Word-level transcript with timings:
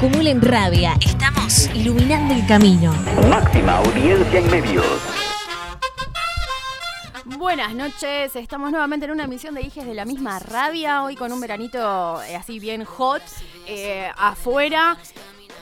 Acumulen 0.00 0.40
rabia, 0.40 0.96
estamos 0.98 1.66
iluminando 1.74 2.32
el 2.32 2.46
camino. 2.46 2.90
Máxima 3.28 3.76
audiencia 3.76 4.40
en 4.40 4.50
medios. 4.50 4.86
Buenas 7.26 7.74
noches, 7.74 8.34
estamos 8.34 8.70
nuevamente 8.70 9.04
en 9.04 9.12
una 9.12 9.24
emisión 9.24 9.54
de 9.54 9.60
Hijes 9.60 9.84
de 9.84 9.92
la 9.92 10.06
misma 10.06 10.38
rabia, 10.38 11.02
hoy 11.02 11.16
con 11.16 11.30
un 11.32 11.40
veranito 11.42 12.22
eh, 12.22 12.34
así 12.34 12.58
bien 12.58 12.82
hot 12.86 13.20
eh, 13.66 14.10
afuera. 14.16 14.96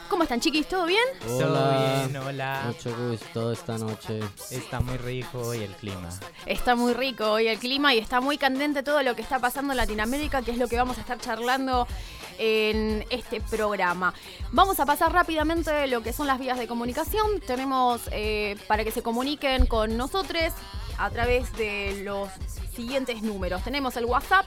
¿Cómo 0.09 0.23
están 0.23 0.38
chiquis? 0.38 0.68
¿Todo 0.68 0.87
bien? 0.87 1.05
Hola. 1.29 1.46
Todo 1.46 2.07
bien, 2.07 2.16
hola. 2.18 2.62
Mucho 2.68 2.96
gusto 2.96 3.51
esta 3.52 3.77
noche. 3.77 4.20
Está 4.52 4.79
muy 4.79 4.98
rico 4.98 5.41
hoy 5.41 5.65
el 5.65 5.73
clima. 5.73 6.09
Está 6.46 6.77
muy 6.77 6.95
rico 6.95 7.29
hoy 7.29 7.48
el 7.48 7.59
clima 7.59 7.93
y 7.93 7.98
está 7.98 8.20
muy 8.20 8.38
candente 8.38 8.84
todo 8.84 9.02
lo 9.02 9.16
que 9.16 9.23
está 9.23 9.41
pasando 9.41 9.73
en 9.73 9.79
Latinoamérica, 9.79 10.43
que 10.43 10.52
es 10.52 10.59
lo 10.59 10.68
que 10.68 10.77
vamos 10.77 10.96
a 10.96 11.01
estar 11.01 11.18
charlando 11.18 11.88
en 12.38 13.05
este 13.10 13.41
programa. 13.41 14.15
Vamos 14.52 14.80
a 14.80 14.87
pasar 14.87 15.12
rápidamente 15.12 15.87
lo 15.88 16.02
que 16.02 16.12
son 16.12 16.27
las 16.27 16.38
vías 16.38 16.59
de 16.59 16.66
comunicación. 16.66 17.40
Tenemos 17.46 18.02
eh, 18.13 18.57
para 18.66 18.85
que 18.85 18.90
se 18.90 19.02
comuniquen 19.02 19.66
con 19.66 19.96
nosotros 19.96 20.52
a 20.98 21.10
través 21.10 21.52
de 21.57 22.02
los 22.04 22.29
siguientes 22.74 23.23
números. 23.23 23.63
Tenemos 23.63 23.96
el 23.96 24.04
WhatsApp, 24.04 24.46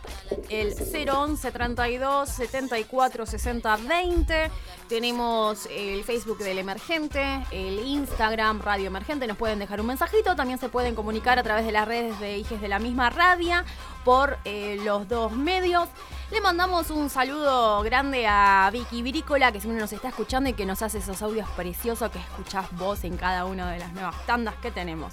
el 0.50 0.74
011 0.74 1.52
32 1.52 2.30
74 2.30 3.26
60 3.26 3.78
20. 3.78 4.52
Tenemos 4.88 5.68
el 5.70 6.04
Facebook 6.04 6.38
del 6.40 6.60
Emergente, 6.60 7.22
el 7.52 7.80
Instagram 7.80 8.62
Radio 8.62 8.88
Emergente. 8.88 9.28
Nos 9.28 9.38
pueden 9.38 9.60
dejar 9.60 9.82
un 9.82 9.88
mensajito. 9.88 10.36
También 10.36 10.60
se 10.60 10.70
pueden 10.70 10.96
comunicar 10.96 11.40
a 11.40 11.44
través 11.44 11.66
de 11.66 11.72
las 11.72 11.88
redes 11.88 12.20
de 12.20 12.38
Hijes 12.38 12.62
de 12.62 12.68
la 12.68 12.80
misma 12.80 13.10
radio 13.10 13.64
por 14.04 14.38
eh, 14.46 14.78
los 14.84 15.08
dos 15.08 15.32
medios. 15.34 15.90
Le 16.32 16.40
mandamos 16.40 16.90
un 16.92 17.10
saludo 17.10 17.82
grande 17.84 18.26
a 18.26 18.70
Vicky 18.72 19.02
Virícola, 19.02 19.52
que 19.52 19.60
siempre 19.60 19.82
nos 19.82 19.92
está 19.92 20.08
escuchando 20.08 20.50
y 20.50 20.54
que 20.54 20.66
nos 20.66 20.82
hace 20.82 21.00
esos 21.00 21.22
audios 21.22 21.50
preciosos 21.58 22.10
que 22.10 22.20
escuchás 22.20 22.68
vos 22.78 23.04
en 23.04 23.18
cada 23.18 23.44
una 23.44 23.70
de 23.70 23.80
las 23.80 23.92
nuevas 23.92 24.16
tandas 24.26 24.56
que 24.62 24.72
tenemos. 24.72 25.12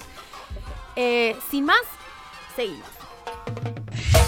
Eh, 0.94 1.36
sin 1.50 1.64
más, 1.64 1.80
seguimos. 2.55 2.86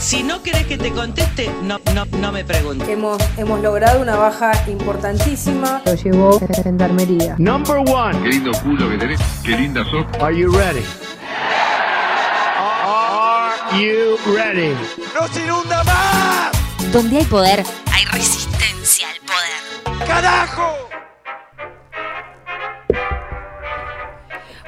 Si 0.00 0.24
no 0.24 0.42
querés 0.42 0.66
que 0.66 0.78
te 0.78 0.90
conteste, 0.90 1.48
no, 1.62 1.78
no, 1.94 2.06
no 2.06 2.32
me 2.32 2.44
preguntes. 2.44 2.88
Hemos, 2.88 3.22
hemos 3.38 3.60
logrado 3.60 4.00
una 4.00 4.16
baja 4.16 4.50
importantísima. 4.68 5.82
Lo 5.84 5.94
llevó 5.94 6.40
a 6.42 6.62
Gendarmería. 6.62 7.36
Number 7.38 7.76
one. 7.76 8.20
Qué 8.20 8.30
lindo 8.30 8.50
culo 8.64 8.90
que 8.90 8.98
tenés. 8.98 9.20
Qué 9.44 9.56
linda 9.56 9.84
sos. 9.84 10.04
Are 10.20 10.36
you 10.36 10.50
ready? 10.50 10.84
Are 12.84 13.80
you 13.80 14.16
ready? 14.34 14.74
¡No 15.14 15.28
se 15.28 15.44
inunda 15.44 15.84
más! 15.84 16.59
Donde 16.92 17.18
hay 17.18 17.24
poder, 17.24 17.62
hay 17.92 18.04
resistencia 18.06 19.06
al 19.10 19.20
poder. 19.20 20.08
¡Carajo! 20.08 20.74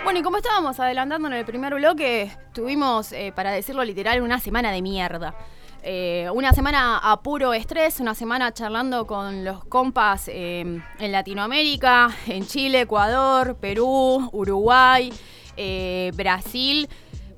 Bueno, 0.05 0.21
y 0.21 0.23
como 0.23 0.37
estábamos 0.37 0.79
adelantando 0.79 1.27
en 1.27 1.35
el 1.35 1.45
primer 1.45 1.75
bloque, 1.75 2.31
tuvimos, 2.55 3.11
eh, 3.11 3.33
para 3.35 3.51
decirlo 3.51 3.83
literal, 3.83 4.23
una 4.23 4.39
semana 4.39 4.71
de 4.71 4.83
mierda. 4.83 5.35
Eh, 5.83 6.29
una 6.33 6.53
semana 6.53 6.99
a 6.99 7.21
puro 7.23 7.55
estrés, 7.55 7.99
una 7.99 8.15
semana 8.15 8.55
charlando 8.55 9.05
con 9.05 9.45
los 9.45 9.65
compas 9.65 10.29
eh, 10.29 10.61
en 11.01 11.13
Latinoamérica, 11.13 12.09
en 12.29 12.47
Chile, 12.47 12.83
Ecuador, 12.83 13.57
Perú, 13.57 14.31
Uruguay, 14.33 15.13
Brasil. 16.15 16.89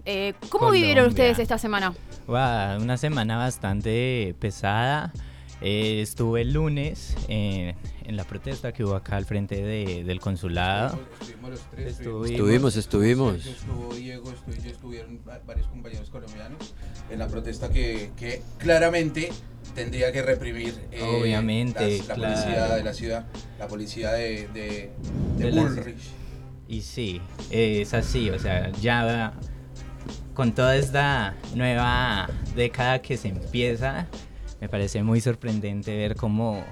¿Cómo 0.04 0.66
Colombia. 0.66 0.80
vivieron 0.80 1.08
ustedes 1.08 1.38
esta 1.38 1.56
semana? 1.56 1.94
Wow, 2.26 2.80
una 2.82 2.96
semana 2.96 3.36
bastante 3.36 4.34
pesada. 4.38 5.12
Eh, 5.60 6.00
estuve 6.02 6.42
el 6.42 6.52
lunes 6.52 7.14
en, 7.28 7.74
en 8.04 8.16
la 8.16 8.24
protesta 8.24 8.72
que 8.72 8.84
hubo 8.84 8.94
acá 8.96 9.16
al 9.16 9.24
frente 9.24 9.62
de- 9.62 10.04
del 10.04 10.20
consulado. 10.20 10.98
Estuvimos 11.20 11.50
los 11.50 11.60
tres. 11.70 11.86
Estuvimos. 11.98 12.30
Estuvimos, 12.30 12.76
estuvimos. 12.76 13.46
Estuvo 13.46 13.94
Diego, 13.94 14.30
estuve 14.30 14.56
yo, 14.64 14.70
estuvieron 14.70 15.20
va- 15.28 15.40
varios 15.46 15.66
compañeros 15.68 16.10
colombianos 16.10 16.74
en 17.10 17.18
la 17.18 17.28
protesta 17.28 17.68
que, 17.70 18.10
que 18.16 18.42
claramente 18.58 19.30
tendría 19.74 20.10
que 20.12 20.22
reprimir 20.22 20.74
eh, 20.92 21.02
Obviamente, 21.02 21.98
las- 21.98 22.08
la 22.08 22.14
claro. 22.14 22.34
policía 22.34 22.74
de 22.74 22.84
la 22.84 22.94
ciudad, 22.94 23.26
la 23.58 23.68
policía 23.68 24.12
de, 24.12 24.48
de, 24.48 24.90
de 25.38 25.44
De 25.44 25.52
la- 25.52 25.62
Bullrich. 25.62 25.96
Y 26.68 26.80
sí, 26.82 27.20
eh, 27.50 27.82
es 27.82 27.92
así, 27.94 28.30
o 28.30 28.38
sea, 28.38 28.70
ya 28.80 29.34
con 30.34 30.52
toda 30.52 30.76
esta 30.76 31.34
nueva 31.54 32.28
década 32.54 33.00
que 33.00 33.16
se 33.16 33.28
empieza, 33.28 34.06
me 34.60 34.68
parece 34.68 35.02
muy 35.02 35.20
sorprendente 35.20 35.96
ver 35.96 36.16
cómo 36.16 36.64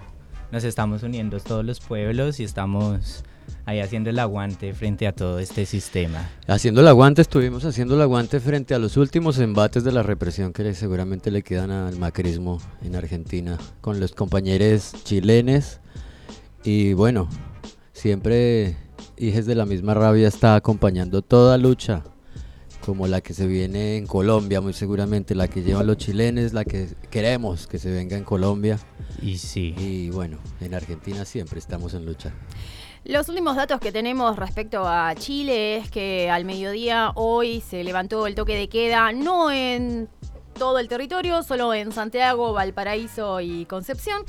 nos 0.50 0.64
estamos 0.64 1.02
uniendo 1.02 1.40
todos 1.40 1.64
los 1.64 1.80
pueblos 1.80 2.40
y 2.40 2.44
estamos 2.44 3.24
ahí 3.64 3.80
haciendo 3.80 4.10
el 4.10 4.18
aguante 4.18 4.74
frente 4.74 5.06
a 5.06 5.12
todo 5.12 5.38
este 5.38 5.64
sistema. 5.64 6.28
Haciendo 6.46 6.80
el 6.80 6.88
aguante, 6.88 7.22
estuvimos 7.22 7.64
haciendo 7.64 7.94
el 7.94 8.02
aguante 8.02 8.40
frente 8.40 8.74
a 8.74 8.78
los 8.78 8.96
últimos 8.96 9.38
embates 9.38 9.84
de 9.84 9.92
la 9.92 10.02
represión 10.02 10.52
que 10.52 10.74
seguramente 10.74 11.30
le 11.30 11.42
quedan 11.42 11.70
al 11.70 11.96
macrismo 11.96 12.60
en 12.82 12.96
Argentina, 12.96 13.58
con 13.80 14.00
los 14.00 14.12
compañeros 14.12 14.92
chilenes. 15.04 15.80
Y 16.64 16.92
bueno, 16.94 17.28
siempre 17.92 18.76
Hijes 19.16 19.46
de 19.46 19.54
la 19.54 19.66
misma 19.66 19.94
rabia 19.94 20.26
está 20.26 20.56
acompañando 20.56 21.22
toda 21.22 21.58
lucha, 21.58 22.02
como 22.84 23.06
la 23.06 23.20
que 23.20 23.32
se 23.34 23.46
viene 23.46 23.96
en 23.96 24.06
Colombia, 24.06 24.60
muy 24.60 24.72
seguramente, 24.72 25.34
la 25.34 25.48
que 25.48 25.62
llevan 25.62 25.86
los 25.86 25.96
chilenes, 25.96 26.52
la 26.52 26.64
que 26.64 26.88
queremos 27.10 27.66
que 27.66 27.78
se 27.78 27.90
venga 27.90 28.16
en 28.16 28.24
Colombia. 28.24 28.78
Y 29.20 29.38
sí. 29.38 29.74
Y 29.78 30.10
bueno, 30.10 30.38
en 30.60 30.74
Argentina 30.74 31.24
siempre 31.24 31.58
estamos 31.58 31.94
en 31.94 32.04
lucha. 32.04 32.32
Los 33.04 33.28
últimos 33.28 33.56
datos 33.56 33.80
que 33.80 33.90
tenemos 33.90 34.36
respecto 34.36 34.86
a 34.86 35.14
Chile 35.16 35.76
es 35.76 35.90
que 35.90 36.30
al 36.30 36.44
mediodía 36.44 37.12
hoy 37.14 37.60
se 37.60 37.82
levantó 37.82 38.26
el 38.26 38.34
toque 38.34 38.54
de 38.56 38.68
queda, 38.68 39.12
no 39.12 39.50
en 39.50 40.08
todo 40.58 40.78
el 40.78 40.88
territorio, 40.88 41.42
solo 41.42 41.74
en 41.74 41.92
Santiago, 41.92 42.52
Valparaíso 42.52 43.40
y 43.40 43.64
Concepción. 43.66 44.22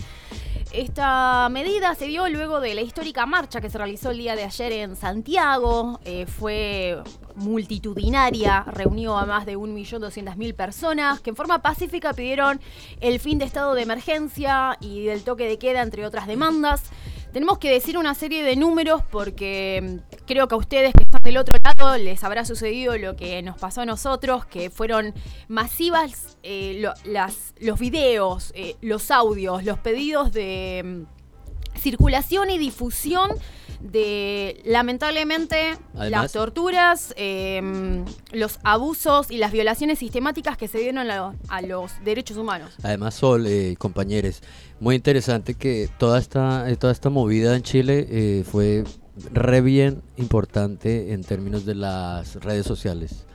Esta 0.73 1.49
medida 1.51 1.93
se 1.93 2.07
dio 2.07 2.27
luego 2.29 2.59
de 2.59 2.73
la 2.73 2.81
histórica 2.81 3.27
marcha 3.27 3.61
que 3.61 3.69
se 3.69 3.77
realizó 3.77 4.09
el 4.09 4.17
día 4.17 4.35
de 4.35 4.43
ayer 4.43 4.71
en 4.71 4.95
Santiago. 4.95 5.99
Eh, 6.03 6.25
fue 6.25 6.97
multitudinaria, 7.35 8.63
reunió 8.63 9.15
a 9.19 9.27
más 9.27 9.45
de 9.45 9.55
1.200.000 9.55 10.55
personas 10.55 11.21
que 11.21 11.29
en 11.29 11.35
forma 11.35 11.61
pacífica 11.61 12.13
pidieron 12.13 12.59
el 13.01 13.19
fin 13.19 13.37
de 13.37 13.45
estado 13.45 13.75
de 13.75 13.83
emergencia 13.83 14.75
y 14.81 15.05
del 15.05 15.23
toque 15.23 15.47
de 15.47 15.59
queda, 15.59 15.83
entre 15.83 16.07
otras 16.07 16.25
demandas. 16.25 16.89
Tenemos 17.33 17.57
que 17.57 17.71
decir 17.71 17.97
una 17.97 18.13
serie 18.13 18.43
de 18.43 18.55
números 18.55 19.01
porque 19.09 19.81
mm, 19.81 20.23
creo 20.27 20.47
que 20.47 20.53
a 20.53 20.57
ustedes 20.59 20.93
que 20.93 21.01
están 21.01 21.19
del 21.23 21.37
otro 21.37 21.57
lado 21.63 21.97
les 21.97 22.23
habrá 22.23 22.45
sucedido 22.45 22.95
lo 22.99 23.15
que 23.15 23.41
nos 23.41 23.57
pasó 23.57 23.81
a 23.81 23.85
nosotros, 23.87 24.45
que 24.45 24.69
fueron 24.69 25.15
masivas 25.47 26.37
eh, 26.43 26.85
los 27.59 27.79
videos, 27.79 28.51
eh, 28.55 28.75
los 28.81 29.09
audios, 29.09 29.63
los 29.63 29.79
pedidos 29.79 30.31
de 30.31 30.83
mm, 30.85 31.12
circulación 31.83 32.49
y 32.49 32.57
difusión 32.57 33.29
de 33.81 34.61
lamentablemente 34.65 35.77
Además- 35.95 36.09
las 36.23 36.31
torturas, 36.31 37.13
eh, 37.17 38.03
los 38.31 38.59
abusos 38.63 39.29
y 39.29 39.37
las 39.37 39.51
violaciones 39.51 39.99
sistemáticas 39.99 40.57
que 40.57 40.67
se 40.67 40.79
dieron 40.79 40.99
a, 40.99 41.03
lo- 41.17 41.35
a 41.49 41.61
los 41.61 41.91
derechos 42.05 42.37
humanos. 42.37 42.71
Además, 42.81 43.13
Sol, 43.15 43.45
eh, 43.45 43.75
compañeros, 43.77 44.41
muy 44.79 44.95
interesante 44.95 45.53
que 45.55 45.89
toda 45.99 46.17
esta, 46.19 46.69
eh, 46.69 46.77
toda 46.77 46.93
esta 46.93 47.09
movida 47.09 47.55
en 47.55 47.61
Chile 47.63 48.07
eh, 48.09 48.43
fue 48.49 48.85
re 49.33 49.61
bien 49.61 50.01
importante 50.17 51.13
en 51.13 51.23
términos 51.23 51.65
de 51.65 51.75
las 51.75 52.35
redes 52.35 52.65
sociales. 52.65 53.25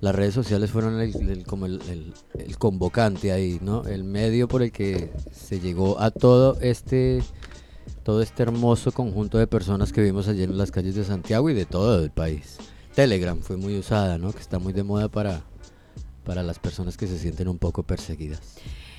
Las 0.00 0.14
redes 0.14 0.34
sociales 0.34 0.70
fueron 0.70 1.00
el, 1.00 1.16
el- 1.30 1.44
como 1.46 1.64
el 1.66 2.12
convocante 2.58 3.32
ahí, 3.32 3.58
¿no? 3.62 3.84
El 3.86 4.04
medio 4.04 4.48
por 4.48 4.62
el 4.62 4.70
que 4.70 5.10
se 5.32 5.60
llegó 5.60 5.98
a 5.98 6.10
todo 6.10 6.58
este, 6.60 7.22
todo 8.02 8.22
este 8.22 8.42
hermoso 8.42 8.92
conjunto 8.92 9.38
de 9.38 9.46
personas 9.46 9.92
que 9.92 10.02
vimos 10.02 10.28
allí 10.28 10.42
en 10.42 10.56
las 10.58 10.70
calles 10.70 10.94
de 10.94 11.04
Santiago 11.04 11.48
y 11.50 11.54
de 11.54 11.66
todo 11.66 12.02
el 12.02 12.10
país. 12.10 12.58
Telegram 12.94 13.40
fue 13.40 13.56
muy 13.56 13.78
usada, 13.78 14.18
¿no? 14.18 14.32
Que 14.32 14.38
está 14.40 14.58
muy 14.58 14.72
de 14.72 14.82
moda 14.84 15.08
para, 15.08 15.42
para 16.24 16.42
las 16.42 16.58
personas 16.58 16.96
que 16.96 17.06
se 17.06 17.18
sienten 17.18 17.48
un 17.48 17.58
poco 17.58 17.82
perseguidas. 17.82 18.56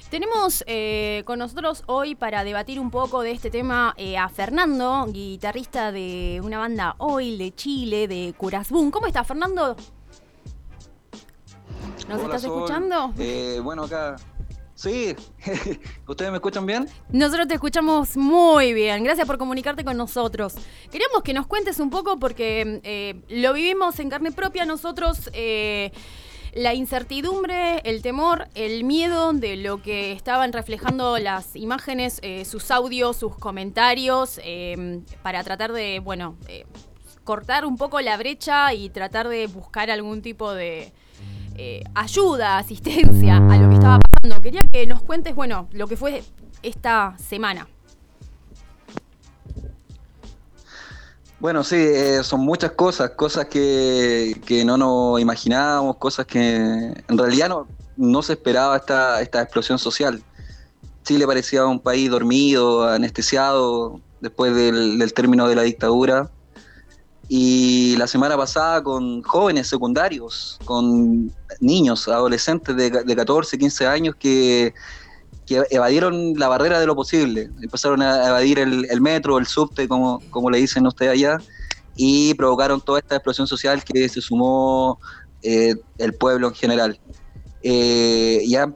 Tenemos 0.09 0.63
eh, 0.67 1.23
con 1.25 1.39
nosotros 1.39 1.83
hoy 1.87 2.15
para 2.15 2.43
debatir 2.43 2.79
un 2.79 2.91
poco 2.91 3.21
de 3.21 3.31
este 3.31 3.49
tema 3.49 3.93
eh, 3.97 4.17
a 4.17 4.29
Fernando, 4.29 5.07
guitarrista 5.11 5.91
de 5.91 6.41
una 6.43 6.59
banda 6.59 6.95
Oil 6.99 7.37
de 7.37 7.53
Chile, 7.53 8.07
de 8.07 8.33
Curazbún. 8.37 8.91
¿Cómo 8.91 9.07
estás, 9.07 9.27
Fernando? 9.27 9.75
¿Nos 12.07 12.19
Hola, 12.19 12.23
estás 12.23 12.41
Sol. 12.43 12.51
escuchando? 12.51 13.13
Eh, 13.17 13.59
bueno, 13.63 13.83
acá. 13.83 14.15
Sí, 14.75 15.15
¿ustedes 16.07 16.31
me 16.31 16.37
escuchan 16.37 16.65
bien? 16.65 16.87
Nosotros 17.09 17.47
te 17.47 17.53
escuchamos 17.55 18.17
muy 18.17 18.73
bien. 18.73 19.03
Gracias 19.03 19.25
por 19.25 19.37
comunicarte 19.37 19.83
con 19.83 19.95
nosotros. 19.97 20.55
Queríamos 20.91 21.23
que 21.23 21.33
nos 21.33 21.47
cuentes 21.47 21.79
un 21.79 21.89
poco 21.89 22.19
porque 22.19 22.81
eh, 22.83 23.15
lo 23.29 23.53
vivimos 23.53 23.99
en 23.99 24.09
carne 24.09 24.31
propia 24.31 24.65
nosotros. 24.65 25.29
eh, 25.33 25.91
la 26.55 26.73
incertidumbre, 26.73 27.79
el 27.83 28.01
temor, 28.01 28.47
el 28.55 28.85
miedo 28.85 29.33
de 29.33 29.57
lo 29.57 29.81
que 29.81 30.13
estaban 30.13 30.53
reflejando 30.53 31.17
las 31.17 31.53
imágenes, 31.57 32.19
eh, 32.21 32.45
sus 32.45 32.71
audios, 32.71 33.17
sus 33.17 33.37
comentarios, 33.37 34.39
eh, 34.41 35.01
para 35.21 35.43
tratar 35.43 35.73
de, 35.73 35.99
bueno, 35.99 36.37
eh, 36.47 36.65
cortar 37.25 37.65
un 37.65 37.75
poco 37.75 37.99
la 37.99 38.15
brecha 38.15 38.73
y 38.73 38.89
tratar 38.89 39.27
de 39.27 39.47
buscar 39.47 39.91
algún 39.91 40.21
tipo 40.21 40.53
de 40.53 40.93
eh, 41.57 41.83
ayuda, 41.93 42.57
asistencia 42.57 43.37
a 43.37 43.57
lo 43.57 43.69
que 43.69 43.75
estaba 43.75 43.99
pasando. 43.99 44.41
Quería 44.41 44.61
que 44.71 44.85
nos 44.87 45.01
cuentes, 45.01 45.35
bueno, 45.35 45.67
lo 45.71 45.87
que 45.87 45.97
fue 45.97 46.23
esta 46.61 47.15
semana. 47.17 47.67
Bueno, 51.39 51.63
sí, 51.63 51.75
eh, 51.75 52.23
son 52.23 52.41
muchas 52.41 52.71
cosas, 52.71 53.11
cosas 53.11 53.45
que, 53.45 54.41
que 54.45 54.65
no 54.65 54.77
nos 54.77 55.19
imaginábamos, 55.19 55.97
cosas 55.97 56.25
que 56.25 56.55
en 56.55 57.17
realidad 57.17 57.49
no, 57.49 57.67
no 57.97 58.21
se 58.21 58.33
esperaba 58.33 58.77
esta, 58.77 59.21
esta 59.21 59.41
explosión 59.41 59.77
social. 59.77 60.23
Chile 61.03 61.27
parecía 61.27 61.65
un 61.65 61.79
país 61.79 62.09
dormido, 62.09 62.87
anestesiado 62.87 63.99
después 64.21 64.55
del, 64.55 64.97
del 64.97 65.13
término 65.13 65.47
de 65.47 65.55
la 65.55 65.61
dictadura. 65.61 66.31
Y 67.27 67.95
la 67.97 68.05
semana 68.05 68.37
pasada 68.37 68.83
con 68.83 69.23
jóvenes 69.23 69.67
secundarios, 69.67 70.59
con 70.65 71.31
niños, 71.59 72.07
adolescentes 72.07 72.75
de, 72.75 72.91
de 72.91 73.15
14, 73.15 73.57
15 73.57 73.87
años 73.87 74.15
que, 74.15 74.73
evadieron 75.47 76.33
la 76.37 76.47
barrera 76.47 76.79
de 76.79 76.87
lo 76.87 76.95
posible. 76.95 77.49
Empezaron 77.61 78.01
a 78.01 78.29
evadir 78.29 78.59
el, 78.59 79.01
metro, 79.01 79.37
el 79.37 79.45
subte, 79.45 79.87
como, 79.87 80.19
como 80.31 80.49
le 80.49 80.57
dicen 80.57 80.87
ustedes 80.87 81.11
allá, 81.11 81.37
y 81.95 82.33
provocaron 82.33 82.81
toda 82.81 82.99
esta 82.99 83.15
explosión 83.15 83.45
social 83.45 83.83
que 83.83 84.09
se 84.09 84.21
sumó 84.21 84.99
eh, 85.43 85.75
el 85.99 86.13
pueblo 86.15 86.47
en 86.47 86.55
general. 86.55 86.99
Eh, 87.61 88.43
ya 88.47 88.73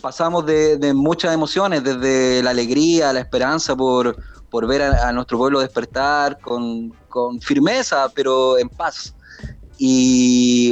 pasamos 0.00 0.46
de 0.46 0.92
muchas 0.94 1.34
emociones, 1.34 1.84
desde 1.84 2.42
la 2.42 2.50
alegría, 2.50 3.12
la 3.12 3.20
esperanza 3.20 3.76
por, 3.76 4.16
por 4.52 4.66
ver 4.66 4.82
a, 4.82 5.10
nuestro 5.12 5.38
pueblo 5.38 5.60
despertar 5.60 6.38
con, 6.38 6.92
firmeza, 7.40 8.10
pero 8.14 8.58
en 8.58 8.68
paz. 8.68 9.14
Y, 9.78 10.70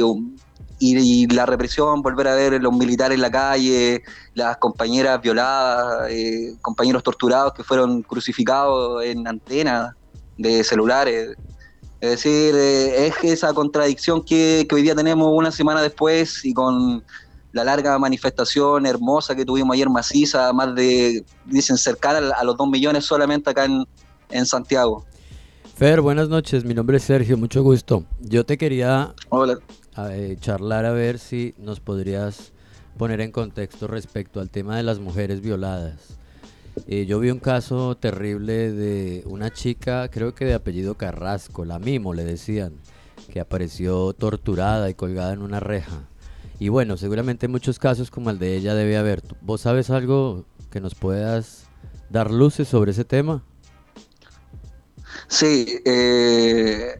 la 1.31 1.45
represión, 1.47 2.03
volver 2.03 2.27
a 2.27 2.35
ver 2.35 2.61
los 2.61 2.73
militares 2.73 3.15
en 3.15 3.21
la 3.21 3.31
calle, 3.31 4.03
las 4.35 4.57
compañeras 4.57 5.19
violadas, 5.19 6.11
eh, 6.11 6.53
compañeros 6.61 7.01
torturados 7.01 7.53
que 7.53 7.63
fueron 7.63 8.03
crucificados 8.03 9.03
en 9.03 9.27
antenas 9.27 9.95
de 10.37 10.63
celulares. 10.63 11.35
Es 12.01 12.09
decir, 12.11 12.55
eh, 12.55 13.07
es 13.07 13.15
esa 13.23 13.51
contradicción 13.53 14.23
que 14.23 14.67
hoy 14.71 14.83
día 14.83 14.95
tenemos 14.95 15.27
una 15.31 15.51
semana 15.51 15.81
después 15.81 16.45
y 16.45 16.53
con 16.53 17.03
la 17.51 17.63
larga 17.63 17.97
manifestación 17.99 18.85
hermosa 18.85 19.35
que 19.35 19.45
tuvimos 19.45 19.73
ayer 19.73 19.89
maciza, 19.89 20.51
más 20.53 20.73
de, 20.75 21.25
dicen, 21.45 21.77
cercana 21.77 22.33
a 22.35 22.43
los 22.43 22.57
dos 22.57 22.67
millones 22.69 23.05
solamente 23.05 23.49
acá 23.49 23.65
en, 23.65 23.85
en 24.29 24.45
Santiago. 24.45 25.05
Fer, 25.75 26.01
buenas 26.01 26.29
noches. 26.29 26.63
Mi 26.63 26.73
nombre 26.73 26.97
es 26.97 27.03
Sergio, 27.03 27.37
mucho 27.37 27.63
gusto. 27.63 28.03
Yo 28.19 28.45
te 28.45 28.57
quería 28.57 29.13
Hola. 29.29 29.57
eh, 30.11 30.37
charlar 30.39 30.85
a 30.85 30.91
ver 30.91 31.17
si 31.17 31.55
nos 31.57 31.79
podrías 31.79 32.51
poner 32.97 33.19
en 33.21 33.31
contexto 33.31 33.87
respecto 33.87 34.39
al 34.39 34.49
tema 34.49 34.77
de 34.77 34.83
las 34.83 34.99
mujeres 34.99 35.41
violadas. 35.41 36.17
Eh, 36.87 37.05
yo 37.05 37.19
vi 37.19 37.31
un 37.31 37.39
caso 37.39 37.95
terrible 37.97 38.71
de 38.71 39.23
una 39.25 39.51
chica, 39.51 40.07
creo 40.09 40.33
que 40.35 40.45
de 40.45 40.53
apellido 40.53 40.95
Carrasco, 40.95 41.65
la 41.65 41.79
Mimo 41.79 42.13
le 42.13 42.23
decían, 42.23 42.73
que 43.31 43.39
apareció 43.39 44.13
torturada 44.13 44.89
y 44.89 44.93
colgada 44.93 45.33
en 45.33 45.41
una 45.41 45.59
reja. 45.59 46.07
Y 46.61 46.69
bueno, 46.69 46.95
seguramente 46.95 47.47
muchos 47.47 47.79
casos 47.79 48.11
como 48.11 48.29
el 48.29 48.37
de 48.37 48.55
ella 48.55 48.75
debe 48.75 48.95
haber. 48.95 49.23
¿Vos 49.41 49.61
sabes 49.61 49.89
algo 49.89 50.45
que 50.69 50.79
nos 50.79 50.93
puedas 50.93 51.63
dar 52.11 52.29
luces 52.29 52.67
sobre 52.67 52.91
ese 52.91 53.03
tema? 53.03 53.43
Sí, 55.27 55.79
eh, 55.85 56.99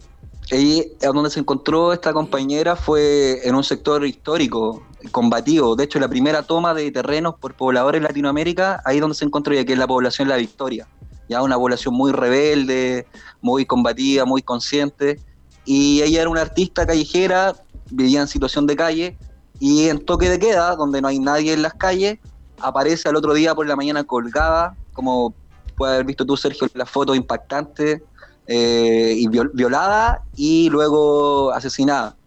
ahí 0.51 0.91
donde 0.99 1.29
se 1.29 1.41
encontró 1.41 1.93
esta 1.93 2.11
compañera 2.11 2.75
fue 2.75 3.47
en 3.47 3.53
un 3.53 3.63
sector 3.63 4.03
histórico, 4.03 4.81
combativo. 5.11 5.75
De 5.75 5.83
hecho, 5.83 5.99
la 5.99 6.09
primera 6.09 6.41
toma 6.41 6.73
de 6.73 6.89
terrenos 6.89 7.35
por 7.39 7.53
pobladores 7.53 7.99
en 7.99 8.05
Latinoamérica, 8.05 8.81
ahí 8.83 8.99
donde 8.99 9.15
se 9.15 9.25
encontró 9.25 9.53
ya 9.53 9.63
que 9.63 9.73
es 9.73 9.77
la 9.77 9.85
población 9.85 10.27
La 10.27 10.37
Victoria. 10.37 10.87
Ya 11.29 11.43
una 11.43 11.55
población 11.55 11.93
muy 11.93 12.11
rebelde, 12.11 13.05
muy 13.41 13.67
combativa, 13.67 14.25
muy 14.25 14.41
consciente. 14.41 15.19
Y 15.65 16.01
ella 16.01 16.21
era 16.21 16.31
una 16.31 16.41
artista 16.41 16.87
callejera, 16.87 17.53
vivía 17.91 18.21
en 18.21 18.27
situación 18.27 18.65
de 18.65 18.75
calle, 18.75 19.17
y 19.61 19.89
en 19.89 20.03
toque 20.03 20.27
de 20.27 20.39
queda, 20.39 20.75
donde 20.75 21.01
no 21.03 21.07
hay 21.07 21.19
nadie 21.19 21.53
en 21.53 21.61
las 21.61 21.75
calles, 21.75 22.17
aparece 22.59 23.07
al 23.07 23.15
otro 23.15 23.31
día 23.35 23.53
por 23.53 23.67
la 23.67 23.75
mañana 23.75 24.03
colgada, 24.03 24.75
como 24.91 25.35
puedes 25.77 25.93
haber 25.93 26.07
visto 26.07 26.25
tú, 26.25 26.35
Sergio, 26.35 26.67
la 26.73 26.87
foto 26.87 27.13
impactante, 27.13 28.03
eh, 28.47 29.13
y 29.15 29.27
viol- 29.27 29.51
violada 29.53 30.23
y 30.35 30.67
luego 30.71 31.51
asesinada. 31.51 32.17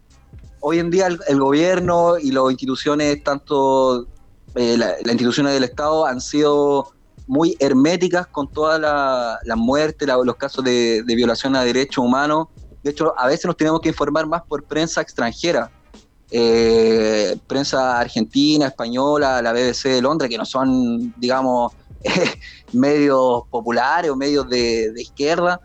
Hoy 0.61 0.79
en 0.79 0.89
día 0.89 1.07
el, 1.07 1.39
gobierno 1.39 2.17
y 2.17 2.31
las 2.31 2.49
instituciones, 2.51 3.21
tanto 3.21 4.07
eh, 4.55 4.77
la- 4.77 4.91
las 5.03 5.11
instituciones 5.11 5.53
del 5.53 5.65
Estado, 5.65 6.05
han 6.05 6.21
sido 6.21 6.87
muy 7.27 7.57
herméticas 7.59 8.27
con 8.27 8.47
todas 8.47 8.79
la- 8.79 9.37
las 9.43 9.57
muertes, 9.57 10.07
la- 10.07 10.15
los 10.23 10.37
casos 10.37 10.63
de, 10.63 11.03
de 11.05 11.15
violación 11.15 11.53
a 11.57 11.65
derechos 11.65 11.97
humanos. 12.05 12.47
De 12.81 12.91
hecho, 12.91 13.13
a 13.17 13.27
veces 13.27 13.45
nos 13.45 13.57
tenemos 13.57 13.81
que 13.81 13.89
informar 13.89 14.25
más 14.25 14.41
por 14.47 14.63
prensa 14.63 15.01
extranjera, 15.01 15.69
eh, 16.31 17.37
prensa 17.47 17.99
argentina, 17.99 18.67
española, 18.67 19.41
la 19.41 19.53
BBC 19.53 19.89
de 19.89 20.01
Londres, 20.01 20.29
que 20.29 20.37
no 20.37 20.45
son, 20.45 21.13
digamos, 21.17 21.73
medios 22.71 23.43
populares 23.49 24.11
o 24.11 24.15
medios 24.15 24.47
de, 24.49 24.93
izquierda, 24.97 25.59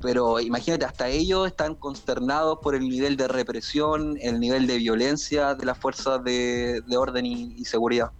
pero 0.00 0.40
imagínate, 0.40 0.84
hasta 0.84 1.08
ellos 1.08 1.46
están 1.46 1.74
consternados 1.76 2.58
por 2.62 2.74
el 2.74 2.88
nivel 2.88 3.16
de 3.16 3.28
represión, 3.28 4.16
el 4.20 4.40
nivel 4.40 4.66
de 4.66 4.78
violencia 4.78 5.54
de 5.54 5.64
las 5.64 5.78
fuerzas 5.78 6.22
de, 6.24 6.80
de 6.86 6.96
orden 6.96 7.26
y 7.26 7.64
seguridad. 7.64 8.10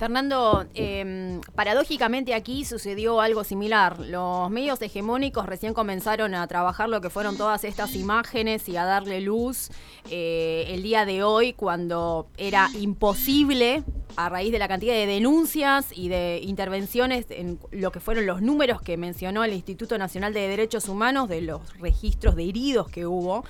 Fernando, 0.00 0.64
eh, 0.72 1.38
paradójicamente 1.54 2.32
aquí 2.32 2.64
sucedió 2.64 3.20
algo 3.20 3.44
similar. 3.44 4.00
Los 4.00 4.48
medios 4.48 4.80
hegemónicos 4.80 5.44
recién 5.44 5.74
comenzaron 5.74 6.34
a 6.34 6.46
trabajar 6.46 6.88
lo 6.88 7.02
que 7.02 7.10
fueron 7.10 7.36
todas 7.36 7.64
estas 7.64 7.94
imágenes 7.94 8.66
y 8.70 8.78
a 8.78 8.86
darle 8.86 9.20
luz 9.20 9.68
eh, 10.10 10.64
el 10.68 10.82
día 10.82 11.04
de 11.04 11.22
hoy 11.22 11.52
cuando 11.52 12.28
era 12.38 12.70
imposible, 12.80 13.82
a 14.16 14.30
raíz 14.30 14.52
de 14.52 14.58
la 14.58 14.68
cantidad 14.68 14.94
de 14.94 15.04
denuncias 15.04 15.88
y 15.94 16.08
de 16.08 16.40
intervenciones 16.44 17.26
en 17.28 17.58
lo 17.70 17.92
que 17.92 18.00
fueron 18.00 18.24
los 18.24 18.40
números 18.40 18.80
que 18.80 18.96
mencionó 18.96 19.44
el 19.44 19.52
Instituto 19.52 19.98
Nacional 19.98 20.32
de 20.32 20.48
Derechos 20.48 20.88
Humanos, 20.88 21.28
de 21.28 21.42
los 21.42 21.78
registros 21.78 22.36
de 22.36 22.48
heridos 22.48 22.88
que 22.88 23.04
hubo 23.04 23.44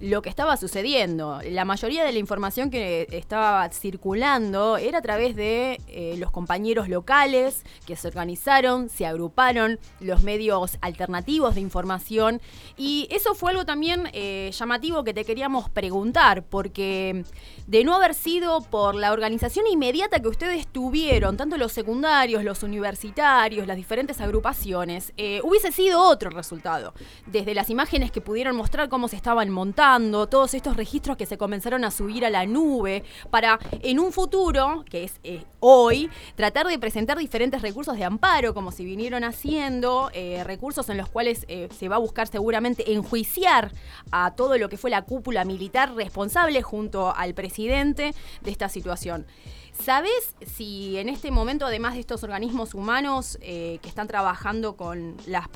lo 0.00 0.22
que 0.22 0.28
estaba 0.28 0.56
sucediendo. 0.56 1.40
La 1.50 1.64
mayoría 1.64 2.04
de 2.04 2.12
la 2.12 2.18
información 2.18 2.70
que 2.70 3.06
estaba 3.12 3.68
circulando 3.70 4.76
era 4.76 4.98
a 4.98 5.02
través 5.02 5.36
de 5.36 5.80
eh, 5.86 6.16
los 6.18 6.30
compañeros 6.30 6.88
locales 6.88 7.64
que 7.86 7.96
se 7.96 8.08
organizaron, 8.08 8.88
se 8.88 9.06
agruparon, 9.06 9.78
los 10.00 10.22
medios 10.22 10.78
alternativos 10.80 11.54
de 11.54 11.60
información. 11.60 12.40
Y 12.76 13.06
eso 13.10 13.34
fue 13.34 13.52
algo 13.52 13.64
también 13.64 14.08
eh, 14.12 14.50
llamativo 14.52 15.04
que 15.04 15.14
te 15.14 15.24
queríamos 15.24 15.70
preguntar, 15.70 16.42
porque 16.42 17.24
de 17.66 17.84
no 17.84 17.94
haber 17.94 18.14
sido 18.14 18.62
por 18.62 18.96
la 18.96 19.12
organización 19.12 19.66
inmediata 19.66 20.20
que 20.20 20.28
ustedes 20.28 20.66
tuvieron, 20.66 21.36
tanto 21.36 21.56
los 21.56 21.72
secundarios, 21.72 22.42
los 22.42 22.62
universitarios, 22.62 23.66
las 23.66 23.76
diferentes 23.76 24.20
agrupaciones, 24.20 25.12
eh, 25.16 25.40
hubiese 25.44 25.70
sido 25.70 26.02
otro 26.02 26.30
resultado. 26.30 26.94
Desde 27.26 27.54
las 27.54 27.70
imágenes 27.70 28.10
que 28.10 28.20
pudieron 28.20 28.56
mostrar 28.56 28.88
cómo 28.88 29.08
se 29.08 29.16
estaban 29.16 29.50
montando, 29.50 29.83
todos 30.30 30.54
estos 30.54 30.78
registros 30.78 31.18
que 31.18 31.26
se 31.26 31.36
comenzaron 31.36 31.84
a 31.84 31.90
subir 31.90 32.24
a 32.24 32.30
la 32.30 32.46
nube, 32.46 33.04
para 33.28 33.58
en 33.82 33.98
un 33.98 34.12
futuro, 34.12 34.82
que 34.88 35.04
es 35.04 35.20
eh, 35.24 35.44
hoy, 35.60 36.08
tratar 36.36 36.66
de 36.66 36.78
presentar 36.78 37.18
diferentes 37.18 37.60
recursos 37.60 37.94
de 37.98 38.04
amparo, 38.04 38.54
como 38.54 38.72
si 38.72 38.86
vinieron 38.86 39.24
haciendo, 39.24 40.10
eh, 40.14 40.42
recursos 40.42 40.88
en 40.88 40.96
los 40.96 41.10
cuales 41.10 41.44
eh, 41.48 41.68
se 41.78 41.88
va 41.90 41.96
a 41.96 41.98
buscar 41.98 42.28
seguramente 42.28 42.94
enjuiciar 42.94 43.72
a 44.10 44.34
todo 44.34 44.56
lo 44.56 44.70
que 44.70 44.78
fue 44.78 44.88
la 44.88 45.02
cúpula 45.02 45.44
militar 45.44 45.94
responsable 45.94 46.62
junto 46.62 47.14
al 47.14 47.34
presidente 47.34 48.14
de 48.40 48.50
esta 48.50 48.70
situación. 48.70 49.26
¿Sabes 49.72 50.34
si 50.46 50.96
en 50.96 51.10
este 51.10 51.30
momento, 51.30 51.66
además 51.66 51.94
de 51.94 52.00
estos 52.00 52.22
organismos 52.22 52.74
humanos 52.74 53.36
que 53.42 53.80
están 53.82 54.06
trabajando 54.06 54.76
con 54.76 55.16
las, 55.26 55.48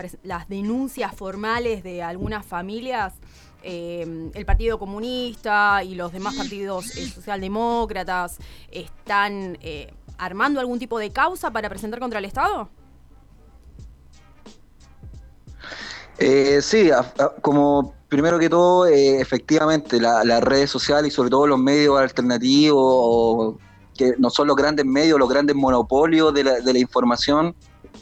denuncias 0.49 1.15
formales 1.15 1.85
de 1.85 2.03
algunas 2.03 2.45
familias, 2.45 3.15
eh, 3.63 4.31
el 4.35 4.47
Partido 4.47 4.79
Comunista 4.79 5.83
y 5.83 5.95
los 5.95 6.13
demás 6.13 6.35
partidos 6.37 6.97
eh, 6.97 7.09
socialdemócratas 7.09 8.39
están 8.71 9.59
eh, 9.61 9.93
armando 10.19 10.61
algún 10.61 10.79
tipo 10.79 10.99
de 10.99 11.11
causa 11.11 11.51
para 11.51 11.69
presentar 11.69 12.01
contra 12.01 12.19
el 12.19 12.25
Estado? 12.25 12.69
Eh, 16.19 16.61
sí, 16.63 16.91
como 17.43 17.95
primero 18.09 18.39
que 18.39 18.51
todo, 18.51 18.87
eh, 18.87 19.21
efectivamente, 19.21 20.01
las 20.01 20.25
la 20.25 20.41
redes 20.41 20.71
sociales 20.71 21.13
y 21.13 21.15
sobre 21.15 21.31
todo 21.31 21.47
los 21.47 21.59
medios 21.59 21.99
alternativos, 21.99 23.57
que 23.97 24.15
no 24.19 24.29
son 24.31 24.49
los 24.49 24.57
grandes 24.57 24.85
medios, 24.85 25.19
los 25.19 25.29
grandes 25.29 25.55
monopolios 25.55 26.35
de 26.35 26.45
la, 26.45 26.61
de 26.61 26.73
la 26.73 26.79
información, 26.79 27.55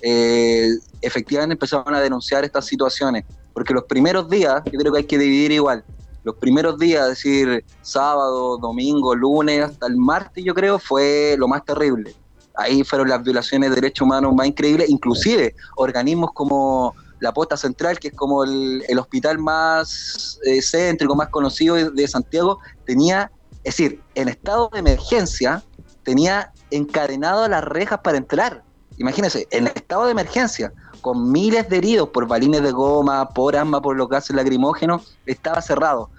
eh, 0.03 0.71
efectivamente 1.01 1.55
empezaron 1.55 1.95
a 1.95 2.01
denunciar 2.01 2.45
estas 2.45 2.67
situaciones. 2.67 3.25
Porque 3.53 3.73
los 3.73 3.85
primeros 3.85 4.29
días, 4.29 4.63
yo 4.71 4.79
creo 4.79 4.93
que 4.93 4.99
hay 4.99 5.05
que 5.05 5.19
dividir 5.19 5.53
igual, 5.53 5.85
los 6.27 6.35
primeros 6.35 6.77
días, 6.77 7.05
es 7.05 7.09
decir, 7.11 7.65
sábado, 7.83 8.59
domingo, 8.59 9.15
lunes, 9.15 9.63
hasta 9.63 9.87
el 9.87 9.97
martes, 9.97 10.45
yo 10.45 10.55
creo, 10.55 10.81
fue 10.81 11.37
lo 11.39 11.47
más 11.47 11.65
terrible. 11.65 12.17
Ahí 12.57 12.83
fueron 12.83 13.09
las 13.09 13.23
violaciones 13.23 13.71
de 13.71 13.77
derechos 13.77 14.05
humanos 14.05 14.35
más 14.35 14.49
increíbles, 14.49 14.91
inclusive 14.91 15.55
organismos 15.77 16.33
como 16.35 16.95
la 17.21 17.33
Posta 17.33 17.57
Central, 17.57 18.01
que 18.01 18.09
es 18.09 18.15
como 18.15 18.43
el, 18.43 18.99
hospital 18.99 19.39
más 19.39 20.41
eh, 20.45 20.61
céntrico, 20.61 21.15
más 21.15 21.29
conocido 21.29 21.77
de, 21.77 21.91
de, 21.91 22.09
Santiago, 22.09 22.59
tenía, 22.85 23.31
es 23.63 23.77
decir, 23.77 24.03
en 24.17 24.29
estado 24.29 24.69
de 24.73 24.81
emergencia, 24.81 25.63
tenía 26.03 26.53
encadenado 26.71 27.47
las 27.49 27.63
rejas 27.63 28.01
para 28.03 28.19
entrar. 28.19 28.65
Imagínense, 28.99 29.47
en 29.51 29.67
estado 29.69 30.07
de 30.07 30.13
emergencia, 30.13 30.73
con 31.01 31.31
miles 31.31 31.69
de 31.69 31.77
heridos 31.77 32.09
por 32.09 32.27
balines 32.27 32.63
de 32.63 32.73
goma, 32.73 33.29
por 33.29 33.57
asma, 33.57 33.81
por 33.81 33.97
los 33.97 34.09
gases 34.09 34.35
lacrimógenos, 34.35 35.17
estaba 35.27 35.61
cerrado. 35.61 36.11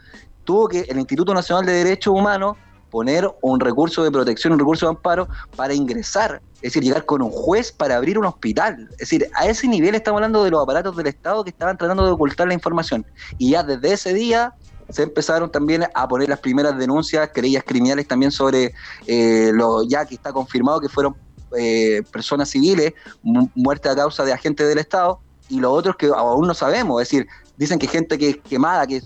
Tuvo 0.44 0.68
que 0.68 0.82
el 0.82 0.98
Instituto 1.00 1.34
Nacional 1.34 1.66
de 1.66 1.74
Derechos 1.74 2.14
Humanos 2.14 2.56
poner 2.90 3.30
un 3.42 3.60
recurso 3.60 4.04
de 4.04 4.12
protección, 4.12 4.54
un 4.54 4.60
recurso 4.60 4.86
de 4.86 4.92
amparo 4.92 5.28
para 5.56 5.74
ingresar, 5.74 6.42
es 6.56 6.62
decir, 6.62 6.84
llegar 6.84 7.06
con 7.06 7.22
un 7.22 7.32
juez 7.32 7.72
para 7.72 7.98
abrir 7.98 8.18
un 8.18 8.26
hospital. 8.26 8.88
Es 8.92 8.98
decir, 8.98 9.30
a 9.36 9.46
ese 9.46 9.68
nivel 9.68 9.96
estamos 9.96 10.20
hablando 10.20 10.44
de 10.44 10.52
los 10.52 10.64
aparatos 10.64 10.96
del 10.96 11.08
Estado 11.08 11.44
que 11.44 11.50
estaban 11.50 11.78
tratando 11.78 12.06
de 12.06 12.12
ocultar 12.12 12.48
la 12.48 12.54
información. 12.54 13.06
Y 13.38 13.52
ya 13.52 13.64
desde 13.64 13.94
ese 13.94 14.14
día 14.14 14.54
se 14.90 15.04
empezaron 15.04 15.52
también 15.52 15.86
a 15.94 16.08
poner 16.08 16.30
las 16.30 16.40
primeras 16.40 16.78
denuncias, 16.78 17.30
querellas 17.32 17.64
criminales 17.66 18.08
también 18.08 18.32
sobre 18.32 18.74
eh, 19.06 19.52
lo 19.54 19.84
ya 19.84 20.06
que 20.06 20.16
está 20.16 20.32
confirmado 20.32 20.80
que 20.80 20.88
fueron 20.88 21.16
eh, 21.58 22.04
personas 22.12 22.50
civiles 22.50 22.94
mu 23.24 23.50
muertas 23.56 23.94
a 23.94 23.96
causa 23.96 24.26
de 24.26 24.34
agentes 24.34 24.68
del 24.68 24.80
Estado 24.80 25.20
y 25.50 25.60
los 25.60 25.72
otros 25.72 25.96
que 25.96 26.08
aún 26.08 26.48
no 26.48 26.54
sabemos, 26.54 27.02
es 27.02 27.10
decir, 27.10 27.28
dicen 27.56 27.80
que 27.80 27.88
gente 27.88 28.18
que 28.18 28.30
es 28.32 28.38
quemada, 28.38 28.86
que 28.86 29.02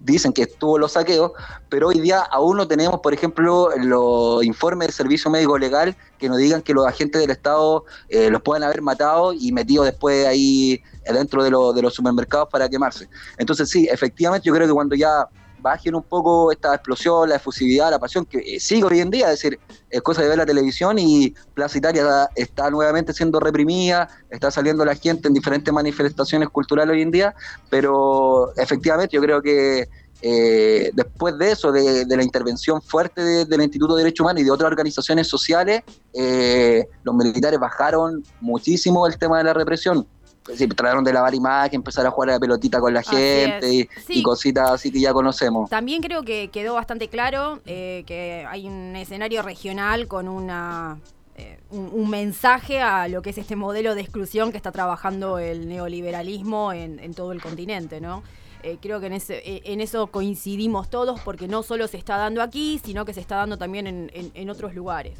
dicen 0.00 0.32
que 0.32 0.42
estuvo 0.42 0.78
los 0.78 0.92
saqueos, 0.92 1.32
pero 1.70 1.88
hoy 1.88 2.00
día 2.00 2.20
aún 2.20 2.58
no 2.58 2.68
tenemos, 2.68 3.00
por 3.00 3.14
ejemplo, 3.14 3.70
los 3.76 4.44
informes 4.44 4.88
del 4.88 4.94
Servicio 4.94 5.30
Médico 5.30 5.56
Legal 5.56 5.96
que 6.18 6.28
nos 6.28 6.38
digan 6.38 6.60
que 6.60 6.74
los 6.74 6.86
agentes 6.86 7.20
del 7.20 7.30
Estado 7.30 7.84
eh, 8.08 8.28
los 8.28 8.42
puedan 8.42 8.64
haber 8.64 8.82
matado 8.82 9.32
y 9.32 9.50
metido 9.52 9.82
después 9.82 10.26
ahí 10.26 10.82
dentro 11.10 11.42
de, 11.42 11.50
de 11.50 11.82
los 11.82 11.94
supermercados 11.94 12.48
para 12.50 12.68
quemarse. 12.68 13.08
Entonces 13.38 13.70
sí, 13.70 13.88
efectivamente 13.90 14.46
yo 14.46 14.54
creo 14.54 14.66
que 14.66 14.74
cuando 14.74 14.94
ya 14.94 15.26
bajen 15.64 15.94
un 15.94 16.02
poco 16.02 16.52
esta 16.52 16.74
explosión, 16.74 17.26
la 17.26 17.36
efusividad, 17.36 17.90
la 17.90 17.98
pasión 17.98 18.26
que 18.26 18.60
sigue 18.60 18.84
hoy 18.84 19.00
en 19.00 19.10
día, 19.10 19.32
es 19.32 19.40
decir, 19.40 19.58
es 19.88 20.02
cosa 20.02 20.20
de 20.20 20.28
ver 20.28 20.36
la 20.36 20.44
televisión 20.44 20.98
y 20.98 21.34
Plaza 21.54 21.78
Italia 21.78 22.28
está 22.34 22.68
nuevamente 22.68 23.14
siendo 23.14 23.40
reprimida, 23.40 24.06
está 24.28 24.50
saliendo 24.50 24.84
la 24.84 24.94
gente 24.94 25.26
en 25.26 25.32
diferentes 25.32 25.72
manifestaciones 25.72 26.50
culturales 26.50 26.92
hoy 26.92 27.00
en 27.00 27.10
día, 27.10 27.34
pero 27.70 28.54
efectivamente 28.56 29.16
yo 29.16 29.22
creo 29.22 29.40
que 29.40 29.88
eh, 30.20 30.90
después 30.92 31.38
de 31.38 31.52
eso, 31.52 31.72
de, 31.72 32.04
la 32.06 32.22
intervención 32.22 32.82
fuerte 32.82 33.22
de, 33.22 33.44
del 33.46 33.62
Instituto 33.62 33.96
de 33.96 34.04
Derechos 34.04 34.24
Humanos 34.24 34.42
y 34.42 34.44
de 34.44 34.50
otras 34.50 34.70
organizaciones 34.70 35.28
sociales, 35.28 35.82
eh, 36.12 36.86
los 37.04 37.14
militares 37.14 37.58
bajaron 37.58 38.22
muchísimo 38.42 39.06
el 39.06 39.16
tema 39.16 39.38
de 39.38 39.44
la 39.44 39.54
represión 39.54 40.06
sí, 40.54 40.68
trataron 40.68 41.04
de 41.04 41.12
lavar 41.12 41.34
imagen, 41.34 41.76
empezar 41.76 42.06
a 42.06 42.10
jugar 42.10 42.30
a 42.30 42.32
la 42.34 42.40
pelotita 42.40 42.80
con 42.80 42.92
la 42.92 43.00
así 43.00 43.16
gente 43.16 43.72
y, 43.72 43.88
sí. 44.06 44.20
y, 44.20 44.22
cositas 44.22 44.70
así 44.70 44.90
que 44.90 45.00
ya 45.00 45.12
conocemos. 45.12 45.70
También 45.70 46.02
creo 46.02 46.22
que 46.22 46.48
quedó 46.48 46.74
bastante 46.74 47.08
claro 47.08 47.60
eh, 47.66 48.04
que 48.06 48.46
hay 48.48 48.66
un 48.66 48.96
escenario 48.96 49.42
regional 49.42 50.06
con 50.06 50.28
una 50.28 50.98
eh, 51.36 51.58
un, 51.70 51.90
un, 51.92 52.10
mensaje 52.10 52.80
a 52.80 53.08
lo 53.08 53.20
que 53.20 53.30
es 53.30 53.38
este 53.38 53.56
modelo 53.56 53.96
de 53.96 54.02
exclusión 54.02 54.52
que 54.52 54.56
está 54.56 54.70
trabajando 54.70 55.38
el 55.38 55.68
neoliberalismo 55.68 56.72
en, 56.72 57.00
en 57.00 57.12
todo 57.12 57.32
el 57.32 57.42
continente, 57.42 58.00
¿no? 58.00 58.22
Eh, 58.62 58.78
creo 58.80 58.98
que 58.98 59.06
en, 59.06 59.12
ese, 59.12 59.42
eh, 59.44 59.60
en, 59.64 59.82
eso 59.82 60.06
coincidimos 60.06 60.88
todos 60.88 61.20
porque 61.20 61.48
no 61.48 61.62
solo 61.62 61.86
se 61.86 61.98
está 61.98 62.16
dando 62.16 62.40
aquí, 62.40 62.80
sino 62.82 63.04
que 63.04 63.12
se 63.12 63.20
está 63.20 63.36
dando 63.36 63.58
también 63.58 63.86
en, 63.86 64.10
en, 64.14 64.30
en 64.32 64.48
otros 64.48 64.74
lugares. 64.74 65.18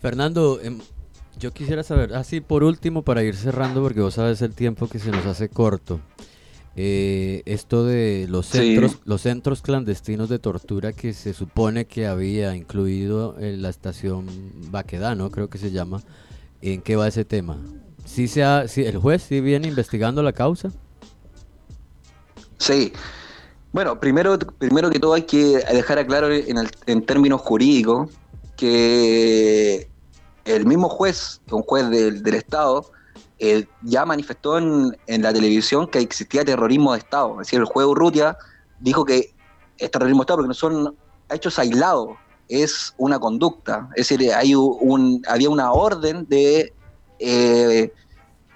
Fernando, 0.00 0.60
em, 0.62 0.80
yo 1.40 1.52
quisiera 1.52 1.82
saber, 1.82 2.14
así 2.14 2.36
ah, 2.36 2.44
por 2.46 2.62
último, 2.62 3.02
para 3.02 3.24
ir 3.24 3.34
cerrando, 3.34 3.82
porque 3.82 4.00
vos 4.00 4.14
sabes 4.14 4.42
el 4.42 4.54
tiempo 4.54 4.88
que 4.88 4.98
se 4.98 5.10
nos 5.10 5.24
hace 5.26 5.48
corto. 5.48 6.00
Eh, 6.76 7.42
esto 7.46 7.84
de 7.84 8.26
los 8.28 8.46
centros, 8.46 8.92
sí. 8.92 8.98
los 9.04 9.22
centros 9.22 9.60
clandestinos 9.60 10.28
de 10.28 10.38
tortura 10.38 10.92
que 10.92 11.14
se 11.14 11.34
supone 11.34 11.86
que 11.86 12.06
había 12.06 12.54
incluido 12.54 13.36
en 13.40 13.60
la 13.60 13.70
estación 13.70 14.26
Baquedano, 14.70 15.30
creo 15.30 15.48
que 15.50 15.58
se 15.58 15.72
llama. 15.72 16.00
¿En 16.62 16.82
qué 16.82 16.94
va 16.94 17.08
ese 17.08 17.24
tema? 17.24 17.58
¿Sí 18.04 18.28
se 18.28 18.44
ha, 18.44 18.68
sí, 18.68 18.84
¿El 18.84 18.98
juez 18.98 19.22
sí 19.22 19.40
viene 19.40 19.66
investigando 19.68 20.22
la 20.22 20.32
causa? 20.32 20.70
Sí. 22.58 22.92
Bueno, 23.72 23.98
primero, 23.98 24.38
primero 24.38 24.90
que 24.90 24.98
todo 24.98 25.14
hay 25.14 25.22
que 25.22 25.58
dejar 25.72 26.06
claro 26.06 26.32
en, 26.32 26.58
el, 26.58 26.68
en 26.86 27.04
términos 27.06 27.40
jurídicos 27.40 28.10
que 28.56 29.88
el 30.56 30.66
mismo 30.66 30.88
juez, 30.88 31.40
un 31.50 31.62
juez 31.62 31.88
del, 31.90 32.22
del 32.22 32.34
Estado, 32.34 32.90
eh, 33.38 33.66
ya 33.82 34.04
manifestó 34.04 34.58
en, 34.58 34.96
en, 35.06 35.22
la 35.22 35.32
televisión 35.32 35.86
que 35.88 35.98
existía 35.98 36.44
terrorismo 36.44 36.92
de 36.92 36.98
Estado. 36.98 37.32
Es 37.40 37.46
decir, 37.46 37.60
el 37.60 37.64
juez 37.64 37.86
Urrutia 37.86 38.36
dijo 38.80 39.04
que 39.04 39.34
es 39.78 39.90
terrorismo 39.90 40.20
de 40.20 40.24
Estado 40.24 40.36
porque 40.38 40.48
no 40.48 40.54
son 40.54 40.96
hechos 41.30 41.58
aislados, 41.58 42.10
es 42.48 42.94
una 42.98 43.18
conducta. 43.18 43.88
Es 43.94 44.08
decir, 44.08 44.32
hay 44.34 44.54
un, 44.54 45.22
había 45.26 45.48
una 45.48 45.72
orden 45.72 46.26
de 46.28 46.72
eh, 47.18 47.92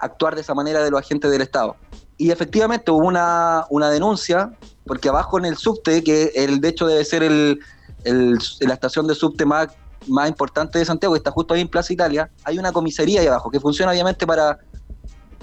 actuar 0.00 0.34
de 0.34 0.42
esa 0.42 0.54
manera 0.54 0.82
de 0.82 0.90
los 0.90 1.00
agentes 1.00 1.30
del 1.30 1.40
Estado. 1.40 1.76
Y 2.16 2.30
efectivamente 2.30 2.90
hubo 2.90 3.06
una, 3.06 3.66
una 3.70 3.90
denuncia, 3.90 4.56
porque 4.86 5.08
abajo 5.08 5.38
en 5.38 5.46
el 5.46 5.56
subte, 5.56 6.04
que 6.04 6.32
el, 6.34 6.60
de 6.60 6.68
hecho 6.68 6.86
debe 6.86 7.04
ser 7.04 7.22
el, 7.22 7.58
la 8.04 8.74
estación 8.74 9.06
de 9.06 9.14
subte 9.14 9.44
más 9.44 9.68
más 10.08 10.28
importante 10.28 10.78
de 10.78 10.84
Santiago, 10.84 11.14
que 11.14 11.18
está 11.18 11.30
justo 11.30 11.54
ahí 11.54 11.60
en 11.60 11.68
Plaza 11.68 11.92
Italia, 11.92 12.30
hay 12.44 12.58
una 12.58 12.72
comisaría 12.72 13.20
ahí 13.20 13.26
abajo 13.26 13.50
que 13.50 13.60
funciona 13.60 13.92
obviamente 13.92 14.26
para 14.26 14.58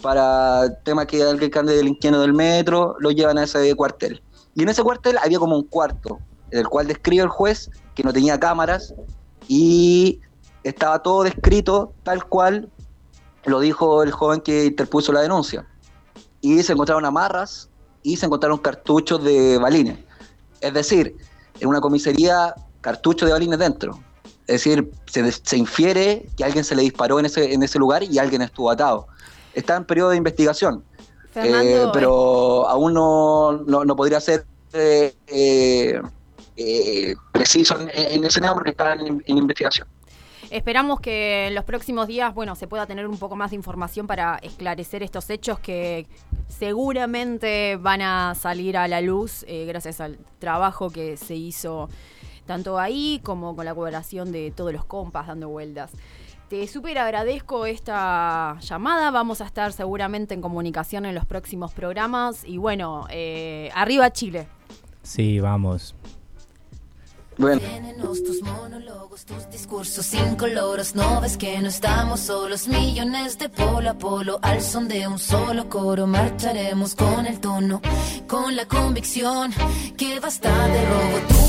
para 0.01 0.81
temas 0.83 1.05
que 1.05 1.23
alguien 1.23 1.51
que 1.51 1.59
ande 1.59 1.75
delinquiendo 1.75 2.21
del 2.21 2.33
metro, 2.33 2.95
lo 2.99 3.11
llevan 3.11 3.37
a 3.37 3.43
ese 3.43 3.73
cuartel. 3.75 4.21
Y 4.55 4.63
en 4.63 4.69
ese 4.69 4.83
cuartel 4.83 5.17
había 5.23 5.39
como 5.39 5.55
un 5.55 5.63
cuarto, 5.63 6.19
en 6.49 6.59
el 6.59 6.67
cual 6.67 6.87
describe 6.87 7.23
el 7.23 7.29
juez 7.29 7.69
que 7.95 8.03
no 8.03 8.11
tenía 8.11 8.39
cámaras 8.39 8.93
y 9.47 10.19
estaba 10.63 11.01
todo 11.01 11.23
descrito 11.23 11.93
tal 12.03 12.25
cual 12.25 12.69
lo 13.45 13.59
dijo 13.59 14.03
el 14.03 14.11
joven 14.11 14.41
que 14.41 14.65
interpuso 14.65 15.11
la 15.13 15.21
denuncia. 15.21 15.65
Y 16.41 16.61
se 16.63 16.73
encontraron 16.73 17.05
amarras 17.05 17.69
y 18.03 18.17
se 18.17 18.25
encontraron 18.25 18.57
cartuchos 18.57 19.23
de 19.23 19.57
balines. 19.59 19.99
Es 20.59 20.73
decir, 20.73 21.15
en 21.59 21.67
una 21.67 21.79
comisaría, 21.79 22.55
cartuchos 22.81 23.27
de 23.27 23.33
balines 23.33 23.59
dentro 23.59 23.99
es 24.51 24.63
decir, 24.63 24.91
se, 25.05 25.31
se, 25.31 25.57
infiere 25.57 26.27
que 26.35 26.43
alguien 26.43 26.63
se 26.63 26.75
le 26.75 26.81
disparó 26.81 27.19
en 27.19 27.25
ese, 27.25 27.53
en 27.53 27.63
ese 27.63 27.79
lugar 27.79 28.03
y 28.03 28.19
alguien 28.19 28.41
estuvo 28.41 28.69
atado. 28.69 29.07
Está 29.53 29.77
en 29.77 29.85
periodo 29.85 30.09
de 30.09 30.17
investigación, 30.17 30.83
eh, 31.35 31.85
pero 31.93 32.67
aún 32.67 32.93
no, 32.93 33.63
no, 33.65 33.85
no 33.85 33.95
podría 33.95 34.19
ser 34.19 34.45
eh, 34.73 35.13
eh, 35.27 37.15
preciso 37.31 37.79
en, 37.79 37.89
en, 37.93 38.23
ese 38.25 38.41
tema 38.41 38.53
porque 38.53 38.71
está 38.71 38.93
en, 38.93 39.23
en 39.25 39.37
investigación. 39.37 39.87
Esperamos 40.51 40.99
que 40.99 41.47
en 41.47 41.55
los 41.55 41.63
próximos 41.63 42.07
días, 42.07 42.35
bueno, 42.35 42.57
se 42.57 42.67
pueda 42.67 42.85
tener 42.85 43.07
un 43.07 43.17
poco 43.17 43.37
más 43.37 43.51
de 43.51 43.55
información 43.55 44.05
para 44.05 44.37
esclarecer 44.41 45.01
estos 45.01 45.29
hechos 45.29 45.59
que 45.59 46.07
seguramente 46.49 47.77
van 47.77 48.01
a 48.01 48.35
salir 48.35 48.75
a 48.75 48.89
la 48.89 48.99
luz 48.99 49.45
eh, 49.47 49.65
gracias 49.65 50.01
al 50.01 50.19
trabajo 50.39 50.89
que 50.89 51.15
se 51.15 51.35
hizo 51.35 51.87
tanto 52.51 52.77
ahí 52.77 53.21
como 53.23 53.55
con 53.55 53.63
la 53.63 53.73
colaboración 53.73 54.33
de 54.33 54.51
todos 54.51 54.73
los 54.73 54.83
compas 54.83 55.25
dando 55.25 55.47
vueltas. 55.47 55.91
Te 56.49 56.67
súper 56.67 56.97
agradezco 56.97 57.65
esta 57.65 58.57
llamada. 58.59 59.09
Vamos 59.09 59.39
a 59.39 59.45
estar 59.45 59.71
seguramente 59.71 60.33
en 60.33 60.41
comunicación 60.41 61.05
en 61.05 61.15
los 61.15 61.25
próximos 61.25 61.71
programas. 61.71 62.43
Y 62.43 62.57
bueno, 62.57 63.07
eh, 63.09 63.69
arriba 63.73 64.11
Chile. 64.11 64.47
Sí, 65.01 65.39
vamos. 65.39 65.95
Bueno. 67.37 67.61
tus 68.03 68.41
monólogos, 68.41 69.23
tus 69.23 69.49
discursos 69.49 70.13
incoloros. 70.13 70.93
No 70.93 71.21
ves 71.21 71.37
que 71.37 71.57
no 71.61 71.69
estamos 71.69 72.19
solos. 72.19 72.67
Millones 72.67 73.39
de 73.39 73.47
polo 73.47 73.91
a 73.91 73.93
polo. 73.93 74.39
Al 74.41 74.61
son 74.61 74.89
de 74.89 75.07
un 75.07 75.19
solo 75.19 75.69
coro. 75.69 76.05
Marcharemos 76.05 76.95
con 76.95 77.25
el 77.25 77.39
tono, 77.39 77.81
con 78.27 78.57
la 78.57 78.65
convicción 78.65 79.53
que 79.95 80.19
basta 80.19 80.67
de 80.67 80.85
robo. 80.85 81.40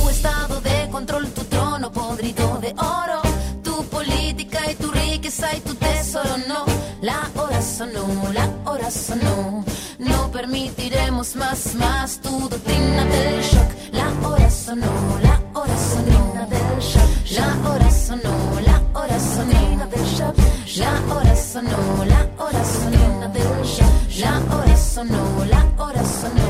Control, 0.92 1.26
tu 1.30 1.42
trono 1.44 1.90
podrido 1.90 2.58
de 2.60 2.68
oro. 2.76 3.22
Tu 3.64 3.82
política 3.86 4.60
y 4.70 4.74
tu 4.74 4.90
riqueza 4.90 5.48
y 5.56 5.60
tu 5.60 5.74
tesoro. 5.74 6.36
No, 6.46 6.66
la 7.00 7.30
hora 7.34 7.62
sonó, 7.62 8.06
la 8.34 8.46
hora 8.70 8.90
sonó. 8.90 9.64
No 9.98 10.30
permitiremos 10.30 11.34
más, 11.36 11.74
más 11.76 12.20
tu 12.20 12.46
doctrina 12.46 13.06
del 13.06 13.40
shock. 13.42 13.70
La 13.92 14.28
hora 14.28 14.50
sonó, 14.50 14.92
la 15.22 15.40
hora 15.54 15.76
sonó. 15.78 16.34
La 17.30 17.46
hora 17.70 17.90
sonó, 17.90 18.60
la 18.60 18.82
hora 18.92 19.18
sonó. 19.18 19.62
La 20.76 20.92
hora 21.14 21.34
sonó, 21.34 22.04
la 22.04 22.28
hora 22.38 22.64
sonó. 22.64 22.92
La 24.20 24.54
hora 24.54 24.76
sonó, 24.76 25.44
la 25.46 25.66
hora 25.82 26.04
sonó. 26.04 26.48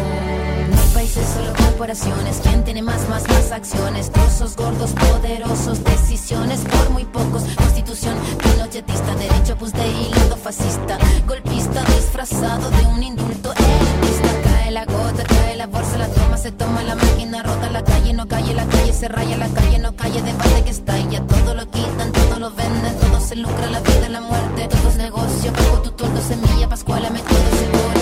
Hay 0.76 0.88
países, 0.94 1.26
solo 1.28 1.61
corporaciones. 1.82 2.40
¿Quién 2.44 2.62
tiene 2.62 2.80
más, 2.80 3.08
más, 3.08 3.28
más 3.28 3.50
acciones? 3.50 4.12
Trozos 4.12 4.54
gordos, 4.54 4.92
poderosos, 4.92 5.82
decisiones 5.82 6.60
por 6.60 6.90
muy 6.90 7.04
pocos. 7.04 7.42
Constitución 7.56 8.14
pinochetista, 8.38 9.14
derecho 9.16 9.56
pues 9.58 9.72
de 9.72 9.88
hilo 9.88 10.36
fascista. 10.36 10.96
Golpista 11.26 11.82
disfrazado 11.96 12.70
de 12.70 12.86
un 12.86 13.02
indulto 13.02 13.52
elitista. 13.52 14.28
Cae 14.44 14.70
la 14.70 14.84
gota, 14.84 15.24
cae 15.24 15.56
la 15.56 15.66
bolsa, 15.66 15.98
la 15.98 16.06
toma, 16.06 16.36
se 16.36 16.52
toma 16.52 16.84
la 16.84 16.94
máquina, 16.94 17.42
rota 17.42 17.68
la 17.68 17.82
calle, 17.82 18.12
no 18.12 18.28
calle, 18.28 18.54
la 18.54 18.66
calle 18.66 18.92
se 18.92 19.08
raya, 19.08 19.36
la 19.36 19.48
calle 19.48 19.78
no 19.80 19.96
calle, 19.96 20.22
debate 20.22 20.62
que 20.64 20.70
estalla. 20.70 21.26
Todo 21.26 21.54
lo 21.54 21.68
quitan, 21.68 22.12
todo 22.12 22.38
lo 22.38 22.50
venden, 22.52 22.94
todo 23.00 23.20
se 23.20 23.34
lucra, 23.34 23.66
la 23.66 23.80
vida, 23.80 24.08
la 24.08 24.20
muerte. 24.20 24.68
Todo 24.68 24.88
es 24.88 24.96
negocio, 24.96 25.50
bajo 25.50 25.82
tu 25.82 25.90
tordo, 25.90 26.20
semilla, 26.20 26.68
pascuala, 26.68 27.10
me 27.10 27.18
todo 27.18 28.01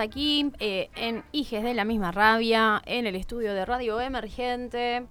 aquí 0.00 0.50
eh, 0.58 0.90
en 0.96 1.22
Hijes 1.32 1.62
de 1.62 1.74
la 1.74 1.84
misma 1.84 2.10
rabia, 2.10 2.82
en 2.86 3.06
el 3.06 3.14
estudio 3.14 3.54
de 3.54 3.64
Radio 3.64 4.00
Emergente. 4.00 5.06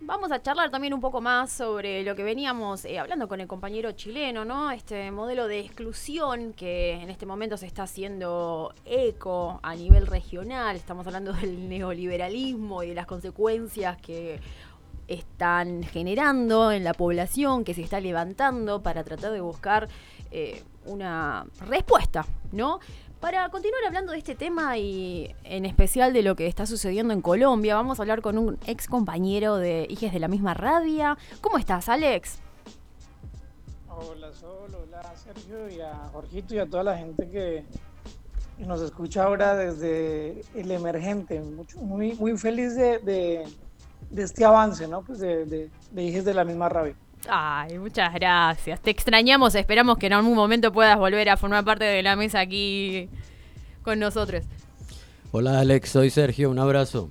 Vamos 0.00 0.30
a 0.30 0.40
charlar 0.40 0.70
también 0.70 0.94
un 0.94 1.00
poco 1.00 1.20
más 1.20 1.50
sobre 1.50 2.02
lo 2.04 2.14
que 2.14 2.22
veníamos 2.22 2.84
eh, 2.84 2.98
hablando 2.98 3.28
con 3.28 3.40
el 3.40 3.46
compañero 3.46 3.92
chileno, 3.92 4.44
¿no? 4.44 4.70
Este 4.70 5.10
modelo 5.10 5.48
de 5.48 5.60
exclusión 5.60 6.52
que 6.52 6.92
en 6.92 7.10
este 7.10 7.26
momento 7.26 7.56
se 7.56 7.66
está 7.66 7.82
haciendo 7.84 8.72
eco 8.84 9.58
a 9.62 9.74
nivel 9.74 10.06
regional. 10.06 10.76
Estamos 10.76 11.06
hablando 11.06 11.32
del 11.32 11.68
neoliberalismo 11.68 12.82
y 12.82 12.88
de 12.88 12.94
las 12.94 13.06
consecuencias 13.06 13.96
que 13.98 14.40
están 15.08 15.82
generando 15.82 16.72
en 16.72 16.84
la 16.84 16.94
población, 16.94 17.64
que 17.64 17.74
se 17.74 17.82
está 17.82 18.00
levantando 18.00 18.82
para 18.82 19.04
tratar 19.04 19.32
de 19.32 19.40
buscar 19.40 19.88
eh, 20.30 20.62
una 20.84 21.46
respuesta, 21.60 22.26
¿no? 22.52 22.80
Para 23.20 23.48
continuar 23.48 23.82
hablando 23.86 24.12
de 24.12 24.18
este 24.18 24.34
tema 24.34 24.76
y 24.78 25.34
en 25.44 25.64
especial 25.64 26.12
de 26.12 26.22
lo 26.22 26.36
que 26.36 26.46
está 26.46 26.66
sucediendo 26.66 27.12
en 27.14 27.22
Colombia, 27.22 27.74
vamos 27.74 27.98
a 27.98 28.02
hablar 28.02 28.20
con 28.20 28.36
un 28.38 28.58
ex 28.66 28.86
compañero 28.86 29.56
de 29.56 29.86
Hijes 29.88 30.12
de 30.12 30.20
la 30.20 30.28
misma 30.28 30.54
rabia. 30.54 31.16
¿Cómo 31.40 31.58
estás, 31.58 31.88
Alex? 31.88 32.38
Hola 33.88 34.32
Sol, 34.32 34.68
hola 34.74 35.02
Sergio 35.16 35.68
y 35.70 35.80
a 35.80 35.94
Jorgito 36.12 36.54
y 36.54 36.58
a 36.58 36.66
toda 36.66 36.84
la 36.84 36.98
gente 36.98 37.28
que 37.30 37.64
nos 38.58 38.82
escucha 38.82 39.24
ahora 39.24 39.56
desde 39.56 40.42
el 40.54 40.70
emergente. 40.70 41.40
Muy, 41.76 42.12
muy 42.14 42.36
feliz 42.36 42.76
de, 42.76 42.98
de- 42.98 43.44
este 44.22 44.44
avance, 44.44 44.86
¿no? 44.86 45.02
Pues 45.02 45.18
de, 45.18 45.46
de 45.90 46.02
Hijes 46.02 46.24
de 46.26 46.34
la 46.34 46.44
misma 46.44 46.68
rabia. 46.68 46.94
Ay, 47.28 47.78
muchas 47.78 48.12
gracias. 48.14 48.80
Te 48.80 48.90
extrañamos, 48.90 49.54
esperamos 49.54 49.98
que 49.98 50.06
en 50.06 50.12
algún 50.12 50.34
momento 50.34 50.72
puedas 50.72 50.98
volver 50.98 51.28
a 51.28 51.36
formar 51.36 51.64
parte 51.64 51.84
de 51.84 52.02
la 52.02 52.16
mesa 52.16 52.40
aquí 52.40 53.08
con 53.82 53.98
nosotros. 53.98 54.44
Hola 55.32 55.60
Alex, 55.60 55.90
soy 55.90 56.10
Sergio, 56.10 56.50
un 56.50 56.58
abrazo. 56.58 57.10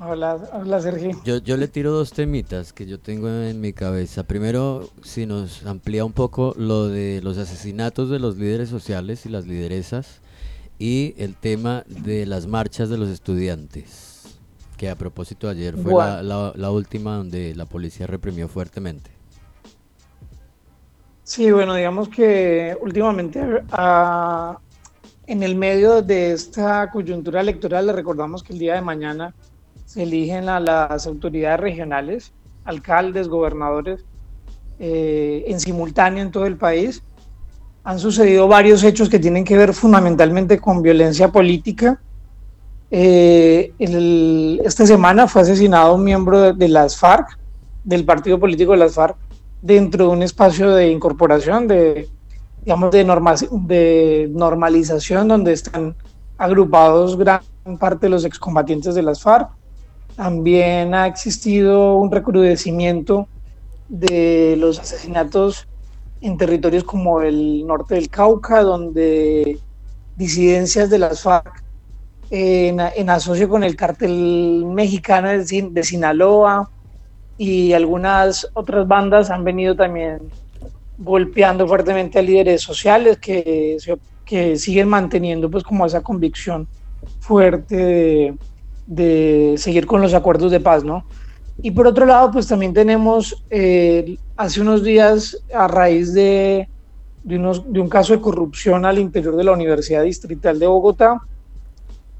Hola, 0.00 0.36
hola 0.54 0.80
Sergio. 0.80 1.20
Yo, 1.24 1.38
yo 1.38 1.58
le 1.58 1.68
tiro 1.68 1.92
dos 1.92 2.12
temitas 2.12 2.72
que 2.72 2.86
yo 2.86 2.98
tengo 2.98 3.28
en 3.28 3.60
mi 3.60 3.74
cabeza. 3.74 4.24
Primero, 4.24 4.88
si 5.02 5.26
nos 5.26 5.66
amplía 5.66 6.06
un 6.06 6.14
poco 6.14 6.54
lo 6.56 6.88
de 6.88 7.20
los 7.22 7.36
asesinatos 7.36 8.08
de 8.08 8.18
los 8.18 8.38
líderes 8.38 8.70
sociales 8.70 9.26
y 9.26 9.28
las 9.28 9.46
lideresas 9.46 10.22
y 10.78 11.14
el 11.18 11.36
tema 11.36 11.84
de 11.86 12.24
las 12.24 12.46
marchas 12.46 12.88
de 12.88 12.96
los 12.96 13.10
estudiantes, 13.10 14.19
que 14.80 14.88
a 14.88 14.94
propósito 14.96 15.46
ayer 15.46 15.74
fue 15.74 15.92
Bueno. 15.92 15.98
la, 16.08 16.22
la- 16.22 16.52
la 16.56 16.70
última 16.70 17.16
donde 17.18 17.54
la 17.54 17.66
policía 17.66 18.06
reprimió 18.06 18.48
fuertemente. 18.48 19.10
Sí, 21.22 21.50
bueno, 21.52 21.74
digamos 21.74 22.08
que 22.08 22.74
últimamente 22.80 23.42
ah, 23.72 24.58
en 25.26 25.42
el 25.42 25.54
medio 25.54 26.00
de 26.00 26.32
esta 26.32 26.90
coyuntura 26.90 27.42
electoral, 27.42 27.88
le 27.88 27.92
recordamos 27.92 28.42
que 28.42 28.54
el 28.54 28.58
día 28.58 28.74
de 28.74 28.80
mañana 28.80 29.34
se 29.84 30.04
eligen 30.04 30.48
a 30.48 30.58
las 30.58 31.06
autoridades 31.06 31.60
regionales, 31.60 32.32
alcaldes, 32.64 33.28
gobernadores, 33.28 34.00
eh, 34.78 35.44
en 35.46 35.60
simultáneo 35.60 36.22
en 36.22 36.30
todo 36.30 36.46
el 36.46 36.56
país. 36.56 37.02
Han 37.84 37.98
sucedido 37.98 38.48
varios 38.48 38.82
hechos 38.82 39.10
que 39.10 39.18
tienen 39.18 39.44
que 39.44 39.58
ver 39.58 39.74
fundamentalmente 39.74 40.58
con 40.58 40.80
violencia 40.80 41.28
política. 41.28 42.00
Eh, 42.90 43.72
el- 43.78 44.60
esta 44.64 44.84
semana 44.86 45.28
fue 45.28 45.42
asesinado 45.42 45.94
un 45.94 46.04
miembro 46.04 46.40
de, 46.40 46.52
de 46.54 46.68
las 46.68 46.96
FARC, 46.96 47.38
del 47.84 48.04
partido 48.04 48.38
político 48.38 48.72
de 48.72 48.78
las 48.78 48.94
FARC, 48.94 49.16
dentro 49.62 50.06
de 50.06 50.10
un 50.10 50.22
espacio 50.22 50.70
de 50.74 50.90
incorporación, 50.90 51.68
de, 51.68 52.08
digamos, 52.64 52.90
de, 52.90 53.04
norma- 53.04 53.34
de 53.50 54.28
normalización, 54.32 55.28
donde 55.28 55.52
están 55.52 55.94
agrupados 56.36 57.16
gran 57.16 57.42
parte 57.78 58.06
de 58.06 58.10
los 58.10 58.24
excombatientes 58.24 58.94
de 58.94 59.02
las 59.02 59.20
FARC. 59.22 59.50
También 60.16 60.92
ha 60.94 61.06
existido 61.06 61.96
un 61.96 62.10
recrudecimiento 62.10 63.28
de 63.88 64.56
los 64.58 64.78
asesinatos 64.78 65.68
en 66.20 66.36
territorios 66.36 66.84
como 66.84 67.22
el 67.22 67.66
norte 67.66 67.94
del 67.94 68.10
Cauca, 68.10 68.62
donde 68.62 69.58
disidencias 70.16 70.90
de 70.90 70.98
las 70.98 71.22
FARC 71.22 71.62
en, 72.30 72.80
en 72.80 73.10
asocio 73.10 73.48
con 73.48 73.64
el 73.64 73.76
cartel 73.76 74.64
mexicano 74.66 75.28
de, 75.28 75.68
de 75.70 75.82
Sinaloa 75.82 76.70
y 77.36 77.72
algunas 77.72 78.48
otras 78.54 78.86
bandas 78.86 79.30
han 79.30 79.44
venido 79.44 79.74
también 79.74 80.20
golpeando 80.98 81.66
fuertemente 81.66 82.18
a 82.18 82.22
líderes 82.22 82.62
sociales 82.62 83.18
que, 83.18 83.76
que 84.24 84.56
siguen 84.56 84.88
manteniendo 84.88 85.50
pues 85.50 85.64
como 85.64 85.86
esa 85.86 86.02
convicción 86.02 86.68
fuerte 87.18 87.76
de, 87.76 88.34
de 88.86 89.54
seguir 89.56 89.86
con 89.86 90.02
los 90.02 90.14
acuerdos 90.14 90.52
de 90.52 90.60
paz, 90.60 90.84
¿no? 90.84 91.04
Y 91.62 91.72
por 91.72 91.86
otro 91.86 92.06
lado, 92.06 92.30
pues 92.30 92.46
también 92.46 92.72
tenemos 92.72 93.44
eh, 93.50 94.16
hace 94.36 94.60
unos 94.60 94.82
días, 94.82 95.36
a 95.54 95.68
raíz 95.68 96.14
de, 96.14 96.68
de, 97.22 97.36
unos, 97.36 97.70
de 97.70 97.80
un 97.80 97.88
caso 97.88 98.14
de 98.14 98.20
corrupción 98.20 98.86
al 98.86 98.98
interior 98.98 99.36
de 99.36 99.44
la 99.44 99.52
Universidad 99.52 100.02
Distrital 100.02 100.58
de 100.58 100.66
Bogotá, 100.66 101.20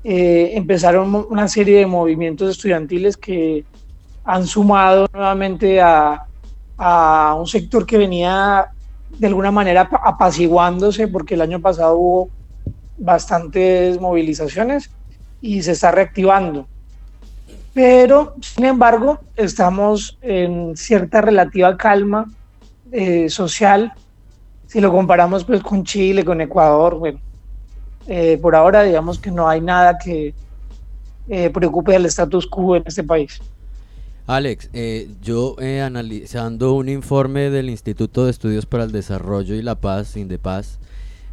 eh, 0.03 0.53
empezaron 0.55 1.27
una 1.29 1.49
serie 1.49 1.79
de 1.79 1.87
movimientos 1.87 2.51
estudiantiles 2.51 3.17
que 3.17 3.65
han 4.25 4.47
sumado 4.47 5.07
nuevamente 5.13 5.81
a, 5.81 6.23
a 6.77 7.35
un 7.39 7.47
sector 7.47 7.85
que 7.87 7.99
venía 7.99 8.69
de 9.09 9.27
alguna 9.27 9.51
manera 9.51 9.83
apa- 9.83 10.01
apaciguándose, 10.05 11.09
porque 11.09 11.35
el 11.35 11.43
año 11.43 11.61
pasado 11.61 11.97
hubo 11.97 12.31
bastantes 12.97 14.01
movilizaciones 14.01 14.91
y 15.41 15.63
se 15.63 15.73
está 15.73 15.91
reactivando. 15.91 16.69
Pero, 17.73 18.35
sin 18.41 18.65
embargo, 18.65 19.21
estamos 19.37 20.19
en 20.21 20.77
cierta 20.77 21.21
relativa 21.21 21.77
calma 21.77 22.27
eh, 22.91 23.29
social. 23.29 23.93
Si 24.67 24.81
lo 24.81 24.91
comparamos 24.91 25.45
pues 25.45 25.63
con 25.63 25.85
Chile, 25.85 26.25
con 26.25 26.41
Ecuador, 26.41 26.99
bueno, 26.99 27.21
eh, 28.07 28.39
por 28.41 28.55
ahora 28.55 28.83
digamos 28.83 29.19
que 29.19 29.31
no 29.31 29.49
hay 29.49 29.61
nada 29.61 29.99
que 29.99 30.35
eh, 31.29 31.51
preocupe 31.51 31.95
al 31.95 32.07
status 32.07 32.47
quo 32.47 32.77
en 32.77 32.83
este 32.87 33.05
país. 33.05 33.41
Alex, 34.27 34.71
eh, 34.73 35.09
yo 35.21 35.57
eh, 35.59 35.81
analizando 35.81 36.75
un 36.75 36.89
informe 36.89 37.51
del 37.51 37.69
Instituto 37.69 38.25
de 38.25 38.31
Estudios 38.31 38.67
para 38.67 38.85
el 38.85 38.93
Desarrollo 38.93 39.55
y 39.55 39.63
la 39.63 39.75
Paz, 39.75 40.17
Indepaz, 40.17 40.79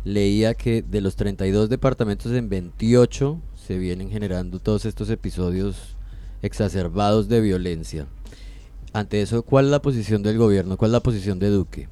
leía 0.04 0.56
que 0.56 0.82
de 0.82 1.02
los 1.02 1.16
32 1.16 1.70
departamentos 1.70 2.32
en 2.32 2.50
28 2.50 3.40
se 3.56 3.78
vienen 3.78 4.10
generando 4.10 4.60
todos 4.60 4.86
estos 4.86 5.10
episodios 5.10 5.96
exacerbados 6.42 7.28
de 7.28 7.42
violencia. 7.42 8.08
Ante 8.94 9.22
eso, 9.22 9.44
¿cuál 9.44 9.66
es 9.66 9.72
la 9.72 9.82
posición 9.82 10.24
del 10.24 10.38
gobierno? 10.38 10.78
¿Cuál 10.78 10.90
es 10.90 10.94
la 10.94 11.02
posición 11.02 11.40
de 11.40 11.50
Duque? 11.50 11.90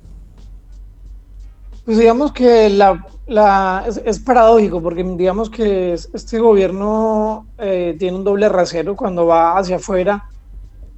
Pues 1.86 1.98
digamos 2.00 2.34
que 2.34 2.70
la, 2.70 3.06
la- 3.28 3.86
es, 3.88 4.02
es 4.06 4.20
paradójico 4.20 4.82
porque 4.82 5.04
digamos 5.04 5.50
que 5.50 5.94
es- 5.94 6.10
este 6.14 6.40
gobierno 6.40 7.52
eh, 7.58 7.96
tiene 8.00 8.18
un 8.18 8.24
doble 8.24 8.50
rasero 8.50 8.96
cuando 8.96 9.28
va 9.28 9.58
hacia 9.58 9.76
afuera, 9.78 10.24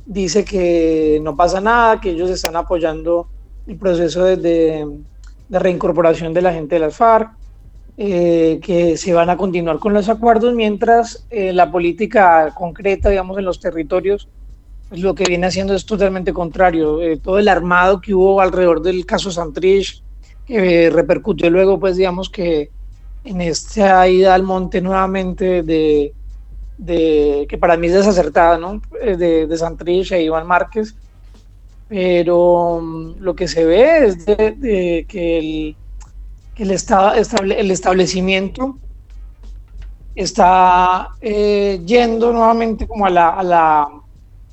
dice 0.06 0.46
que 0.46 1.20
no 1.24 1.36
pasa 1.38 1.62
nada, 1.62 2.02
que 2.02 2.12
ellos 2.12 2.30
están 2.32 2.56
apoyando 2.58 3.32
el 3.68 3.78
proceso 3.78 4.24
de, 4.26 4.38
de- 4.38 4.88
de 5.48 5.60
reincorporación 5.60 6.34
de 6.34 6.42
la 6.44 6.54
gente 6.54 6.76
de 6.76 6.82
las 6.82 6.96
FARC, 6.98 7.32
eh, 7.98 8.60
que 8.64 8.98
se 8.98 9.14
van 9.14 9.30
a 9.30 9.38
continuar 9.38 9.80
con 9.80 9.94
los 9.94 10.10
acuerdos, 10.10 10.54
mientras 10.56 11.26
eh, 11.30 11.54
la 11.54 11.72
política 11.72 12.54
concreta, 12.56 13.10
digamos, 13.10 13.38
en 13.40 13.46
los 13.46 13.60
territorios, 13.60 14.30
pues 14.90 15.02
lo 15.02 15.16
que 15.16 15.26
viene 15.26 15.48
haciendo 15.48 15.74
es 15.76 15.86
totalmente 15.86 16.34
contrario. 16.34 17.02
Eh, 17.02 17.20
todo 17.20 17.40
el 17.40 17.48
armado 17.50 18.02
que 18.02 18.14
hubo 18.14 18.42
alrededor 18.42 18.82
del 18.82 19.06
caso 19.06 19.32
Santrich, 19.32 20.04
que 20.48 20.90
repercutió 20.90 21.50
luego, 21.50 21.80
pues 21.80 21.98
digamos 21.98 22.30
que 22.30 22.72
en 23.26 23.42
esta 23.42 24.08
ida 24.08 24.34
al 24.34 24.44
monte 24.44 24.82
nuevamente 24.82 25.62
de, 25.62 26.14
de 26.78 27.46
que 27.50 27.58
para 27.58 27.76
mí 27.76 27.88
es 27.88 27.94
desacertada, 27.94 28.58
¿no? 28.58 28.82
Eh, 29.02 29.18
De, 29.18 29.48
de 29.48 29.58
Santrich 29.58 30.14
e 30.14 30.24
Iván 30.24 30.48
Márquez, 30.48 30.96
pero 31.90 32.80
mm, 32.82 33.20
lo 33.20 33.36
que 33.36 33.48
se 33.48 33.66
ve 33.66 34.06
es 34.06 34.26
de, 34.26 35.06
que 35.08 35.38
el, 35.38 35.76
el, 36.58 37.52
el 37.52 37.72
establecimiento 37.72 38.78
está 40.16 41.10
eh, 41.22 41.82
yendo 41.86 42.32
nuevamente 42.32 42.88
como 42.88 43.06
a 43.06 43.10
la, 43.10 43.30
a 43.30 43.44
la 43.44 43.88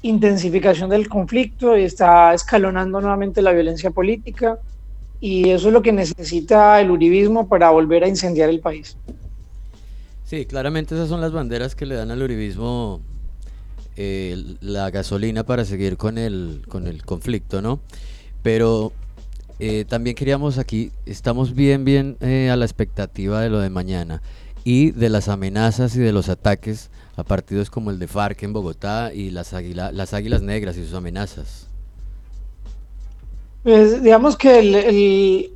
intensificación 0.03 0.91
del 0.91 1.09
conflicto 1.09 1.79
y 1.79 1.85
está 1.85 2.35
escalonando 2.35 3.01
nuevamente 3.01 3.41
la 3.41 3.53
violencia 3.53 3.91
política 3.91 4.59
y 5.25 5.49
eso 5.49 5.69
es 5.69 5.73
lo 5.73 5.81
que 5.81 5.91
necesita 5.91 6.79
el 6.83 6.91
uribismo 6.91 7.49
para 7.49 7.71
volver 7.71 8.05
a 8.05 8.09
incendiar 8.09 8.51
el 8.51 8.61
país. 8.61 8.99
Sí, 10.27 10.45
claramente 10.45 10.95
esas 10.95 11.09
son 11.09 11.23
las 11.23 11.33
banderas 11.33 11.75
que 11.75 11.87
le 11.87 11.95
dan 11.95 12.11
al 12.11 12.21
uribismo 12.23 13.01
eh, 13.97 14.57
la 14.61 14.91
gasolina 14.91 15.45
para 15.45 15.65
seguir 15.65 15.97
con 15.97 16.19
el, 16.19 16.61
con 16.69 16.87
el 16.87 17.07
conflicto, 17.07 17.63
¿no? 17.63 17.81
Pero 18.43 18.93
eh, 19.61 19.87
también 19.89 20.15
queríamos 20.15 20.59
aquí, 20.59 20.91
estamos 21.07 21.55
bien, 21.55 21.87
bien 21.87 22.19
eh, 22.21 22.51
a 22.51 22.57
la 22.57 22.67
expectativa 22.67 23.41
de 23.41 23.49
lo 23.49 23.61
de 23.61 23.71
mañana 23.71 24.21
y 24.63 24.91
de 24.91 25.09
las 25.09 25.29
amenazas 25.29 25.97
y 25.97 26.01
de 26.01 26.13
los 26.13 26.29
ataques 26.29 26.91
a 27.17 27.23
partidos 27.23 27.71
como 27.71 27.91
el 27.91 27.99
de 27.99 28.09
FARC 28.09 28.43
en 28.43 28.53
Bogotá 28.53 29.15
y 29.15 29.31
las, 29.31 29.55
águila- 29.55 29.91
las 29.91 30.13
Águilas 30.13 30.43
Negras 30.43 30.77
y 30.77 30.85
sus 30.85 30.93
amenazas. 30.93 31.69
Pues 33.65 34.03
digamos 34.03 34.37
que 34.37 35.51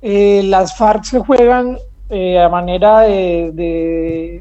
eh, 0.00 0.42
las 0.44 0.76
FARC 0.76 1.02
se 1.02 1.18
juegan 1.18 1.78
eh, 2.08 2.38
a 2.38 2.48
manera 2.48 3.00
de, 3.00 4.40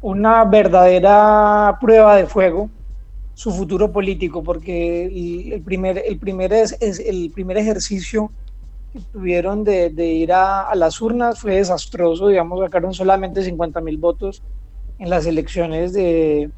una 0.00 0.44
verdadera 0.44 1.78
prueba 1.80 2.16
de 2.16 2.26
fuego 2.26 2.68
su 3.34 3.52
futuro 3.52 3.92
político, 3.92 4.42
porque 4.42 5.52
el, 5.54 5.62
primer, 5.62 6.02
el, 6.04 6.18
primer 6.18 6.52
es, 6.52 6.76
el 6.80 7.30
primer 7.32 7.58
ejercicio 7.58 8.32
que 8.92 8.98
tuvieron 9.12 9.62
de, 9.62 9.92
ir 10.04 10.32
a, 10.32 10.74
las 10.74 11.00
urnas 11.00 11.38
fue 11.38 11.54
desastroso, 11.54 12.26
digamos, 12.26 12.58
sacaron 12.58 12.92
solamente 12.92 13.44
50 13.44 13.80
mil 13.82 13.98
votos 13.98 14.42
en 14.98 15.10
las 15.10 15.26
elecciones 15.26 15.92
de, 15.92 16.50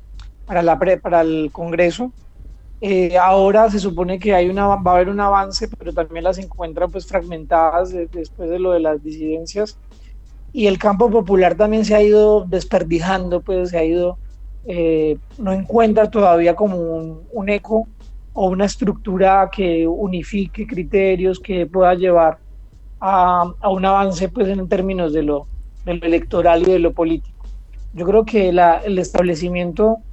para, 0.47 0.63
la 0.63 0.79
para 0.79 1.21
el 1.21 1.51
Congreso. 1.53 2.11
Eh, 2.87 3.17
ahora 3.17 3.71
se 3.71 3.79
supone 3.81 4.19
que 4.19 4.35
hay 4.35 4.49
una, 4.51 4.67
va 4.67 4.93
a 4.93 4.95
haber 4.97 5.09
un 5.09 5.19
avance, 5.21 5.69
pero 5.79 5.93
también 5.95 6.23
las 6.25 6.37
encuentran 6.39 6.91
pues 6.91 7.07
fragmentadas 7.07 7.91
de- 7.93 8.09
después 8.09 8.51
de 8.51 8.59
lo 8.59 8.73
de 8.73 8.81
las 8.81 9.03
disidencias. 9.03 9.79
Y 10.53 10.67
el 10.69 10.79
campo 10.79 11.11
popular 11.11 11.57
también 11.57 11.85
se 11.85 11.95
ha 11.95 12.03
ido 12.03 12.45
desperdijando, 12.47 13.43
pues 13.43 13.71
se 13.71 13.79
ha 13.79 13.85
ido, 13.85 14.21
eh, 14.65 15.19
no 15.39 15.53
encuentra 15.53 16.11
todavía 16.11 16.55
como 16.57 16.77
un, 16.79 17.27
un 17.33 17.49
eco 17.51 17.89
o 18.33 18.49
una 18.49 18.67
estructura 18.67 19.51
que 19.53 19.87
unifique 19.89 20.67
criterios, 20.67 21.41
que 21.41 21.67
pueda 21.67 21.95
llevar 21.95 22.41
a, 23.01 23.53
a 23.61 23.71
un 23.71 23.85
avance 23.85 24.29
pues 24.29 24.49
en 24.49 24.69
términos 24.69 25.13
de 25.13 25.23
lo, 25.23 25.49
de 25.85 25.95
lo 25.95 26.07
electoral 26.07 26.63
y 26.63 26.73
de 26.73 26.79
lo 26.79 26.93
político. 26.95 27.47
Yo 27.93 28.07
creo 28.07 28.25
que 28.25 28.53
la- 28.53 28.79
el 28.79 28.99
establecimiento 28.99 30.05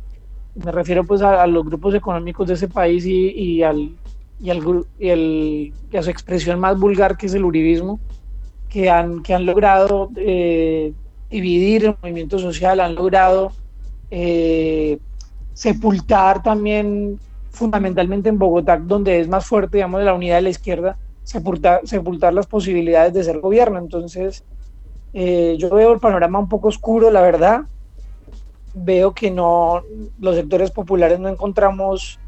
Me 0.53 0.71
refiero 0.71 1.05
pues 1.05 1.21
a, 1.21 1.41
a 1.43 1.47
los 1.47 1.63
grupos 1.65 1.95
económicos 1.95 2.47
de 2.47 2.55
ese 2.55 2.67
país 2.67 3.05
y, 3.05 3.29
y 3.29 3.63
al, 3.63 3.97
y, 4.37 4.49
al, 4.49 4.85
y, 4.97 5.09
el- 5.09 5.73
y 5.89 5.97
a 5.97 6.03
su 6.03 6.09
expresión 6.09 6.59
más 6.59 6.77
vulgar 6.79 7.15
que 7.17 7.27
es 7.27 7.33
el 7.33 7.45
uribismo, 7.45 8.01
que 8.69 8.89
han, 8.89 9.23
que 9.23 9.33
han 9.35 9.45
logrado 9.45 10.09
eh, 10.17 10.93
dividir 11.29 11.85
el 11.85 11.97
movimiento 12.01 12.39
social, 12.39 12.79
han 12.81 12.95
logrado 12.95 13.53
eh, 14.11 14.99
sepultar 15.53 16.43
también 16.43 17.19
fundamentalmente 17.51 18.29
en 18.29 18.39
Bogotá, 18.39 18.77
donde 18.77 19.19
es 19.21 19.27
más 19.29 19.45
fuerte, 19.47 19.77
digamos, 19.77 20.03
la 20.03 20.13
unidad 20.15 20.37
de 20.37 20.43
la 20.43 20.49
izquierda, 20.51 20.99
sepultar, 21.23 21.81
sepultar 21.87 22.33
las 22.33 22.47
posibilidades 22.47 23.13
de 23.13 23.23
ser 23.23 23.39
gobierno. 23.39 23.79
Entonces, 23.79 24.45
eh, 25.13 25.55
yo 25.59 25.69
veo 25.69 25.93
el 25.93 25.99
panorama 25.99 26.39
un 26.39 26.49
poco 26.49 26.69
oscuro, 26.69 27.11
la 27.11 27.21
verdad. 27.21 27.61
Veo 28.73 29.13
que 29.13 29.31
no, 29.31 29.84
los 30.17 30.36
sectores 30.36 30.71
populares 30.71 31.19
no 31.19 31.27
encontramos 31.29 32.21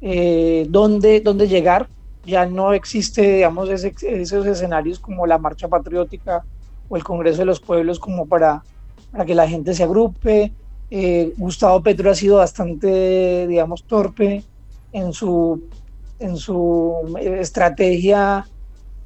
eh, 0.00 0.66
dónde, 0.68 1.20
dónde 1.20 1.48
llegar. 1.48 1.90
Ya 2.24 2.46
no 2.46 2.72
existe, 2.74 3.22
digamos, 3.36 3.70
ese- 3.70 3.94
esos 4.02 4.46
escenarios 4.46 5.00
como 5.00 5.26
la 5.26 5.38
marcha 5.38 5.68
patriótica 5.68 6.46
o 6.88 6.96
el 6.96 7.04
Congreso 7.04 7.38
de 7.40 7.46
los 7.46 7.60
Pueblos 7.60 7.98
como 8.00 8.26
para, 8.28 8.66
para 9.10 9.24
que 9.26 9.34
la 9.34 9.48
gente 9.48 9.74
se 9.74 9.84
agrupe. 9.84 10.54
Eh, 10.90 11.32
Gustavo 11.36 11.82
Petro 11.82 12.10
ha 12.10 12.14
sido 12.14 12.36
bastante, 12.38 13.46
digamos, 13.46 13.84
torpe 13.86 14.44
en 14.92 15.12
su, 15.12 15.70
en 16.18 16.36
su 16.36 17.16
eh, 17.20 17.38
estrategia 17.40 18.50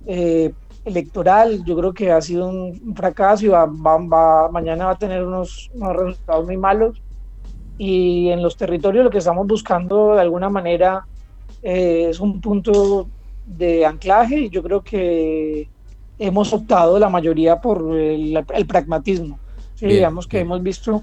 eh, 0.07 0.55
electoral. 0.85 1.65
Yo 1.65 1.77
creo 1.77 1.93
que 1.93 2.11
ha 2.13 2.21
sido 2.21 2.49
un, 2.49 2.95
fracaso 2.97 3.45
y 3.47 3.49
va, 3.49 3.67
va- 3.67 3.99
va- 3.99 4.49
mañana 4.51 4.87
va 4.87 4.93
a 4.93 4.99
tener 4.99 5.25
unos, 5.25 5.71
unos 5.75 5.97
resultados 5.97 6.45
muy 6.47 6.57
malos. 6.57 7.01
Y 7.79 8.29
en 8.29 8.43
los 8.43 8.57
territorios 8.57 9.05
lo 9.05 9.11
que 9.11 9.19
estamos 9.19 9.47
buscando 9.47 10.15
de 10.15 10.21
alguna 10.21 10.49
manera 10.51 11.07
eh, 11.63 12.09
es 12.11 12.21
un 12.21 12.41
punto 12.41 13.09
de 13.45 13.85
anclaje 13.85 14.39
y 14.41 14.51
yo 14.51 14.63
creo 14.63 14.83
que 14.83 15.69
hemos 16.19 16.53
optado 16.53 16.99
la 16.99 17.09
mayoría 17.09 17.61
por 17.61 17.97
el, 17.99 18.37
el 18.55 18.67
pragmatismo. 18.67 19.39
Sí, 19.75 19.87
Bien, 19.87 19.97
digamos 19.97 20.27
que 20.27 20.37
bien. 20.39 20.47
hemos 20.47 20.63
visto 20.63 21.03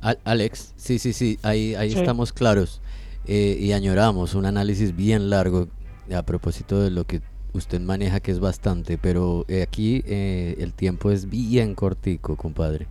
Al- 0.00 0.18
Alex, 0.24 0.74
sí, 0.76 0.98
sí, 0.98 1.12
sí, 1.12 1.38
ahí, 1.42 1.74
ahí 1.74 1.90
Sí. 1.90 1.98
estamos 1.98 2.32
claros 2.32 2.80
eh, 3.26 3.56
y 3.58 3.72
añoramos 3.72 4.34
un 4.34 4.46
análisis 4.46 4.94
bien 4.94 5.30
largo 5.30 5.66
a 6.14 6.22
propósito 6.22 6.80
de 6.80 6.90
lo 6.90 7.04
que 7.04 7.22
usted 7.54 7.80
maneja, 7.80 8.20
que 8.20 8.30
es 8.32 8.40
bastante, 8.40 8.98
pero 8.98 9.44
eh, 9.48 9.62
aquí 9.62 10.02
eh, 10.06 10.56
el 10.58 10.72
tiempo 10.72 11.10
es 11.10 11.30
bien 11.30 11.74
cortico, 11.74 12.36
compadre. 12.36 12.86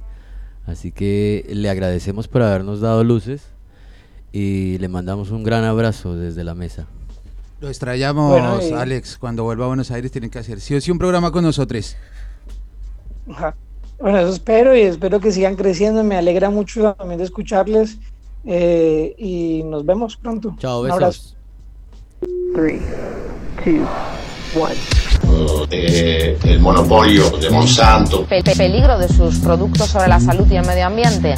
Así 0.66 0.92
que 0.92 1.46
le 1.50 1.70
agradecemos 1.70 2.28
por 2.28 2.42
habernos 2.42 2.80
dado 2.80 3.04
luces 3.04 3.44
y 4.32 4.78
le 4.80 4.88
mandamos 4.88 5.30
un 5.32 5.44
gran 5.44 5.64
abrazo 5.66 6.16
desde 6.16 6.44
la 6.44 6.56
mesa. 6.56 6.88
Lo 7.60 7.68
extrañamos, 7.70 8.32
Bueno, 8.32 8.60
y- 8.62 8.72
Alex. 8.74 9.18
Cuando 9.18 9.44
vuelva 9.44 9.66
a 9.66 9.68
Buenos 9.68 9.92
Aires 9.92 10.12
tienen 10.12 10.30
que 10.30 10.40
hacer 10.40 10.60
sí 10.60 10.74
o 10.76 10.82
sí 10.82 10.92
un 10.92 10.98
programa 10.98 11.32
con 11.32 11.44
nosotros. 11.44 11.96
Bueno, 14.00 14.18
eso 14.20 14.30
espero 14.34 14.76
y 14.76 14.82
espero 14.82 15.20
que 15.20 15.32
sigan 15.32 15.56
creciendo. 15.56 16.04
Me 16.04 16.16
alegra 16.18 16.50
mucho 16.50 16.94
también 16.96 17.20
de 17.20 17.24
escucharles 17.26 17.98
eh, 18.46 19.14
y 19.18 19.64
nos 19.64 19.86
vemos 19.86 20.18
pronto. 20.18 20.56
Chao, 20.60 20.82
Un 20.84 20.92
abrazo. 20.92 21.36
Three, 22.54 22.80
two, 23.64 23.86
one. 24.56 24.76
eh, 25.72 26.38
el 26.44 26.60
monopolio 26.60 27.30
de 27.32 27.50
Monsanto. 27.50 28.26
Pe- 28.26 28.44
pe- 28.44 28.56
peligro 28.56 28.98
de 28.98 29.08
sus 29.08 29.38
productos 29.40 29.90
sobre 29.90 30.08
la 30.08 30.20
salud 30.20 30.46
y 30.52 30.56
el 30.58 30.66
medio 30.66 30.86
ambiente. 30.88 31.36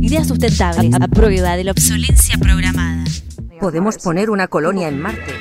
Ideas 0.00 0.28
sustentables 0.28 0.94
a 0.94 1.08
prueba 1.08 1.56
de 1.56 1.64
la 1.64 1.72
obsolencia 1.72 2.36
programada. 2.38 3.04
Podemos 3.60 3.96
poner 3.98 4.30
una 4.30 4.46
colonia 4.48 4.88
en 4.88 5.00
Marte. 5.00 5.34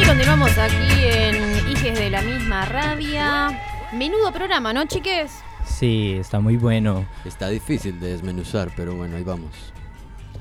Y 0.00 0.04
continuamos 0.06 0.56
aquí 0.58 1.04
en 1.04 1.68
Hijes 1.70 1.98
de 1.98 2.10
la 2.10 2.22
misma 2.22 2.64
rabia. 2.64 3.60
Menudo 3.92 4.32
programa, 4.32 4.72
¿no, 4.72 4.84
chiques? 4.86 5.30
Sí, 5.78 6.16
está 6.18 6.40
muy 6.40 6.56
bueno. 6.56 7.06
Está 7.24 7.48
difícil 7.50 8.00
de 8.00 8.08
desmenuzar, 8.08 8.68
pero 8.74 8.96
bueno, 8.96 9.16
ahí 9.16 9.22
vamos. 9.22 9.72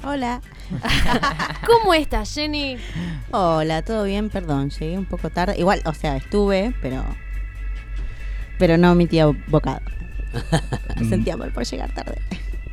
Hola. 0.03 0.41
¿Cómo 1.67 1.93
estás, 1.93 2.33
Jenny? 2.33 2.77
Hola, 3.29 3.83
¿todo 3.83 4.05
bien? 4.05 4.31
Perdón, 4.31 4.71
llegué 4.71 4.97
un 4.97 5.05
poco 5.05 5.29
tarde. 5.29 5.53
Igual, 5.59 5.83
o 5.85 5.93
sea, 5.93 6.17
estuve, 6.17 6.73
pero. 6.81 7.05
Pero 8.57 8.79
no 8.79 8.95
mi 8.95 9.05
tía 9.05 9.27
bocado. 9.27 9.81
Me 10.99 11.07
sentía 11.07 11.37
mal 11.37 11.51
por 11.51 11.65
llegar 11.65 11.91
tarde. 11.93 12.19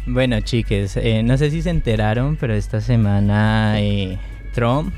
Bueno, 0.06 0.40
chiques, 0.40 0.96
eh, 0.96 1.22
no 1.22 1.36
sé 1.36 1.50
si 1.50 1.60
se 1.60 1.68
enteraron, 1.68 2.36
pero 2.36 2.54
esta 2.54 2.80
semana 2.80 3.78
eh, 3.78 4.18
Trump 4.54 4.94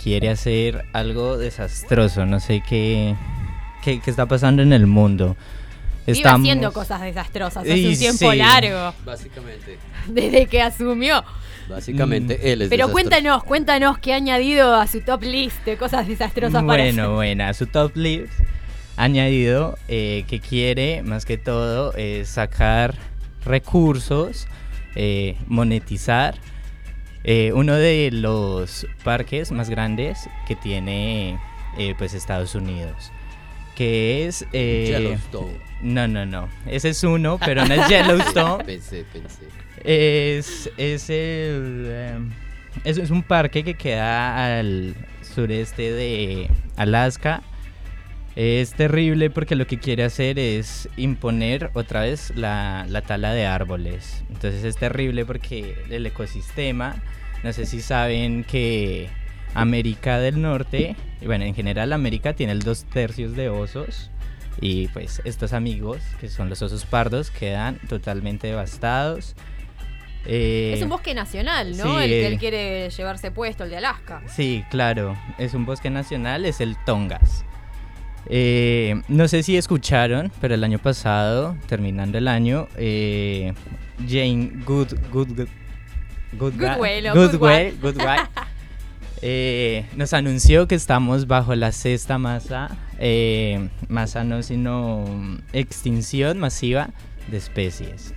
quiere 0.00 0.30
hacer 0.30 0.84
algo 0.92 1.38
desastroso. 1.38 2.24
No 2.24 2.38
sé 2.38 2.62
qué, 2.68 3.16
qué, 3.82 4.00
qué 4.00 4.10
está 4.10 4.26
pasando 4.26 4.62
en 4.62 4.72
el 4.72 4.86
mundo. 4.86 5.36
Vive 6.06 6.28
haciendo 6.28 6.72
cosas 6.72 7.00
desastrosas 7.00 7.58
hace 7.62 7.76
Y 7.78 7.86
un 7.88 7.98
tiempo 7.98 8.30
sí. 8.30 8.36
largo. 8.36 8.94
Básicamente. 9.04 9.78
Desde 10.08 10.46
que 10.46 10.62
asumió. 10.62 11.24
Básicamente 11.68 12.52
él 12.52 12.62
es 12.62 12.68
Pero 12.68 12.86
desastroso. 12.88 12.92
cuéntanos, 12.92 13.44
cuéntanos 13.44 13.98
qué 13.98 14.12
ha 14.12 14.16
añadido 14.16 14.74
a 14.74 14.86
su 14.86 15.00
top 15.00 15.22
list 15.22 15.64
de 15.64 15.76
cosas 15.78 16.06
desastrosas 16.06 16.62
para 16.62 16.82
hacer. 16.82 16.94
Bueno, 16.94 17.14
buena. 17.14 17.54
Su 17.54 17.66
top 17.66 17.96
list 17.96 18.32
ha 18.96 19.04
añadido 19.04 19.78
eh, 19.88 20.24
que 20.28 20.40
quiere, 20.40 21.02
más 21.02 21.24
que 21.24 21.38
todo, 21.38 21.94
eh, 21.96 22.24
sacar 22.26 22.94
recursos, 23.46 24.46
eh, 24.94 25.36
monetizar 25.46 26.34
eh, 27.24 27.52
uno 27.54 27.74
de 27.74 28.10
los 28.12 28.86
parques 29.02 29.50
más 29.50 29.70
grandes 29.70 30.28
que 30.46 30.56
tiene 30.56 31.38
eh, 31.78 31.94
pues 31.96 32.12
Estados 32.12 32.54
Unidos. 32.54 33.10
Que 33.74 34.26
es... 34.26 34.46
eh, 34.52 34.86
Yellowstone. 34.88 35.58
No, 35.82 36.06
no, 36.08 36.24
no. 36.24 36.48
Ese 36.66 36.90
es 36.90 37.02
uno, 37.04 37.38
pero 37.44 37.64
no 37.66 37.74
es 37.74 37.88
Yellowstone. 37.88 38.64
Pensé, 38.66 39.04
pensé. 39.12 39.42
Es, 39.84 40.70
es 40.78 41.10
el. 41.10 41.86
em, 41.90 42.30
es, 42.84 42.96
es 42.98 43.10
un 43.10 43.22
parque 43.22 43.64
que 43.64 43.74
queda 43.74 44.58
al 44.58 44.94
sureste 45.34 45.92
de 45.92 46.48
Alaska. 46.76 47.42
Es 48.36 48.72
terrible 48.72 49.30
porque 49.30 49.54
lo 49.54 49.66
que 49.66 49.78
quiere 49.78 50.02
hacer 50.02 50.38
es 50.40 50.88
imponer 50.96 51.70
otra 51.74 52.00
vez 52.02 52.32
la, 52.34 52.84
la 52.88 53.02
tala 53.02 53.32
de 53.32 53.46
árboles. 53.46 54.24
Entonces 54.28 54.64
es 54.64 54.76
terrible 54.76 55.24
porque 55.24 55.76
el 55.90 56.04
ecosistema, 56.06 56.96
no 57.44 57.52
sé 57.52 57.64
si 57.66 57.80
saben 57.80 58.42
que 58.42 59.08
América 59.54 60.18
del 60.18 60.40
Norte, 60.42 60.96
y 61.20 61.26
bueno, 61.26 61.44
en 61.44 61.54
general 61.54 61.92
América 61.92 62.32
tiene 62.34 62.52
el 62.52 62.60
dos 62.62 62.84
tercios 62.84 63.34
de 63.36 63.48
osos. 63.48 64.10
Y 64.60 64.88
pues 64.88 65.20
estos 65.24 65.52
amigos, 65.52 65.98
que 66.20 66.28
son 66.28 66.48
los 66.48 66.62
osos 66.62 66.84
pardos, 66.84 67.30
quedan 67.30 67.78
totalmente 67.88 68.46
devastados. 68.46 69.34
Eh, 70.26 70.72
Es 70.76 70.82
un 70.82 70.88
bosque 70.88 71.12
nacional, 71.12 71.76
¿no? 71.76 71.98
sí, 71.98 72.04
el 72.04 72.10
que 72.10 72.26
él 72.28 72.38
quiere 72.38 72.90
llevarse 72.90 73.30
puesto, 73.30 73.64
el 73.64 73.70
de 73.70 73.76
Alaska. 73.78 74.22
Sí, 74.28 74.64
claro, 74.70 75.16
es 75.38 75.54
un 75.54 75.66
bosque 75.66 75.90
nacional, 75.90 76.46
es 76.46 76.60
el 76.60 76.76
Tongas. 76.86 77.44
Eh, 78.26 79.02
no 79.08 79.28
sé 79.28 79.42
si 79.42 79.56
escucharon, 79.58 80.32
pero 80.40 80.54
el 80.54 80.64
año 80.64 80.78
pasado, 80.78 81.56
terminando 81.66 82.16
el 82.16 82.26
año, 82.28 82.68
eh, 82.76 83.52
Jane 84.08 84.50
Good, 84.64 84.94
Good, 85.12 85.28
Good, 85.36 85.48
Goodga- 86.38 86.74
Goodwell, 86.76 87.06
o 87.08 87.14
Goodwell- 87.14 87.30
Goodwell. 87.32 87.78
Goodwell, 87.80 88.20
eh, 89.26 89.86
nos 89.96 90.12
anunció 90.12 90.68
que 90.68 90.74
estamos 90.74 91.26
bajo 91.26 91.54
la 91.54 91.72
sexta 91.72 92.18
masa, 92.18 92.76
eh, 92.98 93.70
masa 93.88 94.22
no 94.22 94.42
sino 94.42 95.02
extinción 95.54 96.38
masiva 96.38 96.90
de 97.28 97.38
especies. 97.38 98.12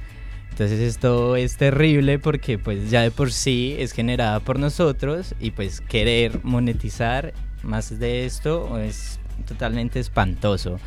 Entonces 0.50 0.82
esto 0.82 1.38
es 1.38 1.56
terrible 1.56 2.20
porque 2.20 2.60
pues 2.60 2.92
ya 2.92 3.04
de 3.04 3.12
por 3.12 3.32
sí 3.32 3.78
es 3.80 3.94
generada 3.94 4.42
por 4.42 4.60
nosotros 4.60 5.34
y 5.40 5.52
pues 5.52 5.80
querer 5.80 6.44
monetizar 6.44 7.34
más 7.64 7.98
de 7.98 8.26
esto 8.26 8.78
es 8.78 9.18
totalmente 9.48 10.02
espantoso. 10.02 10.78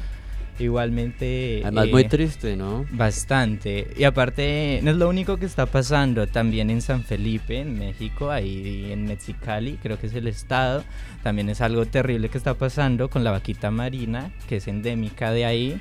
Igualmente... 0.60 1.62
Además, 1.64 1.86
eh, 1.86 1.90
muy 1.90 2.04
triste, 2.04 2.56
¿no? 2.56 2.86
Bastante. 2.90 3.88
Y 3.96 4.04
aparte, 4.04 4.80
no 4.82 4.90
es 4.90 4.96
lo 4.96 5.08
único 5.08 5.38
que 5.38 5.46
está 5.46 5.66
pasando. 5.66 6.26
También 6.26 6.68
en 6.68 6.82
San 6.82 7.02
Felipe, 7.02 7.60
en 7.60 7.78
México, 7.78 8.30
ahí 8.30 8.92
en 8.92 9.06
Mexicali, 9.06 9.78
creo 9.82 9.98
que 9.98 10.06
es 10.08 10.14
el 10.14 10.26
estado. 10.26 10.84
También 11.22 11.48
es 11.48 11.62
algo 11.62 11.86
terrible 11.86 12.28
que 12.28 12.36
está 12.36 12.54
pasando 12.54 13.08
con 13.08 13.24
la 13.24 13.30
vaquita 13.30 13.70
marina, 13.70 14.30
que 14.48 14.56
es 14.56 14.68
endémica 14.68 15.32
de 15.32 15.46
ahí. 15.46 15.80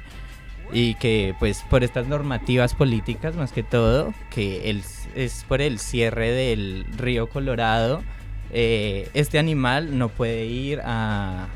Y 0.72 0.94
que, 0.96 1.36
pues, 1.39 1.63
por 1.70 1.84
estas 1.84 2.08
normativas 2.08 2.74
políticas, 2.74 3.36
más 3.36 3.52
que 3.52 3.63
todo, 3.63 4.13
que 4.30 4.70
el, 4.70 4.84
es 5.15 5.44
por 5.48 5.62
el 5.62 5.80
cierre 5.80 6.32
del 6.32 6.86
río 6.98 7.28
Colorado, 7.28 8.02
eh, 8.52 9.10
este 9.13 9.39
animal 9.39 9.98
no 9.98 10.10
puede 10.10 10.46
ir 10.46 10.82
a, 10.84 11.48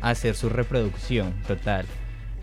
hacer 0.00 0.34
su 0.34 0.48
reproducción 0.48 1.32
total. 1.46 1.86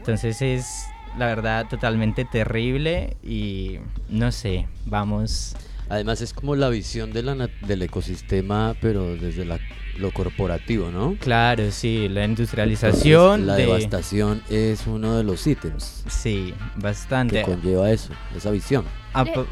Entonces 0.06 0.39
es 0.44 0.86
la 1.18 1.26
verdad 1.26 1.65
totalmente 1.68 2.26
terrible 2.26 3.18
y 3.24 3.80
no 4.08 4.32
sé, 4.32 4.68
vamos... 4.86 5.56
Además 5.89 6.22
es 6.22 6.32
como 6.34 6.56
la 6.56 6.70
visión 6.70 7.12
de 7.12 7.24
la, 7.24 7.50
del 7.62 7.82
ecosistema, 7.82 8.76
pero 8.82 9.15
desde 9.15 9.46
la- 9.46 9.60
lo 9.98 10.12
corporativo, 10.12 10.91
¿no? 10.91 11.15
Claro, 11.20 11.72
sí, 11.72 12.08
la 12.08 12.26
industrialización. 12.26 13.41
Entonces, 13.41 13.46
la 13.48 13.56
de- 13.56 13.62
devastación 13.65 14.44
es 14.50 14.86
uno 14.88 15.15
de 15.18 15.24
los 15.24 15.46
ítems. 15.48 16.04
Sí, 16.08 16.54
bastante. 16.76 17.38
Que 17.38 17.41
conlleva 17.44 17.89
eso, 17.91 18.13
esa 18.36 18.52
visión. 18.52 18.84
Apa- 19.13 19.46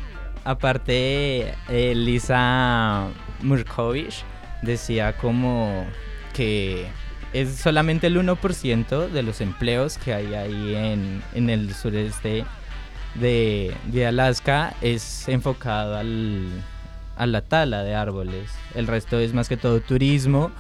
aparte, 0.44 1.54
eh, 1.70 1.94
Lisa 1.96 3.08
Murkovich 3.42 4.24
decía 4.64 5.16
como 5.18 5.86
que 6.34 6.88
es 7.34 7.56
solamente 7.56 8.08
el 8.08 8.18
1% 8.18 9.10
de 9.10 9.24
los 9.24 9.42
empleos 9.42 9.98
que 9.98 10.14
hay 10.14 10.34
ahí 10.36 10.76
en, 10.76 11.24
en 11.34 11.50
el 11.50 11.74
sureste 11.74 12.46
de, 13.16 13.76
de 13.88 14.08
Alaska 14.08 14.76
es 14.82 15.28
enfocado 15.28 15.98
al, 15.98 16.48
a 17.16 17.26
la 17.26 17.42
tala 17.42 17.84
de 17.84 17.96
árboles. 17.96 18.52
El 18.76 18.88
resto 18.88 19.20
es 19.20 19.34
más 19.34 19.50
que 19.50 19.58
todo 19.58 19.82
turismo 19.82 20.52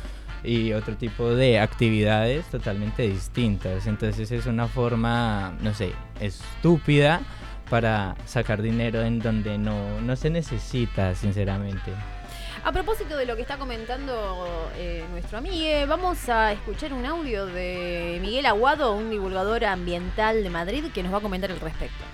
y 0.43 0.73
otro 0.73 0.95
tipo 0.95 1.29
de 1.29 1.59
actividades 1.59 2.45
totalmente 2.47 3.03
distintas. 3.03 3.87
Entonces 3.87 4.31
es 4.31 4.45
una 4.45 4.67
forma, 4.67 5.53
no 5.61 5.73
sé, 5.73 5.93
estúpida 6.19 7.21
para 7.69 8.15
sacar 8.25 8.61
dinero 8.61 9.01
en 9.01 9.19
donde 9.19 9.57
no, 9.57 10.01
no 10.01 10.15
se 10.15 10.29
necesita, 10.29 11.15
sinceramente. 11.15 11.91
A 12.65 12.71
propósito 12.71 13.17
de 13.17 13.25
lo 13.25 13.35
que 13.35 13.41
está 13.41 13.57
comentando 13.57 14.71
eh, 14.77 15.03
nuestro 15.11 15.37
amigo, 15.37 15.85
vamos 15.85 16.29
a 16.29 16.53
escuchar 16.53 16.93
un 16.93 17.05
audio 17.05 17.45
de 17.45 18.19
Miguel 18.21 18.45
Aguado, 18.45 18.95
un 18.95 19.09
divulgador 19.09 19.65
ambiental 19.65 20.41
de 20.43 20.49
Madrid, 20.49 20.85
que 20.93 21.03
nos 21.03 21.13
va 21.13 21.17
a 21.17 21.21
comentar 21.21 21.51
al 21.51 21.59
respecto. 21.59 22.05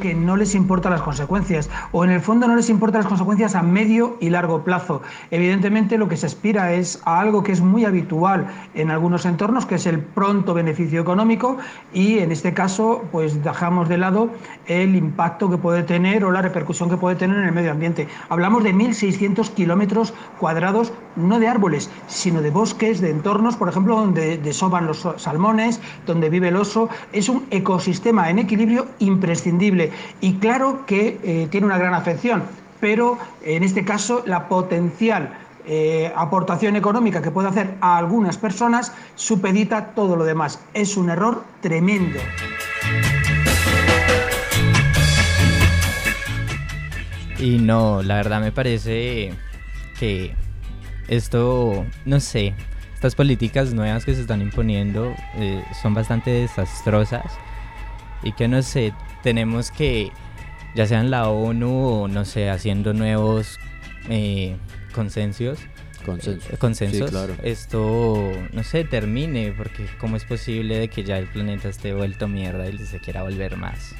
Que 0.00 0.14
no 0.14 0.36
les 0.36 0.54
importan 0.54 0.92
las 0.92 1.02
consecuencias 1.02 1.68
o 1.92 2.04
en 2.04 2.10
el 2.10 2.20
fondo 2.20 2.48
no 2.48 2.56
les 2.56 2.70
importan 2.70 3.02
las 3.02 3.08
consecuencias 3.08 3.54
a 3.54 3.62
medio 3.62 4.16
y 4.18 4.30
largo 4.30 4.64
plazo. 4.64 5.02
Evidentemente 5.30 5.98
lo 5.98 6.08
que 6.08 6.16
se 6.16 6.24
aspira 6.24 6.72
es 6.72 7.02
a 7.04 7.20
algo 7.20 7.42
que 7.42 7.52
es 7.52 7.60
muy 7.60 7.84
habitual 7.84 8.46
en 8.74 8.90
algunos 8.90 9.26
entornos, 9.26 9.66
que 9.66 9.74
es 9.74 9.86
el 9.86 10.00
pronto 10.00 10.54
beneficio 10.54 11.02
económico 11.02 11.58
y 11.92 12.18
en 12.20 12.32
este 12.32 12.54
caso 12.54 13.04
pues 13.12 13.44
dejamos 13.44 13.90
de 13.90 13.98
lado 13.98 14.30
el 14.66 14.96
impacto 14.96 15.50
que 15.50 15.58
puede 15.58 15.82
tener 15.82 16.24
o 16.24 16.30
la 16.30 16.40
repercusión 16.40 16.88
que 16.88 16.96
puede 16.96 17.16
tener 17.16 17.36
en 17.36 17.44
el 17.44 17.52
medio 17.52 17.70
ambiente. 17.70 18.08
Hablamos 18.30 18.64
de 18.64 18.74
1.600 18.74 19.50
kilómetros 19.50 20.14
cuadrados, 20.40 20.94
no 21.16 21.38
de 21.38 21.48
árboles, 21.48 21.90
sino 22.06 22.40
de 22.40 22.50
bosques, 22.50 23.02
de 23.02 23.10
entornos, 23.10 23.56
por 23.56 23.68
ejemplo, 23.68 23.96
donde 23.96 24.38
desoban 24.38 24.86
los 24.86 25.06
salmones, 25.18 25.80
donde 26.06 26.30
vive 26.30 26.48
el 26.48 26.56
oso. 26.56 26.88
Es 27.12 27.28
un 27.28 27.44
ecosistema 27.50 28.30
en 28.30 28.38
equilibrio 28.38 28.86
imprescindible 28.98 29.73
y 30.20 30.34
claro 30.34 30.84
que 30.86 31.18
eh, 31.22 31.48
tiene 31.50 31.66
una 31.66 31.78
gran 31.78 31.94
afección, 31.94 32.42
pero 32.80 33.18
en 33.42 33.62
este 33.62 33.84
caso 33.84 34.22
la 34.26 34.48
potencial 34.48 35.38
eh, 35.66 36.12
aportación 36.14 36.76
económica 36.76 37.22
que 37.22 37.30
puede 37.30 37.48
hacer 37.48 37.74
a 37.80 37.96
algunas 37.96 38.36
personas 38.36 38.92
supedita 39.14 39.94
todo 39.94 40.14
lo 40.14 40.24
demás. 40.24 40.60
Es 40.74 40.98
un 40.98 41.08
error 41.08 41.42
tremendo. 41.62 42.18
Y 47.38 47.58
no, 47.58 48.02
la 48.02 48.16
verdad 48.16 48.40
me 48.40 48.52
parece 48.52 49.32
que 49.98 50.34
esto, 51.08 51.86
no 52.04 52.20
sé, 52.20 52.54
estas 52.94 53.14
políticas 53.14 53.72
nuevas 53.72 54.04
que 54.04 54.14
se 54.14 54.20
están 54.20 54.42
imponiendo 54.42 55.14
eh, 55.36 55.64
son 55.80 55.94
bastante 55.94 56.30
desastrosas 56.30 57.24
y 58.22 58.32
que 58.32 58.48
no 58.48 58.62
sé, 58.62 58.92
tenemos 59.22 59.70
que, 59.70 60.10
ya 60.74 60.86
sea 60.86 61.00
en 61.00 61.10
la 61.10 61.28
ONU 61.28 61.88
o 61.88 62.08
no 62.08 62.24
sé, 62.24 62.50
haciendo 62.50 62.92
nuevos 62.92 63.58
eh, 64.08 64.56
consensos. 64.94 65.58
Consensos. 66.04 66.58
Consensos. 66.58 67.08
Sí, 67.08 67.10
claro. 67.10 67.34
Esto, 67.42 68.30
no 68.52 68.62
sé, 68.62 68.84
termine, 68.84 69.52
porque 69.56 69.86
cómo 69.98 70.16
es 70.16 70.24
posible 70.24 70.78
de 70.78 70.88
que 70.88 71.02
ya 71.02 71.18
el 71.18 71.26
planeta 71.26 71.68
esté 71.68 71.94
vuelto 71.94 72.28
mierda 72.28 72.68
y 72.68 72.78
se 72.78 73.00
quiera 73.00 73.22
volver 73.22 73.56
más. 73.56 73.94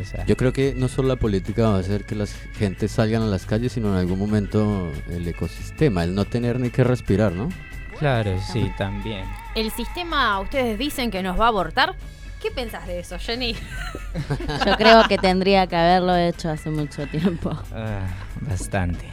O 0.00 0.04
sea, 0.04 0.24
Yo 0.24 0.36
creo 0.36 0.52
que 0.52 0.72
no 0.74 0.88
solo 0.88 1.08
la 1.08 1.16
política 1.16 1.68
va 1.68 1.76
a 1.76 1.80
hacer 1.80 2.04
que 2.04 2.14
las 2.14 2.34
gentes 2.54 2.92
salgan 2.92 3.22
a 3.22 3.26
las 3.26 3.44
calles, 3.44 3.72
sino 3.72 3.92
en 3.92 3.98
algún 3.98 4.18
momento 4.18 4.90
el 5.10 5.26
ecosistema, 5.28 6.04
el 6.04 6.14
no 6.14 6.24
tener 6.24 6.58
ni 6.58 6.70
que 6.70 6.84
respirar, 6.84 7.32
¿no? 7.32 7.50
Claro, 7.98 8.40
sí, 8.50 8.70
también. 8.78 9.24
¿El 9.54 9.70
sistema, 9.72 10.40
ustedes 10.40 10.78
dicen 10.78 11.10
que 11.10 11.22
nos 11.22 11.38
va 11.38 11.46
a 11.46 11.48
abortar? 11.48 11.96
¿Qué 12.40 12.50
pensás 12.50 12.86
de 12.86 13.00
eso, 13.00 13.18
Jenny? 13.18 13.54
Yo 14.66 14.76
creo 14.76 15.04
que 15.08 15.18
tendría 15.18 15.66
que 15.66 15.76
haberlo 15.76 16.16
hecho 16.16 16.48
hace 16.50 16.70
mucho 16.70 17.06
tiempo. 17.06 17.50
Ah, 17.74 18.00
bastante. 18.40 19.04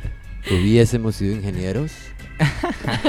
Hubiésemos 0.49 1.15
sido 1.17 1.35
ingenieros. 1.35 1.91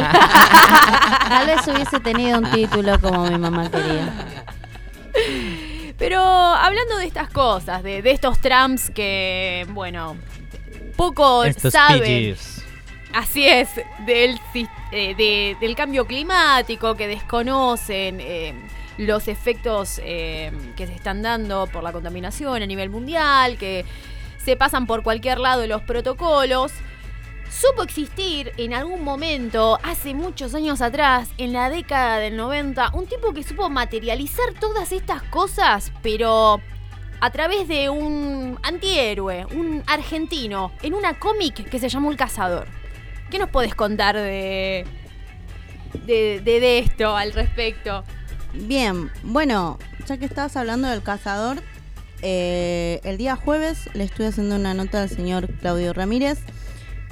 Tal 1.29 1.47
vez 1.47 1.67
hubiese 1.69 2.01
tenido 2.01 2.39
un 2.39 2.51
título 2.51 3.01
como 3.01 3.27
mi 3.31 3.39
mamá 3.39 3.71
quería. 3.71 4.13
Pero 5.99 6.21
hablando 6.21 6.97
de 6.99 7.07
estas 7.07 7.29
cosas, 7.31 7.83
de, 7.83 8.03
de 8.03 8.11
estos 8.13 8.41
Trumps 8.41 8.91
que, 8.91 9.67
bueno, 9.71 10.17
poco 10.97 11.45
Estos 11.45 11.73
saben. 11.73 12.35
PGs. 12.35 12.65
Así 13.15 13.47
es, 13.47 13.69
del, 14.07 14.39
eh, 14.93 15.15
de- 15.15 15.57
del 15.61 15.75
cambio 15.75 16.07
climático, 16.07 16.95
que 16.95 17.09
desconocen 17.09 18.19
eh, 18.21 18.55
los 18.99 19.27
efectos 19.29 20.01
eh, 20.05 20.53
que 20.77 20.87
se 20.87 20.95
están 20.95 21.23
dando 21.23 21.67
por 21.73 21.83
la 21.83 21.93
contaminación 21.93 22.63
a 22.63 22.67
nivel 22.67 22.91
mundial, 22.91 23.57
que 23.57 23.85
se 24.45 24.57
pasan 24.57 24.87
por 24.87 25.03
cualquier 25.03 25.39
lado 25.39 25.67
los 25.67 25.83
protocolos. 25.83 26.73
Supo 27.51 27.83
existir 27.83 28.53
en 28.59 28.75
algún 28.75 29.03
momento, 29.03 29.79
hace 29.83 30.13
muchos 30.13 30.55
años 30.55 30.83
atrás, 30.83 31.31
en 31.39 31.55
la 31.55 31.71
década 31.71 32.19
del 32.19 32.37
90, 32.37 32.91
un 32.93 33.07
tipo 33.07 33.33
que 33.33 33.43
supo 33.43 33.71
materializar 33.71 34.53
todas 34.61 34.93
estas 34.93 35.23
cosas, 35.23 35.91
pero 36.03 36.61
a 37.21 37.31
través 37.31 37.67
de 37.67 37.89
un 37.89 38.59
antihéroe, 38.63 39.47
un 39.47 39.83
argentino, 39.87 40.73
en 40.83 40.93
una 40.93 41.19
cómic 41.19 41.69
que 41.71 41.79
se 41.79 41.89
llamó 41.89 42.11
El 42.11 42.19
Cazador. 42.19 42.69
¿Qué 43.31 43.39
nos 43.39 43.49
podés 43.49 43.75
contar 43.75 44.15
de, 44.17 44.85
de- 46.05 46.41
de 46.43 46.79
esto 46.81 47.17
al 47.17 47.33
respecto? 47.33 48.05
Bien, 48.67 49.11
bueno, 49.23 49.79
ya 50.07 50.17
que 50.17 50.25
estabas 50.25 50.57
hablando 50.57 50.89
del 50.89 51.03
cazador, 51.03 51.63
eh, 52.23 53.01
el 53.05 53.17
día 53.17 53.37
jueves 53.37 53.89
le 53.95 54.05
estuve 54.05 54.27
haciendo 54.27 54.57
una 54.57 54.75
nota 54.75 55.03
al 55.03 55.09
señor 55.09 55.49
Claudio 55.61 55.93
Ramírez, 55.93 56.41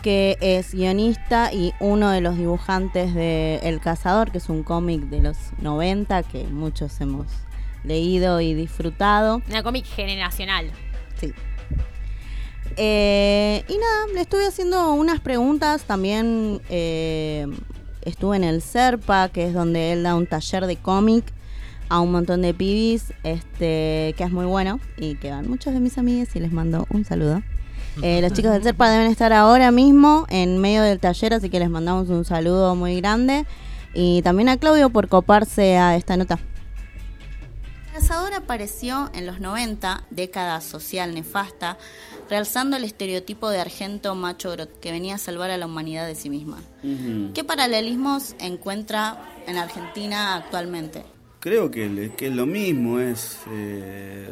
que 0.02 0.36
es 0.40 0.74
guionista 0.74 1.52
y 1.52 1.72
uno 1.78 2.10
de 2.10 2.20
los 2.20 2.36
dibujantes 2.36 3.14
de 3.14 3.56
El 3.62 3.80
Cazador, 3.80 4.30
que 4.30 4.38
es 4.38 4.48
un 4.48 4.62
cómic 4.62 5.02
de 5.02 5.20
los 5.20 5.36
90 5.60 6.22
que 6.24 6.44
muchos 6.44 7.00
hemos 7.00 7.26
leído 7.84 8.40
y 8.40 8.54
disfrutado. 8.54 9.42
Una 9.48 9.62
cómic 9.62 9.84
generacional. 9.84 10.70
Sí. 11.20 11.32
Eh, 12.76 13.64
y 13.68 13.78
nada, 13.78 14.06
le 14.14 14.20
estuve 14.20 14.46
haciendo 14.46 14.92
unas 14.92 15.20
preguntas. 15.20 15.84
También 15.84 16.60
eh, 16.68 17.46
estuve 18.02 18.36
en 18.36 18.44
el 18.44 18.62
CERPA, 18.62 19.28
que 19.30 19.46
es 19.46 19.54
donde 19.54 19.92
él 19.92 20.02
da 20.02 20.14
un 20.14 20.26
taller 20.26 20.66
de 20.66 20.76
cómic 20.76 21.35
a 21.88 22.00
un 22.00 22.12
montón 22.12 22.42
de 22.42 22.54
pibis, 22.54 23.12
este, 23.22 24.14
que 24.16 24.24
es 24.24 24.30
muy 24.30 24.46
bueno 24.46 24.80
y 24.96 25.16
que 25.16 25.30
van 25.30 25.48
muchos 25.48 25.72
de 25.72 25.80
mis 25.80 25.98
amigos 25.98 26.34
y 26.34 26.40
les 26.40 26.52
mando 26.52 26.86
un 26.90 27.04
saludo. 27.04 27.42
Eh, 28.02 28.20
los 28.20 28.32
chicos 28.32 28.52
del 28.52 28.62
CERPA 28.62 28.90
deben 28.90 29.10
estar 29.10 29.32
ahora 29.32 29.70
mismo 29.70 30.26
en 30.28 30.58
medio 30.58 30.82
del 30.82 31.00
taller, 31.00 31.34
así 31.34 31.48
que 31.48 31.58
les 31.58 31.70
mandamos 31.70 32.08
un 32.10 32.24
saludo 32.24 32.74
muy 32.74 32.96
grande. 32.96 33.46
Y 33.94 34.20
también 34.22 34.50
a 34.50 34.58
Claudio 34.58 34.90
por 34.90 35.08
coparse 35.08 35.78
a 35.78 35.96
esta 35.96 36.16
nota. 36.18 36.38
El 37.86 38.02
cazador 38.02 38.34
apareció 38.34 39.10
en 39.14 39.24
los 39.24 39.40
90, 39.40 40.04
década 40.10 40.60
social 40.60 41.14
nefasta, 41.14 41.78
realzando 42.28 42.76
el 42.76 42.84
estereotipo 42.84 43.48
de 43.48 43.60
argento 43.60 44.14
macho 44.14 44.50
grot 44.50 44.78
que 44.80 44.92
venía 44.92 45.14
a 45.14 45.18
salvar 45.18 45.50
a 45.50 45.56
la 45.56 45.64
humanidad 45.64 46.06
de 46.06 46.14
sí 46.14 46.28
misma. 46.28 46.58
¿Qué 47.32 47.42
paralelismos 47.42 48.34
encuentra 48.38 49.16
en 49.46 49.56
Argentina 49.56 50.34
actualmente? 50.34 51.15
Creo 51.46 51.70
que, 51.70 52.10
que 52.16 52.26
es 52.26 52.34
lo 52.34 52.44
mismo, 52.44 52.98
es 52.98 53.38
eh, 53.52 54.26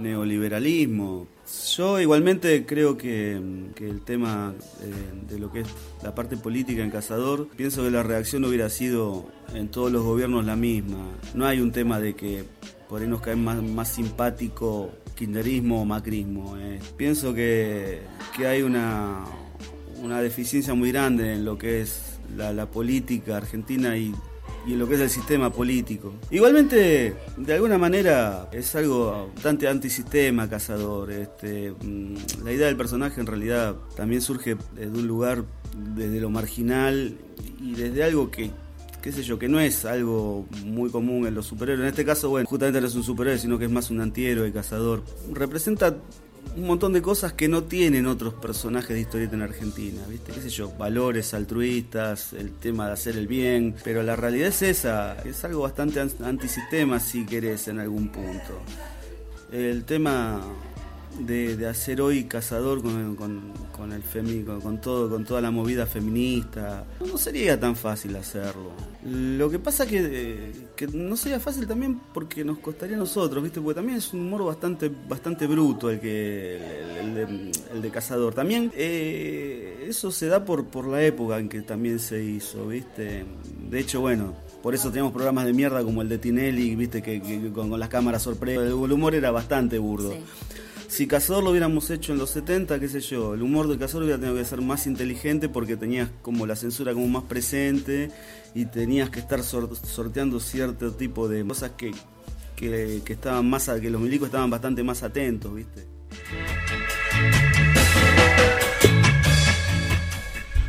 neoliberalismo. 0.00 1.26
Yo 1.76 2.00
igualmente 2.00 2.64
creo 2.64 2.96
que, 2.96 3.38
que 3.74 3.86
el 3.86 4.00
tema 4.00 4.54
eh, 4.80 5.30
de 5.30 5.38
lo 5.38 5.52
que 5.52 5.60
es 5.60 5.68
la 6.02 6.14
parte 6.14 6.38
política 6.38 6.82
en 6.82 6.90
Cazador, 6.90 7.48
pienso 7.54 7.82
que 7.82 7.90
la 7.90 8.02
reacción 8.02 8.46
hubiera 8.46 8.70
sido 8.70 9.26
en 9.52 9.68
todos 9.68 9.92
los 9.92 10.04
gobiernos 10.04 10.46
la 10.46 10.56
misma. 10.56 11.06
No 11.34 11.44
hay 11.44 11.60
un 11.60 11.70
tema 11.70 12.00
de 12.00 12.14
que 12.14 12.44
por 12.88 13.02
ahí 13.02 13.08
nos 13.08 13.20
cae 13.20 13.36
más, 13.36 13.62
más 13.62 13.88
simpático 13.88 14.90
kirchnerismo 15.14 15.82
o 15.82 15.84
macrismo. 15.84 16.56
eh. 16.56 16.80
Pienso 16.96 17.34
que, 17.34 18.00
que 18.34 18.46
hay 18.46 18.62
una, 18.62 19.22
una 20.02 20.22
deficiencia 20.22 20.72
muy 20.72 20.92
grande 20.92 21.34
en 21.34 21.44
lo 21.44 21.58
que 21.58 21.82
es 21.82 22.18
la, 22.34 22.54
la 22.54 22.70
política 22.70 23.36
argentina 23.36 23.98
y 23.98 24.14
y 24.66 24.74
en 24.74 24.78
lo 24.78 24.88
que 24.88 24.94
es 24.94 25.00
el 25.00 25.10
sistema 25.10 25.50
político. 25.50 26.12
Igualmente, 26.30 27.14
de 27.36 27.54
alguna 27.54 27.78
manera, 27.78 28.48
es 28.52 28.74
algo 28.74 29.30
bastante 29.34 29.68
antisistema, 29.68 30.48
cazador. 30.48 31.10
Este, 31.10 31.72
mm, 31.72 32.44
la 32.44 32.52
idea 32.52 32.66
del 32.66 32.76
personaje 32.76 33.20
en 33.20 33.26
realidad 33.26 33.76
también 33.96 34.20
surge 34.20 34.56
de 34.74 34.88
un 34.88 35.06
lugar 35.06 35.44
desde 35.94 36.20
lo 36.20 36.30
marginal 36.30 37.16
y 37.60 37.74
desde 37.74 38.04
algo 38.04 38.30
que 38.30 38.50
qué 39.02 39.10
sé 39.10 39.24
yo, 39.24 39.36
que 39.36 39.48
no 39.48 39.58
es 39.58 39.84
algo 39.84 40.46
muy 40.64 40.88
común 40.88 41.26
en 41.26 41.34
los 41.34 41.46
superhéroes. 41.46 41.82
En 41.82 41.88
este 41.88 42.04
caso, 42.04 42.30
bueno, 42.30 42.48
justamente 42.48 42.80
no 42.80 42.86
es 42.86 42.94
un 42.94 43.02
superhéroe, 43.02 43.38
sino 43.38 43.58
que 43.58 43.64
es 43.64 43.70
más 43.70 43.90
un 43.90 44.00
antihéroe, 44.00 44.52
cazador. 44.52 45.02
Representa 45.32 45.96
un 46.56 46.66
montón 46.66 46.92
de 46.92 47.00
cosas 47.00 47.32
que 47.32 47.48
no 47.48 47.64
tienen 47.64 48.06
otros 48.06 48.34
personajes 48.34 48.90
de 48.90 49.00
historieta 49.00 49.34
en 49.34 49.42
Argentina, 49.42 50.02
¿viste? 50.08 50.32
¿Qué 50.32 50.40
sé 50.40 50.50
yo? 50.50 50.70
Valores 50.76 51.32
altruistas, 51.34 52.32
el 52.34 52.52
tema 52.52 52.86
de 52.86 52.92
hacer 52.92 53.16
el 53.16 53.26
bien, 53.26 53.74
pero 53.82 54.02
la 54.02 54.16
realidad 54.16 54.48
es 54.48 54.62
esa, 54.62 55.22
es 55.22 55.44
algo 55.44 55.62
bastante 55.62 56.00
antisistema 56.00 57.00
si 57.00 57.24
querés 57.24 57.68
en 57.68 57.80
algún 57.80 58.08
punto. 58.08 58.60
El 59.50 59.84
tema 59.84 60.40
de, 61.20 61.66
hacer 61.66 62.00
hoy 62.00 62.24
cazador 62.24 62.82
con, 62.82 63.16
con, 63.16 63.52
con 63.76 63.92
el 63.92 64.02
femi, 64.02 64.42
con, 64.42 64.80
todo, 64.80 65.08
con 65.10 65.24
toda 65.24 65.40
la 65.40 65.50
movida 65.50 65.86
feminista, 65.86 66.84
no 67.00 67.18
sería 67.18 67.58
tan 67.58 67.76
fácil 67.76 68.16
hacerlo. 68.16 68.72
Lo 69.04 69.50
que 69.50 69.58
pasa 69.58 69.86
que, 69.86 70.52
que 70.76 70.86
no 70.86 71.16
sería 71.16 71.40
fácil 71.40 71.66
también 71.66 72.00
porque 72.12 72.44
nos 72.44 72.58
costaría 72.58 72.96
a 72.96 72.98
nosotros, 72.98 73.42
¿viste? 73.42 73.60
Porque 73.60 73.76
también 73.76 73.98
es 73.98 74.12
un 74.12 74.20
humor 74.20 74.44
bastante, 74.44 74.90
bastante 75.08 75.46
bruto 75.46 75.90
el 75.90 76.00
que 76.00 76.56
el, 77.00 77.82
de, 77.82 77.90
cazador. 77.90 78.34
También 78.34 78.72
eh, 78.74 79.86
eso 79.88 80.10
se 80.10 80.26
da 80.26 80.44
por, 80.44 80.66
por 80.66 80.86
la 80.86 81.02
época 81.02 81.38
en 81.38 81.48
que 81.48 81.62
también 81.62 81.98
se 81.98 82.22
hizo, 82.22 82.68
¿viste? 82.68 83.24
De 83.70 83.80
hecho, 83.80 84.00
bueno, 84.00 84.34
por 84.62 84.74
eso 84.74 84.90
teníamos 84.90 85.12
programas 85.12 85.44
de 85.44 85.52
mierda 85.52 85.82
como 85.82 86.02
el 86.02 86.08
de 86.08 86.18
Tinelli, 86.18 86.76
viste, 86.76 87.02
que, 87.02 87.50
con, 87.52 87.78
las 87.78 87.88
cámaras 87.88 88.22
sorpresa. 88.22 88.62
El 88.62 88.72
humor 88.72 89.14
era 89.14 89.30
bastante 89.32 89.78
burdo. 89.78 90.14
Si 90.92 91.06
Cazador 91.06 91.42
lo 91.42 91.52
hubiéramos 91.52 91.88
hecho 91.88 92.12
en 92.12 92.18
los 92.18 92.28
70, 92.28 92.78
qué 92.78 92.86
sé 92.86 93.00
yo, 93.00 93.32
el 93.32 93.40
humor 93.40 93.66
del 93.66 93.78
Cazador 93.78 94.02
hubiera 94.02 94.20
tenido 94.20 94.36
que 94.36 94.44
ser 94.44 94.60
más 94.60 94.86
inteligente 94.86 95.48
porque 95.48 95.78
tenías 95.78 96.10
como 96.20 96.44
la 96.44 96.54
censura 96.54 96.92
como 96.92 97.08
más 97.08 97.22
presente 97.22 98.10
y 98.54 98.66
tenías 98.66 99.08
que 99.08 99.20
estar 99.20 99.42
sor 99.42 99.74
sorteando 99.74 100.38
cierto 100.38 100.92
tipo 100.92 101.28
de 101.28 101.46
cosas 101.46 101.70
que, 101.78 101.92
que, 102.56 103.00
que 103.06 103.12
estaban 103.14 103.48
más, 103.48 103.70
que 103.80 103.88
los 103.88 104.02
milicos 104.02 104.26
estaban 104.26 104.50
bastante 104.50 104.82
más 104.82 105.02
atentos, 105.02 105.54
¿viste? 105.54 105.86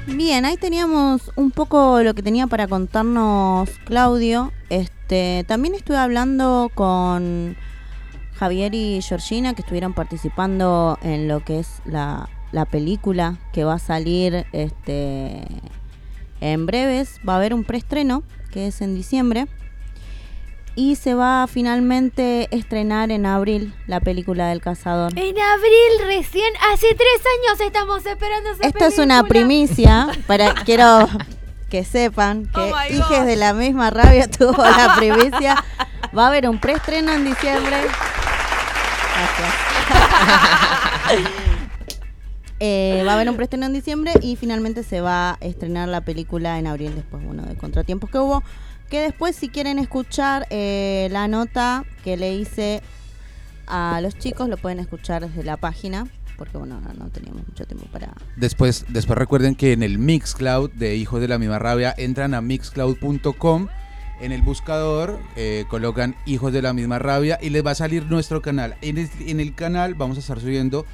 Bien, 0.07 0.45
ahí 0.45 0.55
teníamos 0.55 1.33
un 1.35 1.51
poco 1.51 2.01
lo 2.01 2.13
que 2.13 2.23
tenía 2.23 2.47
para 2.47 2.69
contarnos 2.69 3.69
Claudio. 3.83 4.53
Este, 4.69 5.43
también 5.49 5.75
estuve 5.75 5.97
hablando 5.97 6.71
con 6.73 7.57
Javier 8.35 8.73
y 8.75 9.01
Georgina 9.01 9.53
que 9.53 9.61
estuvieron 9.61 9.93
participando 9.93 10.97
en 11.01 11.27
lo 11.27 11.43
que 11.43 11.59
es 11.59 11.81
la, 11.85 12.29
la 12.51 12.65
película 12.65 13.37
que 13.51 13.63
va 13.63 13.75
a 13.75 13.79
salir 13.79 14.45
este 14.51 15.43
en 16.41 16.65
breves. 16.65 17.19
Va 17.27 17.33
a 17.33 17.37
haber 17.37 17.53
un 17.53 17.63
preestreno 17.63 18.23
que 18.51 18.67
es 18.67 18.81
en 18.81 18.95
diciembre. 18.95 19.47
Y 20.75 20.95
se 20.95 21.13
va 21.13 21.43
a 21.43 21.47
finalmente 21.47 22.47
estrenar 22.49 23.11
en 23.11 23.27
abril 23.27 23.75
la 23.85 23.99
película 23.99 24.47
del 24.47 24.59
cazador. 24.59 25.11
En 25.15 25.35
abril 25.39 26.07
recién, 26.07 26.51
hace 26.71 26.87
tres 26.95 27.21
años 27.37 27.61
estamos 27.61 28.03
esperando 28.05 28.49
esa 28.49 28.63
Esto 28.63 28.79
película. 28.79 28.87
es 28.87 28.97
una 28.97 29.23
primicia, 29.23 30.07
para 30.27 30.55
quiero 30.65 31.07
que 31.69 31.83
sepan 31.83 32.47
que 32.47 32.59
oh 32.59 32.73
Hijes 32.89 33.25
de 33.25 33.35
la 33.35 33.53
misma 33.53 33.91
rabia 33.91 34.27
tuvo 34.27 34.63
la 34.63 34.95
primicia. 34.97 35.63
Va 36.17 36.25
a 36.25 36.27
haber 36.29 36.49
un 36.49 36.59
preestreno 36.59 37.11
en 37.11 37.25
diciembre. 37.25 37.77
Gracias. 39.13 39.53
eh, 42.59 43.03
va 43.05 43.11
a 43.11 43.15
haber 43.15 43.29
un 43.29 43.35
preestreno 43.35 43.65
en 43.65 43.73
diciembre 43.73 44.13
y 44.21 44.35
finalmente 44.35 44.83
se 44.83 45.01
va 45.01 45.31
a 45.31 45.37
estrenar 45.41 45.89
la 45.89 46.01
película 46.01 46.59
en 46.59 46.67
abril 46.67 46.95
después, 46.95 47.23
bueno, 47.23 47.43
de 47.43 47.55
contratiempos 47.55 48.09
que 48.09 48.19
hubo. 48.19 48.43
Que 48.89 49.01
después, 49.01 49.35
si 49.35 49.49
quieren 49.49 49.79
escuchar 49.79 50.47
eh, 50.49 51.07
la 51.11 51.27
nota 51.27 51.85
que 52.03 52.17
le 52.17 52.33
hice 52.33 52.81
a 53.67 53.99
los 54.01 54.17
chicos, 54.17 54.49
lo 54.49 54.57
pueden 54.57 54.79
escuchar 54.79 55.27
desde 55.27 55.43
la 55.43 55.57
página. 55.57 56.07
Porque 56.37 56.57
bueno, 56.57 56.81
no, 56.81 56.93
no 56.93 57.09
teníamos 57.09 57.47
mucho 57.47 57.65
tiempo 57.65 57.85
para. 57.91 58.13
Después, 58.35 58.85
después 58.89 59.17
recuerden 59.17 59.55
que 59.55 59.71
en 59.71 59.83
el 59.83 59.99
Mixcloud 59.99 60.71
de 60.71 60.95
Hijos 60.95 61.21
de 61.21 61.27
la 61.27 61.37
Misma 61.37 61.59
Rabia 61.59 61.93
entran 61.97 62.33
a 62.33 62.41
mixcloud.com 62.41 63.67
en 64.23 64.31
el 64.31 64.41
buscador 64.41 65.19
eh, 65.35 65.65
colocan 65.67 66.15
Hijos 66.25 66.53
de 66.53 66.61
la 66.61 66.71
Misma 66.71 66.97
Rabia 66.97 67.37
y 67.41 67.49
les 67.49 67.65
va 67.65 67.71
a 67.71 67.75
salir 67.75 68.05
nuestro 68.05 68.41
canal. 68.41 68.75
En 68.81 68.97
el, 68.97 69.09
en 69.19 69.41
el 69.41 69.53
canal 69.53 69.95
vamos 69.95 70.15
a 70.15 70.21
estar 70.21 70.39
subiendo 70.39 70.85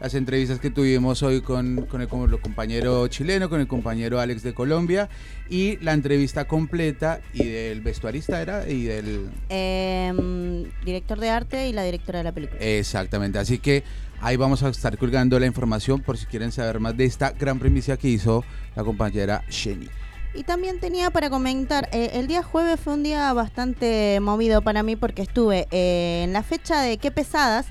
las 0.00 0.14
entrevistas 0.14 0.58
que 0.58 0.70
tuvimos 0.70 1.22
hoy 1.22 1.42
con, 1.42 1.84
con, 1.86 2.00
el, 2.00 2.08
con 2.08 2.32
el 2.32 2.40
compañero 2.40 3.06
chileno, 3.08 3.50
con 3.50 3.60
el 3.60 3.66
compañero 3.66 4.20
Alex 4.20 4.42
de 4.42 4.54
Colombia 4.54 5.10
y 5.50 5.76
la 5.78 5.92
entrevista 5.92 6.46
completa 6.46 7.20
y 7.34 7.44
del 7.44 7.82
vestuarista 7.82 8.40
era 8.40 8.66
y 8.66 8.84
del 8.84 9.28
eh, 9.50 10.64
director 10.84 11.20
de 11.20 11.28
arte 11.28 11.68
y 11.68 11.72
la 11.74 11.82
directora 11.82 12.18
de 12.18 12.24
la 12.24 12.32
película. 12.32 12.58
Exactamente, 12.60 13.38
así 13.38 13.58
que 13.58 13.82
ahí 14.20 14.36
vamos 14.36 14.62
a 14.62 14.70
estar 14.70 14.96
colgando 14.96 15.38
la 15.38 15.46
información 15.46 16.00
por 16.00 16.16
si 16.16 16.24
quieren 16.24 16.52
saber 16.52 16.80
más 16.80 16.96
de 16.96 17.04
esta 17.04 17.32
gran 17.32 17.58
primicia 17.58 17.98
que 17.98 18.08
hizo 18.08 18.44
la 18.76 18.84
compañera 18.84 19.44
Jenny. 19.48 19.88
Y 20.34 20.44
también 20.44 20.78
tenía 20.78 21.10
para 21.10 21.30
comentar, 21.30 21.88
eh, 21.92 22.10
el 22.14 22.26
día 22.26 22.42
jueves 22.42 22.78
fue 22.78 22.94
un 22.94 23.02
día 23.02 23.32
bastante 23.32 24.20
movido 24.20 24.62
para 24.62 24.82
mí 24.82 24.94
porque 24.94 25.22
estuve 25.22 25.66
eh, 25.70 26.22
en 26.24 26.32
la 26.32 26.42
fecha 26.42 26.80
de 26.80 26.98
Qué 26.98 27.10
Pesadas, 27.10 27.66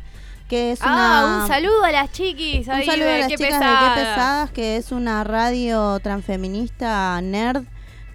que 0.49 0.71
es 0.71 0.79
ah, 0.81 0.87
una... 0.87 1.41
un 1.43 1.47
saludo 1.47 1.83
a 1.83 1.91
las 1.91 2.11
chiquis. 2.11 2.67
Un 2.67 2.83
saludo 2.83 3.09
a 3.09 3.17
las 3.19 3.27
chicas 3.27 3.59
de 3.59 3.65
Qué 3.65 4.01
Pesadas, 4.01 4.51
que 4.51 4.77
es 4.77 4.91
una 4.91 5.23
radio 5.23 5.99
transfeminista 5.99 7.21
nerd 7.21 7.65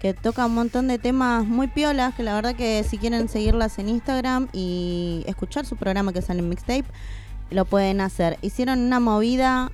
que 0.03 0.13
toca 0.13 0.45
un 0.45 0.53
montón 0.53 0.89
de 0.89 0.99
temas 0.99 1.45
muy 1.45 1.67
piolas, 1.67 2.13
que 2.13 2.23
la 2.23 2.35
verdad 2.35 2.55
que 2.55 2.83
si 2.83 2.97
quieren 2.97 3.29
seguirlas 3.29 3.79
en 3.79 3.87
Instagram 3.87 4.49
y 4.51 5.23
escuchar 5.27 5.65
su 5.65 5.77
programa 5.77 6.11
que 6.11 6.21
sale 6.21 6.39
en 6.39 6.49
Mixtape, 6.49 6.83
lo 7.49 7.63
pueden 7.63 8.01
hacer. 8.01 8.37
Hicieron 8.41 8.79
una 8.79 8.99
movida 8.99 9.71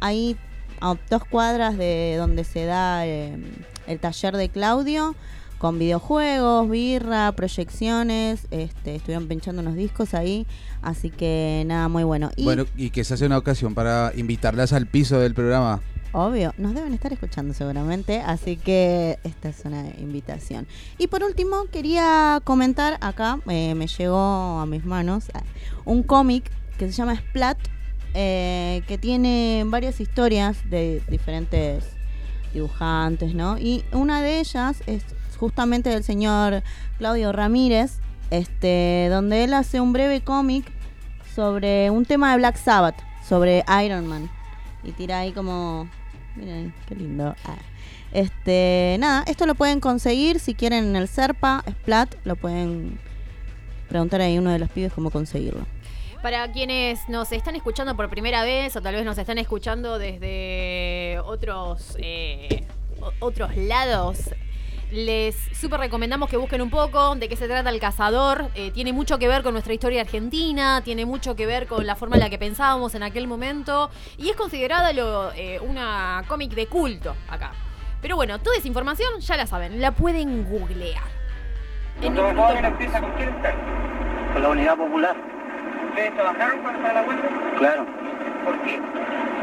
ahí 0.00 0.36
a 0.80 0.96
dos 1.08 1.24
cuadras 1.24 1.76
de 1.76 2.16
donde 2.18 2.44
se 2.44 2.64
da... 2.64 3.06
Eh, 3.06 3.36
el 3.90 3.98
taller 3.98 4.36
de 4.36 4.48
Claudio 4.48 5.14
con 5.58 5.78
videojuegos, 5.78 6.70
birra, 6.70 7.32
proyecciones, 7.32 8.46
este, 8.50 8.94
estuvieron 8.94 9.28
pinchando 9.28 9.60
unos 9.60 9.74
discos 9.74 10.14
ahí, 10.14 10.46
así 10.80 11.10
que 11.10 11.64
nada, 11.66 11.88
muy 11.88 12.02
bueno. 12.02 12.30
Y 12.34 12.44
bueno, 12.44 12.64
y 12.76 12.88
que 12.88 13.04
se 13.04 13.12
hace 13.12 13.26
una 13.26 13.36
ocasión 13.36 13.74
para 13.74 14.10
invitarlas 14.16 14.72
al 14.72 14.86
piso 14.86 15.20
del 15.20 15.34
programa. 15.34 15.82
Obvio, 16.12 16.54
nos 16.56 16.74
deben 16.74 16.94
estar 16.94 17.12
escuchando 17.12 17.52
seguramente, 17.52 18.20
así 18.20 18.56
que 18.56 19.18
esta 19.22 19.50
es 19.50 19.62
una 19.66 19.86
invitación. 19.98 20.66
Y 20.96 21.08
por 21.08 21.22
último, 21.22 21.66
quería 21.70 22.40
comentar 22.42 22.96
acá, 23.02 23.38
eh, 23.46 23.74
me 23.74 23.86
llegó 23.86 24.60
a 24.60 24.64
mis 24.64 24.86
manos 24.86 25.26
un 25.84 26.02
cómic 26.02 26.50
que 26.78 26.86
se 26.86 26.92
llama 26.92 27.16
Splat, 27.16 27.58
eh, 28.14 28.82
que 28.88 28.98
tiene 28.98 29.62
varias 29.66 30.00
historias 30.00 30.58
de 30.68 31.02
diferentes 31.08 31.84
dibujantes, 32.52 33.34
¿no? 33.34 33.58
Y 33.58 33.84
una 33.92 34.22
de 34.22 34.40
ellas 34.40 34.82
es 34.86 35.04
justamente 35.38 35.90
del 35.90 36.04
señor 36.04 36.62
Claudio 36.98 37.32
Ramírez, 37.32 37.98
este, 38.30 39.08
donde 39.10 39.44
él 39.44 39.54
hace 39.54 39.80
un 39.80 39.92
breve 39.92 40.20
cómic 40.20 40.70
sobre 41.34 41.90
un 41.90 42.04
tema 42.04 42.32
de 42.32 42.38
Black 42.38 42.56
Sabbath, 42.56 42.96
sobre 43.26 43.64
Iron 43.84 44.06
Man. 44.06 44.30
Y 44.82 44.92
tira 44.92 45.20
ahí 45.20 45.32
como. 45.32 45.88
Miren, 46.36 46.72
qué 46.86 46.94
lindo. 46.94 47.34
Ah. 47.44 47.56
Este, 48.12 48.96
nada, 48.98 49.24
esto 49.26 49.46
lo 49.46 49.54
pueden 49.54 49.80
conseguir 49.80 50.40
si 50.40 50.54
quieren 50.54 50.84
en 50.84 50.96
el 50.96 51.06
Serpa, 51.06 51.62
Splat, 51.68 52.14
lo 52.24 52.34
pueden 52.34 52.98
preguntar 53.88 54.20
ahí 54.20 54.36
uno 54.36 54.50
de 54.50 54.58
los 54.58 54.68
pibes 54.68 54.92
cómo 54.92 55.10
conseguirlo. 55.10 55.64
Para 56.22 56.52
quienes 56.52 57.08
nos 57.08 57.32
están 57.32 57.56
escuchando 57.56 57.96
por 57.96 58.10
primera 58.10 58.44
vez 58.44 58.76
o 58.76 58.82
tal 58.82 58.94
vez 58.94 59.06
nos 59.06 59.16
están 59.16 59.38
escuchando 59.38 59.98
desde 59.98 61.18
otros, 61.24 61.96
eh, 61.98 62.66
otros 63.20 63.56
lados, 63.56 64.34
les 64.90 65.34
súper 65.58 65.80
recomendamos 65.80 66.28
que 66.28 66.36
busquen 66.36 66.60
un 66.60 66.68
poco 66.68 67.14
de 67.14 67.26
qué 67.26 67.36
se 67.36 67.48
trata 67.48 67.70
El 67.70 67.80
Cazador. 67.80 68.50
Eh, 68.54 68.70
tiene 68.70 68.92
mucho 68.92 69.18
que 69.18 69.28
ver 69.28 69.42
con 69.42 69.54
nuestra 69.54 69.72
historia 69.72 70.02
argentina, 70.02 70.82
tiene 70.84 71.06
mucho 71.06 71.34
que 71.36 71.46
ver 71.46 71.66
con 71.66 71.86
la 71.86 71.96
forma 71.96 72.16
en 72.16 72.20
la 72.20 72.28
que 72.28 72.38
pensábamos 72.38 72.94
en 72.94 73.02
aquel 73.02 73.26
momento 73.26 73.88
y 74.18 74.28
es 74.28 74.36
considerada 74.36 74.92
lo, 74.92 75.32
eh, 75.32 75.58
una 75.60 76.22
cómic 76.28 76.52
de 76.52 76.66
culto 76.66 77.16
acá. 77.30 77.52
Pero 78.02 78.16
bueno, 78.16 78.38
toda 78.40 78.58
esa 78.58 78.68
información 78.68 79.20
ya 79.20 79.38
la 79.38 79.46
saben, 79.46 79.80
la 79.80 79.92
pueden 79.92 80.44
googlear. 80.44 81.02
En? 82.02 82.14
Con 84.34 84.42
la 84.42 84.48
Unidad 84.50 84.76
Popular. 84.76 85.39
¿Ustedes 85.90 86.14
trabajaron 86.14 86.60
para 86.60 86.92
la 86.92 87.02
huelga? 87.02 87.28
Claro. 87.58 87.86
¿Por 88.44 88.56
qué? 88.60 88.80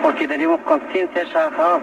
Porque 0.02 0.28
tenemos 0.30 0.62
conciencia 0.62 1.26
de 1.26 1.30
trabajador. 1.30 1.82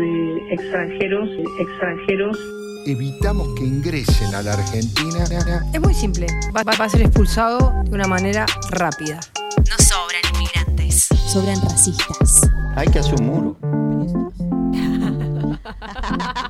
Eh, 0.00 0.54
extranjeros, 0.54 1.28
extranjeros. 1.58 2.38
Evitamos 2.86 3.48
que 3.56 3.64
ingresen 3.64 4.34
a 4.34 4.42
la 4.42 4.52
Argentina. 4.54 5.24
Es 5.72 5.80
muy 5.80 5.94
simple. 5.94 6.26
Va, 6.54 6.62
va- 6.62 6.76
va 6.78 6.84
a 6.84 6.88
ser 6.88 7.02
expulsado 7.02 7.72
de 7.84 7.90
una 7.94 8.06
manera 8.06 8.44
rápida. 8.70 9.20
No 9.56 9.84
sobran 9.84 10.22
inmigrantes, 10.34 11.08
sobran 11.26 11.60
racistas. 11.62 12.42
Hay 12.76 12.88
que 12.88 12.98
hacer 12.98 13.14
un 13.20 13.26
muro. 13.26 13.56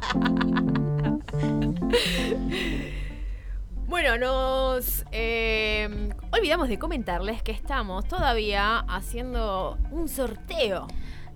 Bueno, 3.86 4.18
nos 4.18 5.04
eh, 5.12 6.10
olvidamos 6.32 6.68
de 6.68 6.78
comentarles 6.78 7.42
que 7.42 7.52
estamos 7.52 8.06
todavía 8.08 8.78
haciendo 8.80 9.78
un 9.90 10.08
sorteo. 10.08 10.86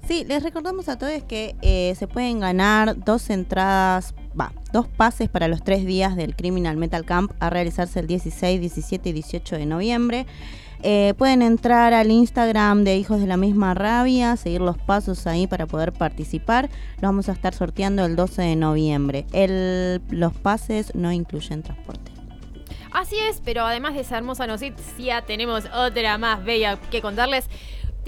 Sí, 0.09 0.25
les 0.27 0.43
recordamos 0.43 0.89
a 0.89 0.97
todos 0.97 1.23
que 1.25 1.55
eh, 1.61 1.95
se 1.99 2.09
pueden 2.09 2.41
ganar 2.41 3.05
dos 3.05 3.29
entradas, 3.29 4.15
va, 4.41 4.55
dos 4.73 4.89
pases 4.89 5.29
para 5.29 5.49
los 5.49 5.63
tres 5.63 5.85
días 5.85 6.17
del 6.17 6.35
Criminal 6.35 6.79
Metal 6.79 7.05
Camp 7.05 7.33
a 7.41 7.51
realizarse 7.51 8.01
el 8.01 8.07
16, 8.07 8.59
17 8.59 9.11
y 9.11 9.13
18 9.13 9.57
de 9.57 9.67
noviembre. 9.67 10.27
Eh, 10.83 11.13
pueden 11.19 11.43
entrar 11.43 11.93
al 11.93 12.11
Instagram 12.11 12.85
de 12.85 12.97
Hijos 12.97 13.21
de 13.21 13.27
la 13.27 13.37
Misma 13.37 13.75
Rabia, 13.75 14.37
seguir 14.39 14.63
los 14.63 14.79
pasos 14.79 15.27
ahí 15.27 15.47
para 15.47 15.67
poder 15.67 15.93
participar. 15.93 16.71
Los 16.95 17.03
vamos 17.03 17.29
a 17.29 17.33
estar 17.33 17.53
sorteando 17.53 18.07
el 18.07 18.17
12 18.17 18.41
de 18.41 18.57
noviembre. 18.57 19.27
Los 20.09 20.33
pases 20.33 20.95
no 20.95 21.13
incluyen 21.13 21.63
transporte. 21.63 22.13
Así 22.93 23.17
es, 23.19 23.43
pero 23.45 23.65
además 23.67 23.95
de 23.95 24.01
esa 24.01 24.17
hermosa 24.17 24.47
noticia, 24.47 25.21
tenemos 25.23 25.65
otra 25.75 26.17
más 26.17 26.43
bella 26.43 26.79
que 26.91 27.03
contarles. 27.03 27.49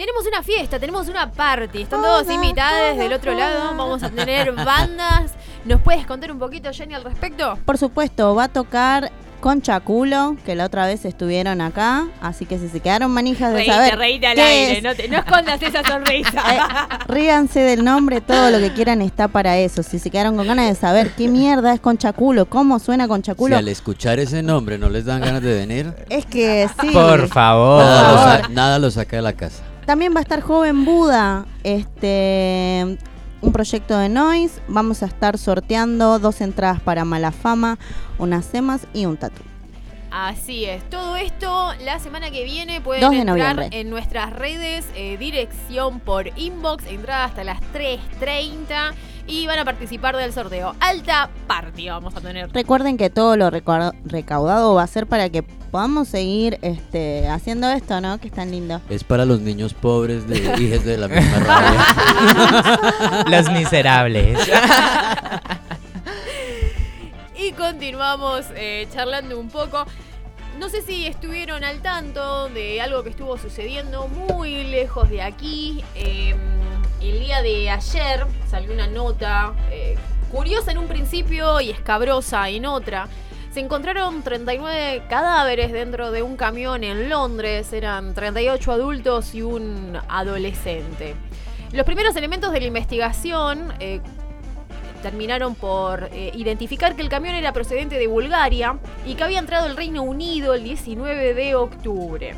Tenemos 0.01 0.27
una 0.27 0.43
fiesta, 0.43 0.79
tenemos 0.81 1.09
una 1.11 1.31
party. 1.31 1.83
Están 1.83 2.01
todos 2.01 2.31
invitados 2.31 2.97
del 2.97 3.13
otro 3.13 3.35
lado. 3.35 3.77
Vamos 3.77 4.03
a 4.03 4.09
tener 4.09 4.51
bandas. 4.53 5.33
¿Nos 5.67 5.83
puedes 5.83 6.07
contar 6.07 6.33
un 6.33 6.39
poquito, 6.39 6.71
Jenny, 6.73 6.95
al 6.95 7.05
respecto? 7.05 7.59
Por 7.67 7.77
supuesto, 7.77 8.35
va 8.35 8.45
a 8.45 8.49
tocar 8.49 9.13
Concha 9.41 9.79
Culo, 9.81 10.39
que 10.47 10.55
la 10.55 10.65
otra 10.65 10.87
vez 10.87 11.05
estuvieron 11.05 11.61
acá, 11.61 12.07
así 12.23 12.47
que 12.47 12.59
si 12.59 12.71
se 12.71 12.81
quedaron 12.81 13.11
manijas 13.11 13.51
de 13.51 13.57
Reíte, 13.59 13.73
saber 13.75 13.99
reíte 13.99 14.27
al 14.27 14.35
qué 14.37 14.41
aire, 14.43 14.79
es, 14.79 14.83
no, 14.83 14.95
te- 14.95 15.09
no 15.09 15.19
escondas 15.19 15.63
esa 15.63 15.83
sonrisa. 15.85 16.89
ríanse 17.07 17.61
del 17.61 17.85
nombre, 17.85 18.23
todo 18.23 18.49
lo 18.51 18.59
que 18.59 18.73
quieran 18.73 19.03
está 19.03 19.29
para 19.29 19.59
eso. 19.59 19.83
Si 19.83 19.99
se 19.99 20.11
quedaron 20.11 20.35
con 20.35 20.47
ganas 20.47 20.67
de 20.67 20.75
saber 20.77 21.11
qué 21.11 21.29
mierda 21.29 21.75
es 21.75 21.81
Concha 21.81 22.15
Culo, 22.15 22.47
cómo 22.47 22.79
suena 22.79 23.07
Concha 23.07 23.33
Si 23.33 23.37
Culo, 23.39 23.59
al 23.59 23.69
escuchar 23.69 24.19
ese 24.19 24.43
nombre 24.43 24.79
no 24.79 24.89
les 24.89 25.05
dan 25.05 25.21
ganas 25.21 25.43
de 25.43 25.53
venir, 25.55 25.95
es 26.09 26.25
que 26.25 26.71
sí. 26.81 26.89
Por 26.91 27.29
favor. 27.29 27.83
nada, 27.85 28.03
lo 28.03 28.09
Por 28.15 28.19
sa- 28.25 28.33
favor. 28.39 28.51
nada 28.51 28.79
lo 28.79 28.91
saca 28.91 29.17
de 29.17 29.23
la 29.23 29.33
casa. 29.35 29.63
También 29.91 30.15
va 30.15 30.21
a 30.21 30.23
estar 30.23 30.41
Joven 30.41 30.85
Buda, 30.85 31.47
este 31.65 32.97
un 33.43 33.51
proyecto 33.51 33.99
de 33.99 34.09
Noise. 34.09 34.63
Vamos 34.69 35.03
a 35.03 35.07
estar 35.07 35.37
sorteando 35.37 36.21
dos 36.21 36.41
entradas 36.41 36.81
para 36.81 37.05
Malafama, 37.05 37.77
unas 38.17 38.45
semas 38.45 38.87
y 38.95 39.07
un 39.07 39.17
tatu. 39.17 39.50
Así 40.11 40.65
es. 40.65 40.83
Todo 40.91 41.17
esto 41.17 41.73
la 41.85 41.99
semana 42.01 42.31
que 42.31 42.43
viene 42.45 42.81
pueden 42.81 43.01
2 43.03 43.11
de 43.11 43.19
entrar 43.19 43.39
noviembre. 43.39 43.69
en 43.81 43.91
nuestras 43.91 44.33
redes, 44.33 44.85
eh, 44.97 45.17
dirección 45.19 46.01
por 46.01 46.37
inbox, 46.37 46.85
entrada 46.87 47.25
hasta 47.27 47.45
las 47.45 47.61
3.30 47.73 48.93
y 49.27 49.47
van 49.47 49.61
a 49.61 49.65
participar 49.65 50.17
del 50.17 50.33
sorteo. 50.33 50.75
Alta 50.81 51.31
party 51.47 51.89
vamos 51.89 52.17
a 52.17 52.21
tener. 52.21 52.51
Recuerden 52.53 52.97
que 52.97 53.11
todo 53.11 53.37
lo 53.37 53.51
recau- 53.51 53.95
recaudado 54.05 54.75
va 54.75 54.83
a 54.83 54.87
ser 54.89 55.07
para 55.07 55.29
que 55.29 55.43
podamos 55.45 56.09
seguir 56.09 56.59
este, 56.63 57.29
haciendo 57.29 57.69
esto, 57.71 58.01
¿no? 58.01 58.19
Que 58.19 58.27
es 58.27 58.35
tan 58.35 58.51
lindo. 58.51 58.81
Es 58.91 59.05
para 59.05 59.25
los 59.25 59.39
niños 59.41 59.73
pobres 59.75 60.27
de 60.27 60.39
hijos 60.61 60.85
de 60.85 60.97
la 60.99 61.07
misma 61.07 61.39
rabia. 61.47 63.25
Los 63.29 63.49
miserables. 63.53 64.39
Y 67.43 67.53
continuamos 67.53 68.45
eh, 68.55 68.87
charlando 68.93 69.41
un 69.41 69.49
poco. 69.49 69.87
No 70.59 70.69
sé 70.69 70.83
si 70.83 71.07
estuvieron 71.07 71.65
al 71.65 71.81
tanto 71.81 72.51
de 72.51 72.83
algo 72.83 73.03
que 73.03 73.09
estuvo 73.09 73.39
sucediendo 73.39 74.09
muy 74.09 74.65
lejos 74.65 75.09
de 75.09 75.23
aquí. 75.23 75.83
Eh, 75.95 76.35
el 77.01 77.21
día 77.21 77.41
de 77.41 77.71
ayer 77.71 78.27
salió 78.47 78.75
una 78.75 78.89
nota 78.89 79.55
eh, 79.71 79.97
curiosa 80.31 80.71
en 80.73 80.77
un 80.79 80.87
principio 80.87 81.63
y 81.63 81.71
escabrosa 81.71 82.47
en 82.51 82.67
otra. 82.67 83.09
Se 83.55 83.61
encontraron 83.61 84.23
39 84.23 85.05
cadáveres 85.09 85.73
dentro 85.73 86.11
de 86.11 86.23
un 86.23 86.37
camión 86.37 86.85
en 86.85 87.09
Londres. 87.09 87.73
Eran 87.73 88.13
38 88.13 88.71
adultos 88.71 89.35
y 89.35 89.41
un 89.41 89.99
adolescente. 90.09 91.17
Los 91.73 91.87
primeros 91.87 92.15
elementos 92.17 92.53
de 92.53 92.61
la 92.61 92.67
investigación 92.67 93.73
eh, 93.81 94.01
terminaron 95.01 95.55
por 95.55 96.09
eh, 96.13 96.31
identificar 96.35 96.95
que 96.95 97.03
el 97.03 97.09
camión 97.09 97.35
era 97.35 97.53
procedente 97.53 97.99
de 97.99 98.07
Bulgaria 98.07 98.79
y 99.07 99.15
que 99.15 99.25
había 99.25 99.39
entrado 99.39 99.67
al 99.67 99.77
Reino 99.77 100.03
Unido 100.03 100.55
el 100.55 100.65
19 100.65 101.35
de 101.35 101.55
octubre. 101.55 102.35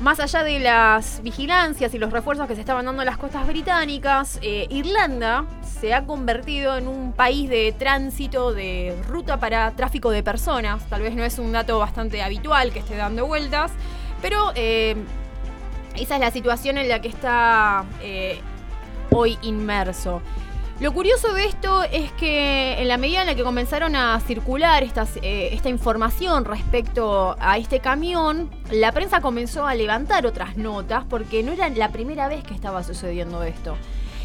Más 0.00 0.18
allá 0.18 0.42
de 0.42 0.58
las 0.60 1.22
vigilancias 1.22 1.92
y 1.92 1.98
los 1.98 2.10
refuerzos 2.10 2.48
que 2.48 2.54
se 2.54 2.60
estaban 2.60 2.86
dando 2.86 3.02
en 3.02 3.06
las 3.06 3.18
costas 3.18 3.46
británicas, 3.46 4.38
eh, 4.40 4.66
Irlanda 4.70 5.44
se 5.62 5.92
ha 5.92 6.06
convertido 6.06 6.78
en 6.78 6.88
un 6.88 7.12
país 7.12 7.50
de 7.50 7.74
tránsito 7.78 8.54
de 8.54 8.96
ruta 9.06 9.38
para 9.38 9.70
tráfico 9.72 10.10
de 10.10 10.22
personas. 10.22 10.88
Tal 10.88 11.02
vez 11.02 11.14
no 11.14 11.22
es 11.22 11.38
un 11.38 11.52
dato 11.52 11.78
bastante 11.78 12.22
habitual 12.22 12.72
que 12.72 12.78
esté 12.78 12.96
dando 12.96 13.26
vueltas, 13.26 13.72
pero 14.22 14.52
eh, 14.54 14.96
esa 15.96 16.14
es 16.14 16.20
la 16.20 16.30
situación 16.30 16.78
en 16.78 16.88
la 16.88 17.02
que 17.02 17.08
está 17.08 17.84
hoy 19.10 19.38
inmerso. 19.42 20.22
Lo 20.80 20.94
curioso 20.94 21.34
de 21.34 21.44
esto 21.44 21.82
es 21.82 22.10
que 22.12 22.80
en 22.80 22.88
la 22.88 22.96
medida 22.96 23.20
en 23.20 23.26
la 23.26 23.34
que 23.34 23.42
comenzaron 23.42 23.94
a 23.94 24.18
circular 24.20 24.82
eh, 24.82 25.50
esta 25.52 25.68
información 25.68 26.46
respecto 26.46 27.36
a 27.38 27.58
este 27.58 27.80
camión, 27.80 28.48
la 28.70 28.90
prensa 28.90 29.20
comenzó 29.20 29.66
a 29.66 29.74
levantar 29.74 30.24
otras 30.24 30.56
notas 30.56 31.04
porque 31.06 31.42
no 31.42 31.52
era 31.52 31.68
la 31.68 31.92
primera 31.92 32.28
vez 32.28 32.42
que 32.44 32.54
estaba 32.54 32.82
sucediendo 32.82 33.42
esto. 33.42 33.76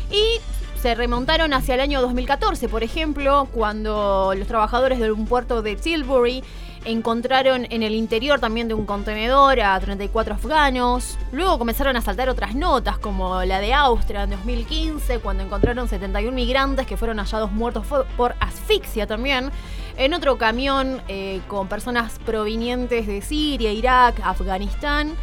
Y 0.10 0.40
se 0.82 0.96
remontaron 0.96 1.54
hacia 1.54 1.76
el 1.76 1.82
año 1.82 2.02
2014, 2.02 2.70
por 2.70 2.84
ejemplo, 2.84 3.50
cuando 3.52 4.34
los 4.38 4.48
trabajadores 4.48 5.00
de 5.00 5.12
un 5.12 5.26
puerto 5.26 5.62
de 5.62 5.76
Tilbury 5.76 6.42
encontraron 6.86 7.68
en 7.70 7.84
el 7.84 7.94
interior 7.94 8.40
también 8.40 8.68
de 8.68 8.74
un 8.74 8.86
contenedor 8.86 9.60
a 9.60 9.80
34 9.80 10.36
afganos. 10.36 11.18
Luego 11.32 11.58
comenzaron 11.58 11.96
a 11.98 12.02
saltar 12.02 12.30
otras 12.30 12.56
notas, 12.56 12.98
como 12.98 13.44
la 13.44 13.60
de 13.60 13.74
Austria 13.74 14.24
en 14.24 14.30
2015, 14.32 15.20
cuando 15.20 15.44
encontraron 15.44 15.88
71 15.88 16.32
migrantes 16.34 16.88
que 16.88 16.98
fueron 16.98 17.18
hallados 17.18 17.52
muertos 17.52 17.86
por 18.16 18.36
asfixia 18.40 19.08
también. 19.08 19.52
En 19.98 20.14
otro 20.14 20.38
camión 20.38 21.02
eh, 21.08 21.42
con 21.48 21.68
personas 21.68 22.20
provenientes 22.26 23.08
de 23.08 23.22
Siria, 23.22 23.72
Irak, 23.72 24.20
Afganistán. 24.24 25.16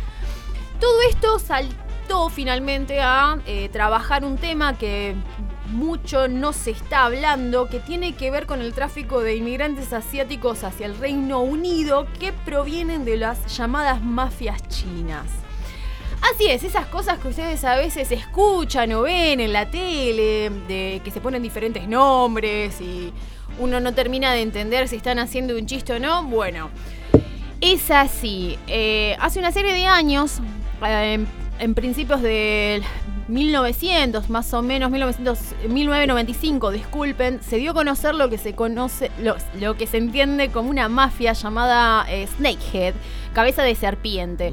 Todo 0.81 1.01
esto 1.09 1.39
saltó 1.39 2.29
finalmente 2.29 3.01
a 3.01 3.39
eh, 3.47 3.69
trabajar 3.71 4.25
un 4.25 4.37
tema 4.37 4.77
que 4.77 5.15
mucho 5.73 6.29
no 6.29 6.53
se 6.53 6.71
está 6.71 7.05
hablando, 7.05 7.69
que 7.69 7.81
tiene 7.81 8.15
que 8.15 8.31
ver 8.31 8.47
con 8.47 8.61
el 8.61 8.73
tráfico 8.73 9.21
de 9.21 9.37
inmigrantes 9.37 9.93
asiáticos 9.93 10.65
hacia 10.65 10.87
el 10.87 10.97
Reino 10.97 11.41
Unido 11.41 12.07
que 12.21 12.33
provienen 12.33 13.05
de 13.05 13.17
las 13.17 13.57
llamadas 13.57 14.03
mafias 14.03 14.67
chinas. 14.69 15.27
Así 16.33 16.47
es, 16.47 16.63
esas 16.63 16.87
cosas 16.87 17.19
que 17.19 17.29
ustedes 17.29 17.65
a 17.65 17.77
veces 17.77 18.13
escuchan 18.13 18.93
o 18.93 19.03
ven 19.03 19.41
en 19.41 19.53
la 19.53 19.71
tele, 19.71 20.51
de 20.69 21.01
que 21.03 21.11
se 21.11 21.21
ponen 21.21 21.43
diferentes 21.43 21.89
nombres 21.89 22.81
y 22.81 23.13
uno 23.59 23.81
no 23.81 23.93
termina 23.93 24.33
de 24.33 24.43
entender 24.43 24.87
si 24.87 24.97
están 24.97 25.19
haciendo 25.19 25.57
un 25.57 25.67
chiste 25.67 25.95
o 25.95 25.99
no. 25.99 26.23
Bueno, 26.25 26.71
es 27.61 27.91
así. 27.91 28.57
Eh, 28.69 29.17
hace 29.19 29.41
una 29.41 29.51
serie 29.51 29.73
de 29.73 29.85
años, 29.87 30.39
eh, 30.85 31.15
en, 31.15 31.27
en 31.59 31.75
principios 31.75 32.23
del 32.23 32.83
1900, 33.29 34.31
más 34.31 34.53
o 34.55 34.63
menos, 34.63 34.91
1900, 34.91 35.69
1995, 35.69 36.71
disculpen, 36.71 37.43
se 37.43 37.57
dio 37.57 37.71
a 37.71 37.75
conocer 37.75 38.15
lo 38.15 38.29
que 38.29 38.39
se 38.39 38.55
conoce, 38.55 39.11
lo, 39.19 39.37
lo 39.61 39.77
que 39.77 39.87
se 39.87 39.99
entiende 39.99 40.51
como 40.51 40.71
una 40.71 40.89
mafia 40.89 41.33
llamada 41.33 42.05
eh, 42.09 42.27
Snakehead, 42.37 42.95
cabeza 43.33 43.63
de 43.63 43.75
serpiente. 43.75 44.53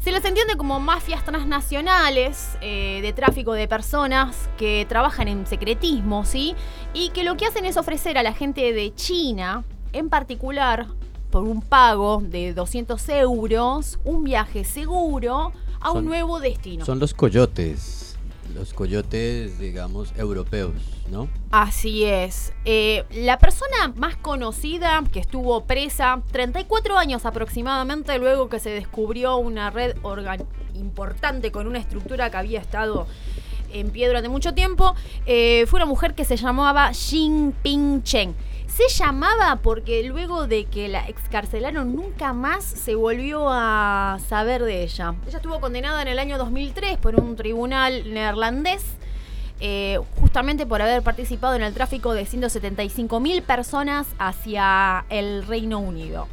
Se 0.00 0.12
les 0.12 0.22
entiende 0.26 0.56
como 0.58 0.80
mafias 0.80 1.24
transnacionales 1.24 2.58
eh, 2.60 3.00
de 3.00 3.12
tráfico 3.14 3.54
de 3.54 3.66
personas 3.66 4.50
que 4.58 4.84
trabajan 4.86 5.28
en 5.28 5.46
secretismo, 5.46 6.26
¿sí? 6.26 6.54
Y 6.92 7.08
que 7.10 7.24
lo 7.24 7.38
que 7.38 7.46
hacen 7.46 7.64
es 7.64 7.78
ofrecer 7.78 8.18
a 8.18 8.22
la 8.22 8.34
gente 8.34 8.74
de 8.74 8.94
China, 8.94 9.64
en 9.94 10.10
particular, 10.10 10.88
por 11.30 11.44
un 11.44 11.62
pago 11.62 12.20
de 12.22 12.52
200 12.52 13.08
euros, 13.08 13.98
un 14.04 14.24
viaje 14.24 14.64
seguro 14.64 15.54
a 15.84 15.92
un 15.92 16.06
nuevo 16.06 16.40
destino. 16.40 16.84
Son 16.84 16.98
los 16.98 17.12
coyotes, 17.14 18.16
los 18.54 18.72
coyotes, 18.72 19.58
digamos, 19.58 20.12
europeos, 20.16 20.72
¿no? 21.10 21.28
Así 21.50 22.04
es. 22.04 22.52
Eh, 22.64 23.04
la 23.10 23.38
persona 23.38 23.92
más 23.94 24.16
conocida 24.16 25.04
que 25.12 25.20
estuvo 25.20 25.64
presa 25.64 26.22
34 26.32 26.96
años 26.96 27.26
aproximadamente 27.26 28.18
luego 28.18 28.48
que 28.48 28.58
se 28.60 28.70
descubrió 28.70 29.36
una 29.36 29.70
red 29.70 29.94
importante 30.74 31.52
con 31.52 31.66
una 31.66 31.78
estructura 31.78 32.30
que 32.30 32.36
había 32.38 32.60
estado 32.60 33.06
en 33.70 33.90
pie 33.90 34.06
durante 34.06 34.28
mucho 34.28 34.54
tiempo, 34.54 34.94
eh, 35.26 35.66
fue 35.66 35.78
una 35.78 35.86
mujer 35.86 36.14
que 36.14 36.24
se 36.24 36.36
llamaba 36.36 36.92
Jin 36.92 37.52
Ping 37.62 38.02
Chen. 38.02 38.34
Se 38.74 38.88
llamaba 38.88 39.60
porque 39.62 40.02
luego 40.02 40.48
de 40.48 40.64
que 40.64 40.88
la 40.88 41.06
excarcelaron 41.06 41.94
nunca 41.94 42.32
más 42.32 42.64
se 42.64 42.96
volvió 42.96 43.46
a 43.48 44.18
saber 44.28 44.64
de 44.64 44.82
ella. 44.82 45.14
Ella 45.28 45.36
estuvo 45.36 45.60
condenada 45.60 46.02
en 46.02 46.08
el 46.08 46.18
año 46.18 46.38
2003 46.38 46.98
por 46.98 47.14
un 47.14 47.36
tribunal 47.36 48.12
neerlandés 48.12 48.82
eh, 49.60 50.00
justamente 50.18 50.66
por 50.66 50.82
haber 50.82 51.02
participado 51.02 51.54
en 51.54 51.62
el 51.62 51.72
tráfico 51.72 52.14
de 52.14 52.26
175 52.26 53.20
mil 53.20 53.42
personas 53.42 54.08
hacia 54.18 55.04
el 55.08 55.46
Reino 55.46 55.78
Unido. 55.78 56.26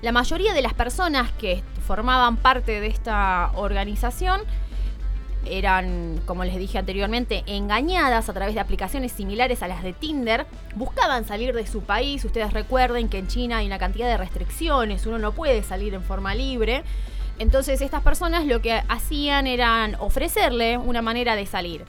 La 0.00 0.12
mayoría 0.12 0.54
de 0.54 0.62
las 0.62 0.74
personas 0.74 1.32
que 1.32 1.64
formaban 1.88 2.36
parte 2.36 2.80
de 2.80 2.86
esta 2.86 3.50
organización 3.56 4.42
eran, 5.44 6.20
como 6.26 6.44
les 6.44 6.56
dije 6.56 6.78
anteriormente, 6.78 7.42
engañadas 7.46 8.28
a 8.28 8.32
través 8.32 8.54
de 8.54 8.60
aplicaciones 8.60 9.12
similares 9.12 9.62
a 9.62 9.68
las 9.68 9.82
de 9.82 9.92
Tinder, 9.92 10.46
buscaban 10.74 11.24
salir 11.24 11.54
de 11.54 11.66
su 11.66 11.82
país, 11.82 12.24
ustedes 12.24 12.52
recuerden 12.52 13.08
que 13.08 13.18
en 13.18 13.28
China 13.28 13.58
hay 13.58 13.66
una 13.66 13.78
cantidad 13.78 14.08
de 14.08 14.16
restricciones, 14.16 15.06
uno 15.06 15.18
no 15.18 15.32
puede 15.32 15.62
salir 15.62 15.94
en 15.94 16.02
forma 16.02 16.34
libre, 16.34 16.82
entonces 17.38 17.80
estas 17.80 18.02
personas 18.02 18.44
lo 18.44 18.60
que 18.60 18.82
hacían 18.88 19.46
era 19.46 19.90
ofrecerle 19.98 20.76
una 20.76 21.00
manera 21.00 21.36
de 21.36 21.46
salir. 21.46 21.84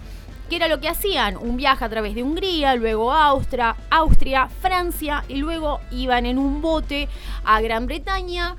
¿Qué 0.50 0.58
era 0.58 0.68
lo 0.68 0.82
que 0.82 0.90
hacían? 0.90 1.38
Un 1.38 1.56
viaje 1.56 1.86
a 1.86 1.90
través 1.90 2.14
de 2.14 2.24
Hungría, 2.24 2.76
luego 2.76 3.14
Austria, 3.14 3.76
Austria, 3.90 4.48
Francia 4.48 5.24
y 5.30 5.36
luego 5.36 5.80
iban 5.92 6.26
en 6.26 6.38
un 6.38 6.62
bote 6.62 7.08
a 7.46 7.62
Gran 7.62 7.86
Bretaña, 7.86 8.58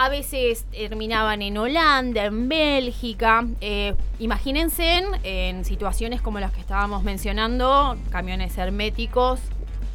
a 0.00 0.08
veces 0.08 0.64
terminaban 0.70 1.42
en 1.42 1.58
Holanda, 1.58 2.24
en 2.24 2.48
Bélgica. 2.48 3.46
Eh, 3.60 3.94
imagínense 4.18 4.96
en, 4.96 5.04
en, 5.24 5.64
situaciones 5.66 6.22
como 6.22 6.40
las 6.40 6.52
que 6.52 6.60
estábamos 6.60 7.02
mencionando, 7.02 7.98
camiones 8.08 8.56
herméticos, 8.56 9.40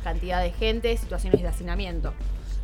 cantidad 0.04 0.44
de 0.44 0.52
gente, 0.52 0.96
situaciones 0.98 1.42
de 1.42 1.48
hacinamiento. 1.48 2.14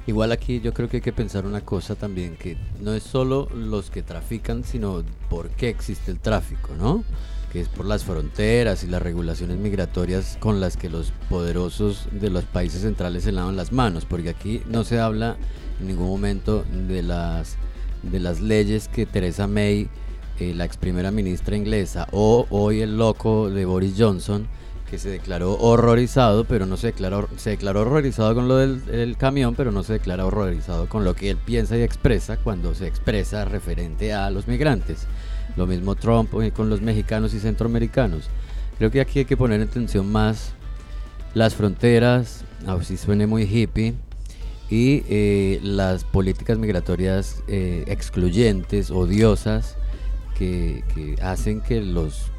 Igual 0.06 0.32
aquí 0.32 0.62
yo 0.62 0.72
creo 0.72 0.88
que 0.88 0.98
hay 0.98 1.02
que 1.02 1.14
pensar 1.14 1.48
una 1.48 1.62
cosa 1.62 1.96
también, 1.96 2.36
que 2.36 2.58
no 2.80 2.94
es 2.94 3.02
solo 3.02 3.50
los 3.56 3.90
que 3.90 4.04
trafican, 4.04 4.64
sino 4.64 5.04
por 5.28 5.50
qué 5.50 5.70
existe 5.70 6.12
el 6.12 6.20
tráfico, 6.20 6.76
¿no? 6.78 7.04
que 7.52 7.60
es 7.60 7.68
por 7.68 7.86
las 7.86 8.06
fronteras 8.06 8.84
y 8.84 8.88
las 8.88 9.02
regulaciones 9.02 9.58
migratorias 9.58 10.38
con 10.40 10.62
las 10.62 10.78
que 10.78 10.90
los 10.90 11.12
poderosos 11.30 12.08
de 12.12 12.30
los 12.30 12.46
países 12.46 12.84
centrales 12.84 13.24
se 13.24 13.32
lavan 13.32 13.58
las 13.58 13.72
manos, 13.74 14.06
porque 14.06 14.30
aquí 14.30 14.62
no 14.68 14.84
se 14.84 15.00
habla 15.00 15.38
en 15.82 15.88
ningún 15.88 16.08
momento 16.08 16.64
de 16.88 17.02
las, 17.02 17.58
de 18.04 18.20
las 18.20 18.40
leyes 18.40 18.88
que 18.88 19.06
Theresa 19.06 19.48
May, 19.48 19.90
eh, 20.40 20.54
la 20.56 20.66
ex 20.66 20.78
primera 20.78 21.12
ministra 21.12 21.58
inglesa, 21.58 22.08
o 22.12 22.46
hoy 22.50 22.82
el 22.82 22.98
loco 22.98 23.50
de 23.50 23.66
Boris 23.66 23.96
Johnson, 23.98 24.48
que 24.90 24.98
se 24.98 25.10
declaró 25.10 25.58
horrorizado, 25.58 26.44
pero 26.44 26.66
no 26.66 26.78
se 26.78 26.88
declaró, 26.88 27.30
se 27.38 27.52
declaró 27.52 27.82
horrorizado 27.82 28.36
con 28.36 28.48
lo 28.48 28.58
del 28.58 29.16
camión, 29.18 29.56
pero 29.56 29.72
no 29.72 29.84
se 29.84 29.94
declara 29.94 30.26
horrorizado 30.26 30.88
con 30.88 31.04
lo 31.04 31.16
que 31.16 31.30
él 31.30 31.38
piensa 31.38 31.78
y 31.78 31.82
expresa 31.82 32.38
cuando 32.38 32.76
se 32.76 32.88
expresa 32.88 33.46
referente 33.46 34.14
a 34.14 34.30
los 34.30 34.48
migrantes. 34.48 35.08
Lo 35.56 35.66
mismo 35.66 35.96
Trump 35.96 36.34
eh, 36.42 36.52
con 36.52 36.70
los 36.70 36.82
mexicanos 36.82 37.34
y 37.34 37.40
centroamericanos. 37.40 38.30
Creo 38.78 38.92
que 38.92 39.02
aquí 39.02 39.20
hay 39.20 39.26
que 39.26 39.38
poner 39.38 39.62
en 39.62 39.68
atención 39.68 40.12
más 40.12 40.54
las 41.34 41.56
fronteras, 41.56 42.44
si 42.84 42.98
suene 42.98 43.28
muy 43.28 43.44
hippie, 43.44 43.96
y 44.72 45.04
eh, 45.10 45.60
las 45.62 46.06
políticas 46.06 46.58
migratorias 46.58 47.44
eh, 47.50 47.84
excluyentes, 47.88 48.90
odiosas, 48.90 49.76
que, 50.40 50.84
hacen 51.22 51.62
que 51.62 51.82
los, 51.82 52.32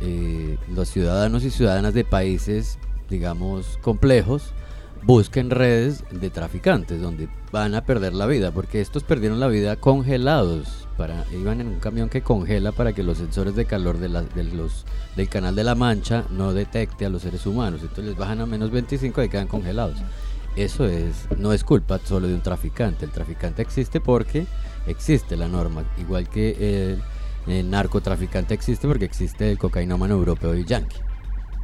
eh, 0.00 0.56
los 0.74 0.88
ciudadanos 0.88 1.44
y 1.44 1.50
ciudadanas 1.50 1.92
de 1.92 2.04
países, 2.04 2.78
digamos, 3.10 3.78
complejos, 3.82 4.54
busquen 5.02 5.50
redes 5.50 6.04
de 6.10 6.30
traficantes 6.30 7.02
donde 7.02 7.28
van 7.52 7.74
a 7.74 7.84
perder 7.84 8.14
la 8.14 8.26
vida, 8.26 8.52
porque 8.52 8.80
estos 8.80 9.02
perdieron 9.02 9.40
la 9.40 9.48
vida 9.48 9.76
congelados. 9.76 10.86
Para, 10.96 11.24
iban 11.32 11.62
en 11.62 11.68
un 11.68 11.80
camión 11.80 12.10
que 12.10 12.20
congela 12.20 12.72
para 12.72 12.92
que 12.92 13.02
los 13.02 13.16
sensores 13.18 13.54
de 13.54 13.64
calor 13.64 13.98
de, 13.98 14.08
del 14.08 15.28
canal 15.30 15.54
de 15.54 15.64
la 15.64 15.74
Mancha 15.74 16.26
no 16.30 16.52
detecte 16.52 17.06
a 17.06 17.08
los 17.08 17.22
seres 17.22 17.46
humanos. 17.46 17.80
Entonces 17.80 18.04
les 18.04 18.16
bajan 18.16 18.42
a 18.42 18.46
menos 18.46 18.70
25 18.70 19.22
y 19.22 19.28
quedan 19.30 19.48
congelados 19.48 19.96
eso 20.56 20.86
es, 20.86 21.28
no 21.36 21.52
es 21.52 21.64
culpa 21.64 21.98
solo 22.04 22.28
de 22.28 22.34
un 22.34 22.42
traficante. 22.42 23.04
El 23.04 23.10
traficante 23.10 23.62
existe 23.62 24.00
porque 24.00 24.46
existe 24.86 25.36
la 25.36 25.48
norma, 25.48 25.84
igual 25.98 26.28
que 26.28 26.98
el, 27.46 27.70
narcotraficante 27.70 28.54
existe 28.54 28.86
porque 28.86 29.04
existe 29.04 29.50
el 29.50 29.58
cocainómano 29.58 30.14
europeo 30.14 30.54
y 30.54 30.64
yankee. 30.64 30.98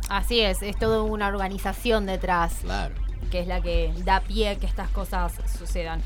Así 0.08 0.40
es, 0.40 0.62
es 0.62 0.76
toda 0.78 1.02
una 1.02 1.28
organización 1.28 2.06
detrás. 2.06 2.54
Claro. 2.62 2.94
Que 3.30 3.40
es 3.40 3.46
la 3.46 3.60
que 3.60 3.92
da 4.04 4.20
pie 4.20 4.50
a 4.50 4.56
que 4.56 4.66
estas 4.66 4.88
cosas 4.90 5.32
sucedan. 5.58 6.00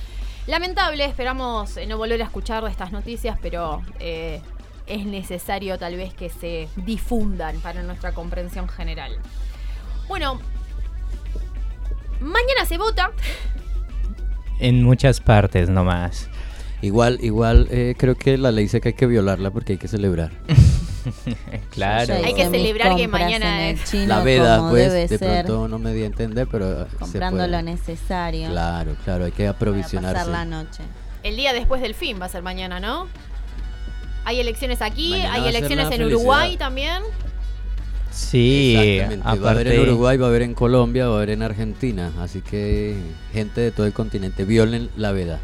Lamentable, 0.46 1.04
esperamos 1.04 1.78
no 1.86 1.98
volver 1.98 2.20
a 2.22 2.24
escuchar 2.24 2.64
estas 2.64 2.92
noticias, 2.92 3.38
pero 3.42 3.82
eh, 3.98 4.40
es 4.86 5.04
necesario 5.06 5.78
tal 5.78 5.96
vez 5.96 6.14
que 6.14 6.30
se 6.30 6.68
difundan 6.76 7.60
para 7.60 7.82
nuestra 7.82 8.12
comprensión 8.12 8.68
general. 8.68 9.16
Bueno, 10.08 10.40
Mañana 12.20 12.66
se 12.66 12.78
vota. 12.78 13.12
En 14.58 14.82
muchas 14.82 15.20
partes 15.20 15.68
nomás. 15.68 16.28
Igual, 16.82 17.18
igual 17.22 17.68
eh, 17.70 17.94
creo 17.98 18.14
que 18.14 18.38
la 18.38 18.52
ley 18.52 18.64
dice 18.64 18.80
que 18.80 18.88
hay 18.88 18.94
que 18.94 19.06
violarla 19.06 19.50
porque 19.50 19.72
hay 19.72 19.78
que 19.78 19.88
celebrar. 19.88 20.30
claro. 21.70 22.14
Hay 22.24 22.34
que 22.34 22.48
celebrar 22.48 22.96
que 22.96 23.08
mañana 23.08 23.68
es 23.68 23.92
la 23.94 24.22
veda, 24.22 24.68
pues 24.70 25.10
de 25.10 25.18
pronto 25.18 25.68
no 25.68 25.78
me 25.78 25.92
di 25.92 26.02
a 26.02 26.06
entender, 26.06 26.46
pero 26.50 26.86
comprando 26.98 27.46
lo 27.46 27.62
necesario. 27.62 28.48
Claro, 28.48 28.96
claro, 29.04 29.24
hay 29.26 29.32
que 29.32 29.46
aprovisionarse. 29.46 30.14
Pasar 30.14 30.32
la 30.32 30.44
noche. 30.44 30.82
El 31.22 31.36
día 31.36 31.52
después 31.52 31.82
del 31.82 31.94
fin 31.94 32.18
va 32.20 32.26
a 32.26 32.28
ser 32.30 32.42
mañana, 32.42 32.80
¿no? 32.80 33.08
Hay 34.24 34.40
elecciones 34.40 34.80
aquí, 34.82 35.14
hay 35.14 35.48
elecciones 35.48 35.90
en 35.90 36.04
Uruguay 36.04 36.56
también. 36.56 37.02
Sí, 38.10 39.00
Va 39.24 39.30
a 39.30 39.50
haber 39.52 39.68
en 39.68 39.80
Uruguay, 39.80 40.16
va 40.16 40.26
a 40.26 40.28
haber 40.28 40.42
en 40.42 40.54
Colombia, 40.54 41.06
va 41.06 41.14
a 41.14 41.16
haber 41.18 41.30
en 41.30 41.42
Argentina. 41.42 42.12
Así 42.18 42.40
que 42.40 42.96
gente 43.32 43.60
de 43.60 43.70
todo 43.70 43.86
el 43.86 43.92
continente, 43.92 44.44
violen 44.44 44.90
la 44.96 45.12
veda. 45.12 45.40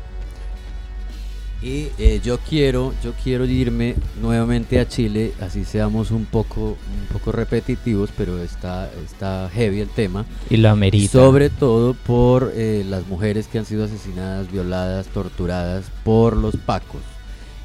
Y 1.62 1.88
eh, 1.98 2.20
yo 2.22 2.38
quiero, 2.38 2.92
yo 3.02 3.12
quiero 3.24 3.46
irme 3.46 3.96
nuevamente 4.20 4.78
a 4.78 4.86
Chile, 4.86 5.32
así 5.40 5.64
seamos 5.64 6.10
un 6.10 6.26
poco, 6.26 6.60
un 6.60 7.06
poco 7.10 7.32
repetitivos, 7.32 8.10
pero 8.14 8.42
está, 8.42 8.90
está 9.04 9.48
heavy 9.52 9.80
el 9.80 9.88
tema. 9.88 10.26
Y 10.50 10.58
lo 10.58 10.68
amerita. 10.68 11.10
Sobre 11.10 11.48
todo 11.48 11.94
por 11.94 12.52
eh, 12.54 12.84
las 12.86 13.06
mujeres 13.06 13.48
que 13.48 13.58
han 13.58 13.64
sido 13.64 13.84
asesinadas, 13.84 14.52
violadas, 14.52 15.06
torturadas 15.06 15.86
por 16.04 16.36
los 16.36 16.56
pacos. 16.56 17.00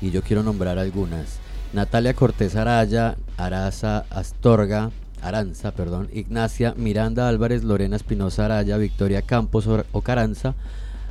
Y 0.01 0.09
yo 0.09 0.21
quiero 0.21 0.41
nombrar 0.41 0.79
algunas. 0.79 1.40
Natalia 1.73 2.13
Cortés 2.13 2.55
Araya, 2.55 3.15
Araza 3.37 4.05
Astorga, 4.09 4.91
Aranza, 5.21 5.71
perdón, 5.71 6.09
Ignacia 6.11 6.73
Miranda 6.75 7.29
Álvarez, 7.29 7.63
Lorena 7.63 7.95
Espinosa 7.95 8.45
Araya, 8.45 8.77
Victoria 8.77 9.21
Campos 9.21 9.67
Ocaranza, 9.91 10.55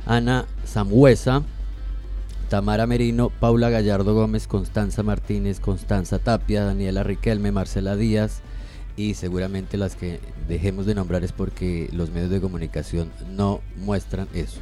Ana 0.05 0.45
Samhuesa, 0.65 1.43
Tamara 2.49 2.85
Merino, 2.85 3.29
Paula 3.29 3.69
Gallardo 3.69 4.13
Gómez, 4.13 4.47
Constanza 4.47 5.03
Martínez, 5.03 5.59
Constanza 5.59 6.19
Tapia, 6.19 6.65
Daniela 6.65 7.03
Riquelme, 7.03 7.51
Marcela 7.51 7.95
Díaz 7.95 8.41
y 8.95 9.15
seguramente 9.15 9.77
las 9.77 9.95
que 9.95 10.19
dejemos 10.47 10.85
de 10.85 10.95
nombrar 10.95 11.23
es 11.23 11.31
porque 11.31 11.89
los 11.91 12.11
medios 12.11 12.29
de 12.29 12.41
comunicación 12.41 13.09
no 13.31 13.61
muestran 13.77 14.27
eso. 14.33 14.59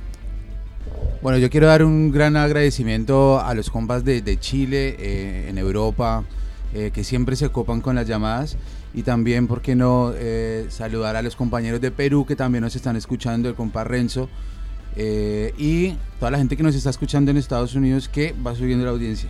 Bueno, 1.22 1.38
yo 1.38 1.50
quiero 1.50 1.68
dar 1.68 1.84
un 1.84 2.12
gran 2.12 2.38
agradecimiento 2.38 3.42
a 3.42 3.54
los 3.54 3.70
compas 3.70 4.06
de, 4.06 4.38
Chile, 4.40 4.96
eh, 4.98 5.48
en 5.50 5.58
Europa, 5.58 6.24
eh, 6.74 6.92
que 6.94 7.04
siempre 7.04 7.36
se 7.36 7.50
copan 7.50 7.82
con 7.82 7.96
las 7.96 8.08
llamadas. 8.08 8.58
Y 8.94 9.04
también, 9.04 9.48
¿por 9.48 9.62
qué 9.62 9.76
no 9.76 10.14
eh, 10.16 10.68
saludar 10.70 11.18
a 11.18 11.22
los 11.22 11.36
compañeros 11.36 11.82
de 11.82 11.92
Perú 11.92 12.26
que 12.26 12.38
también 12.38 12.64
nos 12.64 12.76
están 12.76 12.96
escuchando, 12.96 13.50
el 13.50 13.56
compa 13.56 13.84
Renzo, 13.84 14.30
y 14.98 15.94
toda 16.20 16.32
la 16.32 16.38
gente 16.38 16.58
que 16.58 16.64
nos 16.64 16.76
está 16.76 16.90
escuchando 16.90 17.32
en 17.32 17.38
Estados 17.38 17.74
Unidos 17.76 18.10
que 18.10 18.34
va 18.46 18.56
subiendo 18.56 18.84
la 18.84 18.92
audiencia. 18.92 19.30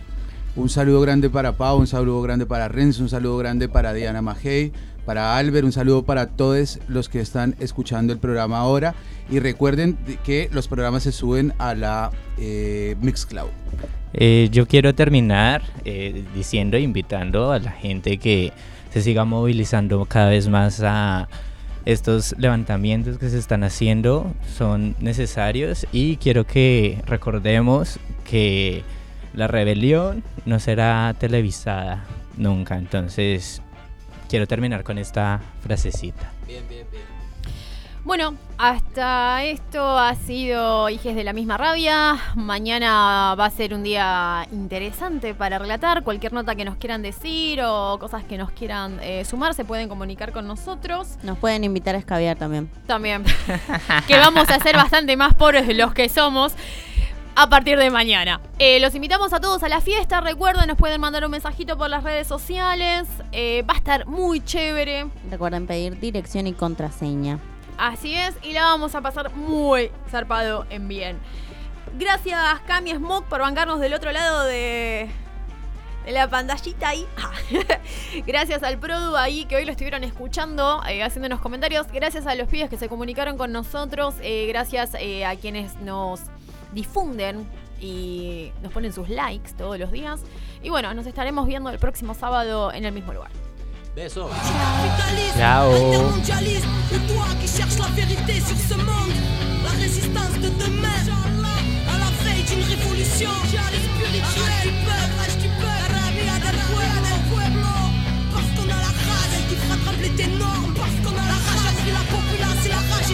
Un 0.56 0.68
saludo 0.68 1.00
grande 1.00 1.30
para 1.30 1.56
Pau, 1.56 1.78
un 1.78 1.86
saludo 1.86 2.22
grande 2.22 2.44
para 2.44 2.66
Renzo, 2.66 3.02
un 3.02 3.08
saludo 3.08 3.36
grande 3.36 3.68
para 3.68 3.92
Diana 3.92 4.20
Majey, 4.20 4.72
para 5.10 5.36
Albert, 5.36 5.64
un 5.64 5.72
saludo 5.72 6.04
para 6.04 6.28
todos 6.28 6.78
los 6.86 7.08
que 7.08 7.18
están 7.18 7.56
escuchando 7.58 8.12
el 8.12 8.20
programa 8.20 8.58
ahora. 8.58 8.94
Y 9.28 9.40
recuerden 9.40 9.98
que 10.22 10.48
los 10.52 10.68
programas 10.68 11.02
se 11.02 11.10
suben 11.10 11.52
a 11.58 11.74
la 11.74 12.12
eh, 12.38 12.94
Mixcloud. 13.00 13.48
Eh, 14.12 14.48
yo 14.52 14.68
quiero 14.68 14.94
terminar 14.94 15.64
eh, 15.84 16.22
diciendo, 16.32 16.78
invitando 16.78 17.50
a 17.50 17.58
la 17.58 17.72
gente 17.72 18.18
que 18.18 18.52
se 18.92 19.00
siga 19.00 19.24
movilizando 19.24 20.04
cada 20.04 20.28
vez 20.28 20.46
más 20.46 20.80
a 20.80 21.28
estos 21.84 22.36
levantamientos 22.38 23.18
que 23.18 23.30
se 23.30 23.38
están 23.38 23.64
haciendo 23.64 24.32
son 24.56 24.94
necesarios 25.00 25.88
y 25.90 26.18
quiero 26.18 26.46
que 26.46 27.02
recordemos 27.04 27.98
que 28.22 28.84
la 29.34 29.48
rebelión 29.48 30.22
no 30.46 30.60
será 30.60 31.12
televisada 31.18 32.04
nunca. 32.36 32.78
Entonces 32.78 33.60
quiero 34.30 34.46
terminar 34.46 34.84
con 34.84 34.96
esta 34.96 35.40
frasecita. 35.60 36.30
Bien, 36.46 36.64
bien, 36.68 36.86
bien. 36.90 37.02
Bueno, 38.02 38.34
hasta 38.56 39.44
esto 39.44 39.98
ha 39.98 40.14
sido 40.14 40.88
Hijes 40.88 41.14
de 41.14 41.22
la 41.22 41.34
misma 41.34 41.58
rabia. 41.58 42.16
Mañana 42.34 43.34
va 43.38 43.44
a 43.44 43.50
ser 43.50 43.74
un 43.74 43.82
día 43.82 44.46
interesante 44.52 45.34
para 45.34 45.58
relatar. 45.58 46.02
Cualquier 46.02 46.32
nota 46.32 46.54
que 46.54 46.64
nos 46.64 46.76
quieran 46.76 47.02
decir 47.02 47.60
o 47.62 47.98
cosas 47.98 48.24
que 48.24 48.38
nos 48.38 48.52
quieran 48.52 48.98
eh, 49.02 49.24
sumar 49.26 49.52
se 49.52 49.66
pueden 49.66 49.88
comunicar 49.88 50.32
con 50.32 50.46
nosotros. 50.46 51.18
Nos 51.22 51.36
pueden 51.36 51.62
invitar 51.62 51.94
a 51.94 51.98
escabiar 51.98 52.38
también. 52.38 52.70
También. 52.86 53.22
que 54.06 54.16
vamos 54.16 54.48
a 54.48 54.58
ser 54.60 54.76
bastante 54.76 55.14
más 55.16 55.34
pobres 55.34 55.66
de 55.66 55.74
los 55.74 55.92
que 55.92 56.08
somos 56.08 56.54
a 57.36 57.48
partir 57.48 57.78
de 57.78 57.90
mañana. 57.90 58.40
Eh, 58.58 58.80
los 58.80 58.94
invitamos 58.94 59.32
a 59.32 59.40
todos 59.40 59.62
a 59.62 59.68
la 59.68 59.80
fiesta. 59.80 60.20
Recuerden, 60.20 60.68
nos 60.68 60.76
pueden 60.76 61.00
mandar 61.00 61.24
un 61.24 61.30
mensajito 61.30 61.76
por 61.76 61.90
las 61.90 62.04
redes 62.04 62.26
sociales. 62.26 63.08
Eh, 63.32 63.64
va 63.68 63.74
a 63.74 63.76
estar 63.76 64.06
muy 64.06 64.44
chévere. 64.44 65.06
Recuerden 65.30 65.66
pedir 65.66 65.98
dirección 65.98 66.46
y 66.46 66.52
contraseña. 66.52 67.38
Así 67.78 68.14
es, 68.14 68.34
y 68.42 68.52
la 68.52 68.64
vamos 68.64 68.94
a 68.94 69.00
pasar 69.00 69.34
muy 69.34 69.90
zarpado 70.10 70.66
en 70.68 70.86
bien. 70.86 71.18
Gracias, 71.98 72.60
Cami 72.66 72.94
Smoke, 72.94 73.26
por 73.26 73.40
bancarnos 73.40 73.80
del 73.80 73.94
otro 73.94 74.12
lado 74.12 74.44
de, 74.44 75.08
de 76.04 76.12
la 76.12 76.28
pantallita 76.28 76.90
ahí. 76.90 77.06
Gracias 78.26 78.62
al 78.62 78.78
Produ 78.78 79.16
ahí 79.16 79.44
que 79.46 79.56
hoy 79.56 79.64
lo 79.64 79.70
estuvieron 79.70 80.04
escuchando, 80.04 80.82
eh, 80.88 81.02
haciéndonos 81.02 81.40
comentarios. 81.40 81.86
Gracias 81.90 82.26
a 82.26 82.34
los 82.34 82.48
pibes 82.48 82.68
que 82.68 82.76
se 82.76 82.88
comunicaron 82.88 83.36
con 83.36 83.50
nosotros. 83.50 84.14
Eh, 84.20 84.46
gracias 84.46 84.92
eh, 84.98 85.24
a 85.24 85.36
quienes 85.36 85.76
nos 85.76 86.20
difunden 86.72 87.46
y 87.80 88.52
nos 88.62 88.72
ponen 88.72 88.92
sus 88.92 89.08
likes 89.08 89.52
todos 89.56 89.78
los 89.78 89.90
días. 89.90 90.20
Y 90.62 90.68
bueno, 90.70 90.92
nos 90.94 91.06
estaremos 91.06 91.46
viendo 91.46 91.70
el 91.70 91.78
próximo 91.78 92.14
sábado 92.14 92.72
en 92.72 92.84
el 92.84 92.92
mismo 92.92 93.12
lugar. 93.12 93.30
Besos. 93.94 94.30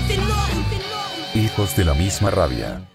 Énorme. 0.09 0.67
Hijos 1.35 1.77
de 1.77 1.85
la 1.85 1.95
misma 1.95 2.31
rabia. 2.31 2.87